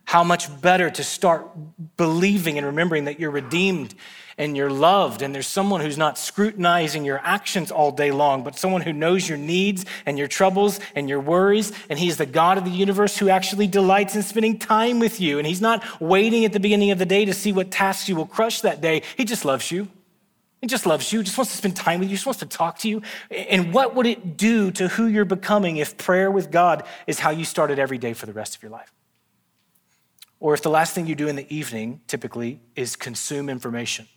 How 0.05 0.23
much 0.23 0.61
better 0.61 0.89
to 0.89 1.03
start 1.03 1.47
believing 1.97 2.57
and 2.57 2.65
remembering 2.65 3.05
that 3.05 3.19
you're 3.19 3.31
redeemed 3.31 3.93
and 4.37 4.57
you're 4.57 4.69
loved, 4.69 5.21
and 5.21 5.33
there's 5.33 5.47
someone 5.47 5.79
who's 5.79 5.97
not 5.97 6.17
scrutinizing 6.17 7.05
your 7.05 7.19
actions 7.23 7.71
all 7.71 7.91
day 7.91 8.11
long, 8.11 8.43
but 8.43 8.57
someone 8.57 8.81
who 8.81 8.91
knows 8.91 9.27
your 9.27 9.37
needs 9.37 9.85
and 10.05 10.17
your 10.17 10.27
troubles 10.27 10.79
and 10.93 11.07
your 11.07 11.21
worries, 11.21 11.71
and 11.89 11.97
He's 11.97 12.17
the 12.17 12.25
God 12.25 12.57
of 12.57 12.65
the 12.65 12.71
universe 12.71 13.17
who 13.17 13.29
actually 13.29 13.67
delights 13.67 14.15
in 14.15 14.23
spending 14.23 14.59
time 14.59 14.99
with 14.99 15.21
you. 15.21 15.37
And 15.37 15.47
He's 15.47 15.61
not 15.61 16.01
waiting 16.01 16.43
at 16.43 16.51
the 16.51 16.59
beginning 16.59 16.91
of 16.91 16.99
the 16.99 17.05
day 17.05 17.23
to 17.25 17.33
see 17.33 17.53
what 17.53 17.71
tasks 17.71 18.09
you 18.09 18.15
will 18.15 18.25
crush 18.25 18.61
that 18.61 18.81
day, 18.81 19.03
He 19.15 19.23
just 19.23 19.45
loves 19.45 19.71
you. 19.71 19.87
He 20.61 20.67
just 20.67 20.85
loves 20.87 21.13
you, 21.13 21.21
just 21.21 21.37
wants 21.37 21.51
to 21.51 21.57
spend 21.57 21.75
time 21.75 21.99
with 21.99 22.09
you, 22.09 22.15
just 22.15 22.25
wants 22.25 22.39
to 22.39 22.47
talk 22.47 22.79
to 22.79 22.89
you. 22.89 23.03
And 23.29 23.71
what 23.71 23.93
would 23.93 24.07
it 24.07 24.35
do 24.35 24.71
to 24.71 24.87
who 24.87 25.05
you're 25.05 25.23
becoming 25.23 25.77
if 25.77 25.95
prayer 25.95 26.31
with 26.31 26.49
God 26.49 26.83
is 27.05 27.19
how 27.19 27.29
you 27.29 27.45
started 27.45 27.77
every 27.77 27.99
day 27.99 28.13
for 28.13 28.25
the 28.25 28.33
rest 28.33 28.55
of 28.55 28.63
your 28.63 28.71
life? 28.71 28.91
Or 30.45 30.53
if 30.53 30.61
the 30.61 30.69
last 30.69 30.93
thing 30.93 31.07
you 31.07 31.15
do 31.15 31.27
in 31.27 31.35
the 31.35 31.51
evening 31.51 32.01
typically 32.05 32.61
is 32.75 32.95
consume 32.95 33.49
information 33.49 34.07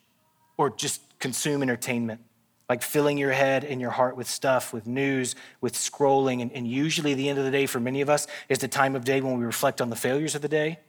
or 0.59 0.69
just 0.69 1.01
consume 1.19 1.63
entertainment, 1.63 2.21
like 2.69 2.83
filling 2.83 3.17
your 3.17 3.33
head 3.33 3.65
and 3.65 3.81
your 3.81 3.89
heart 3.89 4.15
with 4.15 4.29
stuff, 4.29 4.71
with 4.71 4.87
news, 4.87 5.35
with 5.63 5.73
scrolling. 5.73 6.43
And, 6.43 6.53
and 6.53 6.69
usually, 6.69 7.15
the 7.15 7.31
end 7.31 7.39
of 7.39 7.47
the 7.47 7.51
day 7.51 7.65
for 7.65 7.81
many 7.81 8.03
of 8.03 8.11
us 8.11 8.27
is 8.51 8.59
the 8.59 8.69
time 8.69 8.95
of 8.95 9.07
day 9.07 9.23
when 9.23 9.39
we 9.39 9.47
reflect 9.47 9.81
on 9.81 9.89
the 9.89 9.97
failures 9.97 10.35
of 10.35 10.43
the 10.43 10.51
day, 10.51 10.81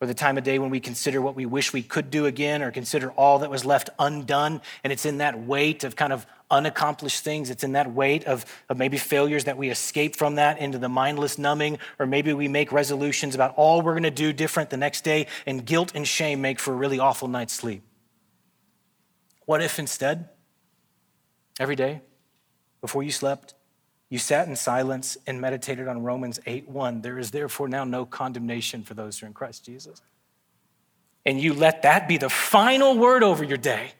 or 0.00 0.06
the 0.06 0.14
time 0.14 0.38
of 0.38 0.44
day 0.44 0.60
when 0.60 0.70
we 0.70 0.78
consider 0.78 1.20
what 1.20 1.34
we 1.34 1.46
wish 1.46 1.72
we 1.72 1.82
could 1.82 2.08
do 2.08 2.26
again, 2.26 2.62
or 2.62 2.70
consider 2.70 3.10
all 3.10 3.40
that 3.40 3.50
was 3.50 3.64
left 3.64 3.90
undone. 3.98 4.60
And 4.84 4.92
it's 4.92 5.04
in 5.04 5.18
that 5.18 5.36
weight 5.36 5.82
of 5.82 5.96
kind 5.96 6.12
of 6.12 6.28
unaccomplished 6.50 7.24
things. 7.24 7.50
It's 7.50 7.64
in 7.64 7.72
that 7.72 7.92
weight 7.92 8.24
of, 8.24 8.44
of 8.68 8.78
maybe 8.78 8.98
failures 8.98 9.44
that 9.44 9.56
we 9.56 9.70
escape 9.70 10.16
from 10.16 10.36
that 10.36 10.58
into 10.58 10.78
the 10.78 10.88
mindless 10.88 11.38
numbing, 11.38 11.78
or 11.98 12.06
maybe 12.06 12.32
we 12.32 12.48
make 12.48 12.72
resolutions 12.72 13.34
about 13.34 13.54
all 13.56 13.82
we're 13.82 13.92
going 13.92 14.04
to 14.04 14.10
do 14.10 14.32
different 14.32 14.70
the 14.70 14.76
next 14.76 15.02
day, 15.02 15.26
and 15.46 15.64
guilt 15.64 15.92
and 15.94 16.06
shame 16.06 16.40
make 16.40 16.58
for 16.58 16.72
a 16.72 16.76
really 16.76 16.98
awful 16.98 17.28
night's 17.28 17.52
sleep. 17.52 17.82
What 19.44 19.62
if 19.62 19.78
instead, 19.78 20.28
every 21.58 21.76
day, 21.76 22.02
before 22.80 23.02
you 23.02 23.10
slept, 23.10 23.54
you 24.08 24.18
sat 24.18 24.46
in 24.46 24.54
silence 24.54 25.16
and 25.26 25.40
meditated 25.40 25.88
on 25.88 26.02
Romans 26.02 26.38
8 26.46 26.68
1. 26.68 27.00
There 27.02 27.18
is 27.18 27.32
therefore 27.32 27.68
now 27.68 27.84
no 27.84 28.06
condemnation 28.06 28.84
for 28.84 28.94
those 28.94 29.18
who 29.18 29.26
are 29.26 29.28
in 29.28 29.34
Christ 29.34 29.64
Jesus. 29.64 30.00
And 31.24 31.40
you 31.40 31.54
let 31.54 31.82
that 31.82 32.06
be 32.06 32.18
the 32.18 32.30
final 32.30 32.96
word 32.96 33.24
over 33.24 33.42
your 33.42 33.56
day. 33.56 33.92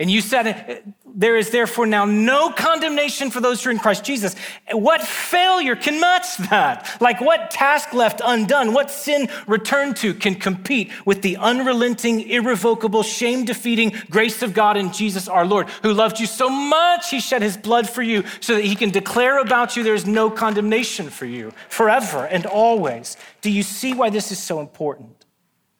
And 0.00 0.10
you 0.10 0.20
said, 0.20 0.46
uh, 0.46 0.90
There 1.14 1.36
is 1.36 1.50
therefore 1.50 1.86
now 1.86 2.04
no 2.04 2.50
condemnation 2.50 3.30
for 3.30 3.40
those 3.40 3.62
who 3.62 3.68
are 3.68 3.72
in 3.72 3.78
Christ 3.78 4.04
Jesus. 4.04 4.34
What 4.72 5.02
failure 5.02 5.76
can 5.76 6.00
match 6.00 6.38
that? 6.48 6.96
Like, 7.00 7.20
what 7.20 7.50
task 7.50 7.92
left 7.92 8.20
undone, 8.24 8.72
what 8.72 8.90
sin 8.90 9.28
returned 9.46 9.96
to 9.98 10.14
can 10.14 10.34
compete 10.34 10.90
with 11.06 11.22
the 11.22 11.36
unrelenting, 11.36 12.28
irrevocable, 12.28 13.02
shame 13.02 13.44
defeating 13.44 13.94
grace 14.10 14.42
of 14.42 14.54
God 14.54 14.76
in 14.76 14.92
Jesus 14.92 15.28
our 15.28 15.46
Lord, 15.46 15.68
who 15.82 15.92
loved 15.92 16.18
you 16.18 16.26
so 16.26 16.48
much, 16.48 17.10
he 17.10 17.20
shed 17.20 17.42
his 17.42 17.56
blood 17.56 17.88
for 17.88 18.02
you 18.02 18.24
so 18.40 18.54
that 18.54 18.64
he 18.64 18.74
can 18.74 18.90
declare 18.90 19.38
about 19.38 19.76
you 19.76 19.82
there's 19.82 20.06
no 20.06 20.30
condemnation 20.30 21.10
for 21.10 21.26
you 21.26 21.52
forever 21.68 22.24
and 22.24 22.46
always. 22.46 23.16
Do 23.40 23.50
you 23.50 23.62
see 23.62 23.92
why 23.92 24.10
this 24.10 24.32
is 24.32 24.42
so 24.42 24.58
important? 24.58 25.26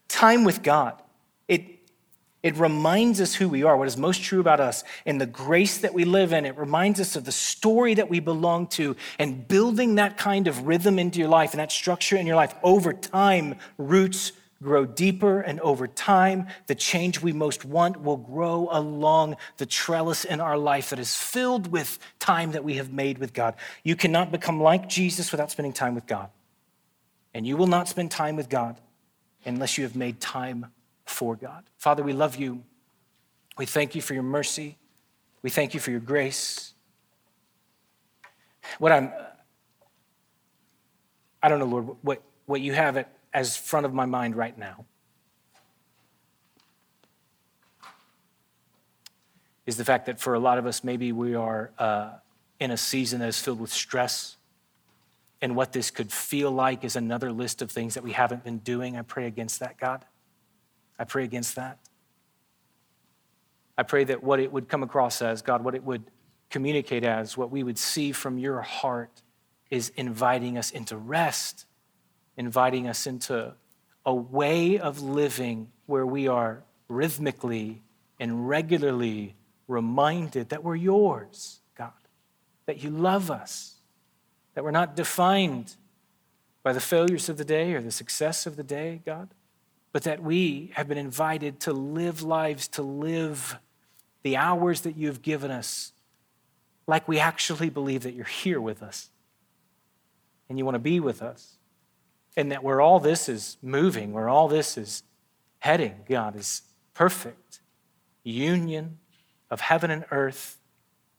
Time 0.08 0.44
with 0.44 0.62
God. 0.62 1.02
It 1.48 1.81
it 2.43 2.57
reminds 2.57 3.20
us 3.20 3.34
who 3.34 3.49
we 3.49 3.62
are, 3.62 3.76
what 3.76 3.86
is 3.86 3.97
most 3.97 4.22
true 4.22 4.40
about 4.40 4.59
us, 4.59 4.82
and 5.07 5.20
the 5.20 5.26
grace 5.26 5.78
that 5.78 5.95
we 5.95 6.05
live 6.05 6.32
in. 6.32 6.45
It 6.45 6.57
reminds 6.59 6.99
us 6.99 7.14
of 7.14 7.24
the 7.24 7.32
story 7.32 7.95
that 7.95 8.11
we 8.11 8.20
belong 8.20 8.66
to, 8.68 8.97
and 9.18 9.47
building 9.47 9.95
that 9.97 10.16
kind 10.18 10.49
of 10.49 10.66
rhythm 10.66 10.99
into 10.99 11.20
your 11.20 11.28
life 11.28 11.53
and 11.53 11.61
that 11.61 11.70
structure 11.70 12.16
in 12.16 12.26
your 12.26 12.36
life 12.36 12.55
over 12.62 12.93
time, 12.93 13.57
roots 13.78 14.32
grow 14.62 14.86
deeper, 14.86 15.40
and 15.40 15.61
over 15.61 15.86
time, 15.86 16.47
the 16.68 16.74
change 16.74 17.20
we 17.20 17.32
most 17.32 17.64
want 17.64 18.01
will 18.01 18.16
grow 18.16 18.68
along 18.70 19.36
the 19.57 19.66
trellis 19.66 20.24
in 20.24 20.40
our 20.40 20.57
life 20.57 20.90
that 20.90 20.99
is 20.99 21.16
filled 21.16 21.66
with 21.66 21.99
time 22.20 22.53
that 22.53 22.64
we 22.64 22.74
have 22.74 22.93
made 22.93 23.18
with 23.18 23.32
God. 23.32 23.57
You 23.82 23.97
cannot 23.97 24.30
become 24.30 24.61
like 24.61 24.88
Jesus 24.88 25.32
without 25.32 25.51
spending 25.51 25.72
time 25.72 25.95
with 25.95 26.07
God. 26.07 26.30
And 27.34 27.47
you 27.47 27.57
will 27.57 27.66
not 27.66 27.88
spend 27.88 28.11
time 28.11 28.36
with 28.36 28.49
God 28.49 28.80
unless 29.45 29.76
you 29.76 29.84
have 29.84 29.97
made 29.97 30.20
time 30.20 30.66
for 31.05 31.36
God. 31.36 31.64
Father, 31.78 32.03
we 32.03 32.12
love 32.12 32.36
you. 32.36 32.62
We 33.59 33.66
thank 33.66 33.94
you 33.94 34.03
for 34.03 34.14
your 34.14 34.22
mercy. 34.22 34.78
We 35.42 35.50
thank 35.50 35.74
you 35.74 35.80
for 35.80 35.90
your 35.90 36.00
grace. 36.00 36.72
What 38.78 38.92
I'm, 38.92 39.12
I 41.42 41.48
don't 41.48 41.59
know, 41.59 41.66
Lord, 41.66 41.88
what, 42.03 42.22
what 42.46 42.61
you 42.61 42.72
have 42.72 42.96
it 42.96 43.09
as 43.34 43.57
front 43.57 43.86
of 43.86 43.92
my 43.92 44.07
mind 44.07 44.36
right 44.36 44.57
now 44.57 44.84
is 49.66 49.76
the 49.76 49.84
fact 49.84 50.07
that 50.07 50.20
for 50.20 50.34
a 50.34 50.38
lot 50.38 50.59
of 50.59 50.66
us, 50.66 50.82
maybe 50.82 51.12
we 51.12 51.34
are 51.34 51.70
uh, 51.78 52.11
in 52.59 52.70
a 52.70 52.76
season 52.76 53.20
that 53.20 53.28
is 53.28 53.40
filled 53.40 53.61
with 53.61 53.72
stress. 53.72 54.36
And 55.40 55.57
what 55.57 55.72
this 55.72 55.90
could 55.90 56.12
feel 56.12 56.50
like 56.50 56.84
is 56.84 56.94
another 56.94 57.32
list 57.32 57.62
of 57.62 57.70
things 57.70 57.94
that 57.94 58.05
we 58.05 58.12
haven't 58.12 58.44
been 58.44 58.59
doing. 58.59 58.96
I 58.96 59.03
pray 59.03 59.26
against 59.26 59.61
that, 59.61 59.78
God. 59.78 60.05
I 61.03 61.05
pray 61.05 61.24
against 61.24 61.57
that. 61.57 61.80
I 63.76 63.82
pray 63.82 64.05
that 64.05 64.22
what 64.22 64.38
it 64.38 64.53
would 64.53 64.68
come 64.68 64.84
across 64.84 65.20
as, 65.20 65.42
God, 65.42 65.64
what 65.64 65.74
it 65.74 65.82
would 65.82 66.05
communicate 66.48 67.03
as, 67.03 67.36
what 67.36 67.50
we 67.50 67.64
would 67.64 67.76
see 67.76 68.12
from 68.12 68.38
your 68.38 68.61
heart 68.61 69.20
is 69.68 69.90
inviting 69.96 70.57
us 70.57 70.70
into 70.70 70.96
rest, 70.96 71.66
inviting 72.36 72.86
us 72.86 73.09
into 73.09 73.53
a 74.07 74.14
way 74.14 74.78
of 74.78 75.03
living 75.03 75.72
where 75.86 76.07
we 76.07 76.28
are 76.28 76.62
rhythmically 76.86 77.82
and 78.20 78.48
regularly 78.48 79.34
reminded 79.66 80.50
that 80.50 80.62
we're 80.62 80.76
yours, 80.76 81.62
God, 81.76 81.90
that 82.66 82.84
you 82.84 82.90
love 82.90 83.28
us, 83.28 83.74
that 84.55 84.62
we're 84.62 84.70
not 84.70 84.94
defined 84.94 85.74
by 86.62 86.72
the 86.72 86.78
failures 86.78 87.28
of 87.28 87.38
the 87.38 87.44
day 87.44 87.74
or 87.74 87.80
the 87.80 87.90
success 87.90 88.46
of 88.46 88.55
the 88.55 88.62
day, 88.62 89.03
God 89.05 89.30
but 89.93 90.05
that 90.05 90.22
we 90.22 90.72
have 90.74 90.88
been 90.88 90.99
invited 90.99 91.61
to 91.61 91.72
live 91.72 92.22
lives, 92.22 92.66
to 92.68 92.82
live 92.82 93.59
the 94.22 94.36
hours 94.36 94.82
that 94.82 94.97
you 94.97 95.07
have 95.09 95.22
given 95.22 95.51
us 95.51 95.93
like 96.86 97.07
we 97.07 97.18
actually 97.18 97.70
believe 97.70 98.03
that 98.03 98.14
you're 98.14 98.24
here 98.24 98.61
with 98.61 98.82
us 98.82 99.11
and 100.49 100.59
you 100.59 100.64
want 100.64 100.74
to 100.74 100.80
be 100.80 101.01
with 101.01 101.22
us. 101.22 101.59
And 102.36 102.51
that 102.51 102.64
where 102.64 102.80
all 102.80 102.99
this 102.99 103.28
is 103.28 103.59
moving, 103.62 104.12
where 104.12 104.28
all 104.28 104.49
this 104.49 104.78
is 104.78 105.03
heading, 105.59 106.01
God, 106.09 106.34
is 106.34 106.62
perfect 106.95 107.61
union 108.24 108.99
of 109.51 109.61
heaven 109.61 109.90
and 109.90 110.05
earth 110.11 110.59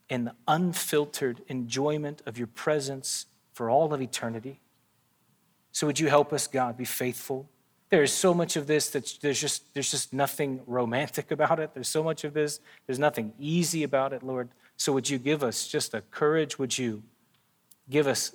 in 0.09 0.25
the 0.25 0.35
unfiltered 0.47 1.41
enjoyment 1.47 2.21
of 2.25 2.37
your 2.37 2.47
presence 2.47 3.27
for 3.53 3.69
all 3.69 3.93
of 3.93 4.01
eternity. 4.01 4.59
So, 5.71 5.87
would 5.87 5.99
you 5.99 6.07
help 6.07 6.33
us, 6.33 6.47
God, 6.47 6.77
be 6.77 6.85
faithful 6.85 7.49
there's 7.93 8.11
so 8.11 8.33
much 8.33 8.55
of 8.55 8.65
this 8.65 8.89
that 8.89 9.19
there's 9.21 9.39
just, 9.39 9.71
there's 9.75 9.91
just 9.91 10.13
nothing 10.13 10.61
romantic 10.65 11.29
about 11.29 11.59
it. 11.59 11.75
There's 11.75 11.87
so 11.87 12.01
much 12.01 12.23
of 12.23 12.33
this, 12.33 12.59
there's 12.87 12.97
nothing 12.97 13.33
easy 13.39 13.83
about 13.83 14.13
it, 14.13 14.23
Lord. 14.23 14.49
So 14.77 14.91
would 14.93 15.07
you 15.07 15.19
give 15.19 15.43
us 15.43 15.67
just 15.67 15.93
a 15.93 16.01
courage? 16.01 16.57
Would 16.57 16.75
you 16.75 17.03
give 17.87 18.07
us 18.07 18.33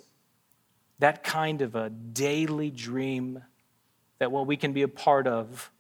that 1.00 1.24
kind 1.24 1.60
of 1.60 1.74
a 1.74 1.90
daily 1.90 2.70
dream 2.70 3.42
that 4.20 4.30
what 4.30 4.46
we 4.46 4.56
can 4.56 4.72
be 4.72 4.82
a 4.82 4.88
part 4.88 5.26
of 5.26 5.72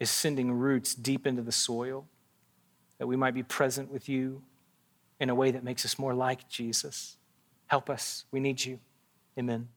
is 0.00 0.10
sending 0.10 0.50
roots 0.50 0.92
deep 0.92 1.28
into 1.28 1.42
the 1.42 1.52
soil, 1.52 2.08
that 2.98 3.06
we 3.06 3.14
might 3.14 3.34
be 3.34 3.44
present 3.44 3.92
with 3.92 4.08
you 4.08 4.42
in 5.20 5.30
a 5.30 5.34
way 5.34 5.52
that 5.52 5.62
makes 5.62 5.84
us 5.84 5.96
more 5.96 6.12
like 6.12 6.48
Jesus. 6.48 7.16
Help 7.68 7.88
us. 7.88 8.24
We 8.32 8.40
need 8.40 8.64
you. 8.64 8.80
Amen. 9.38 9.68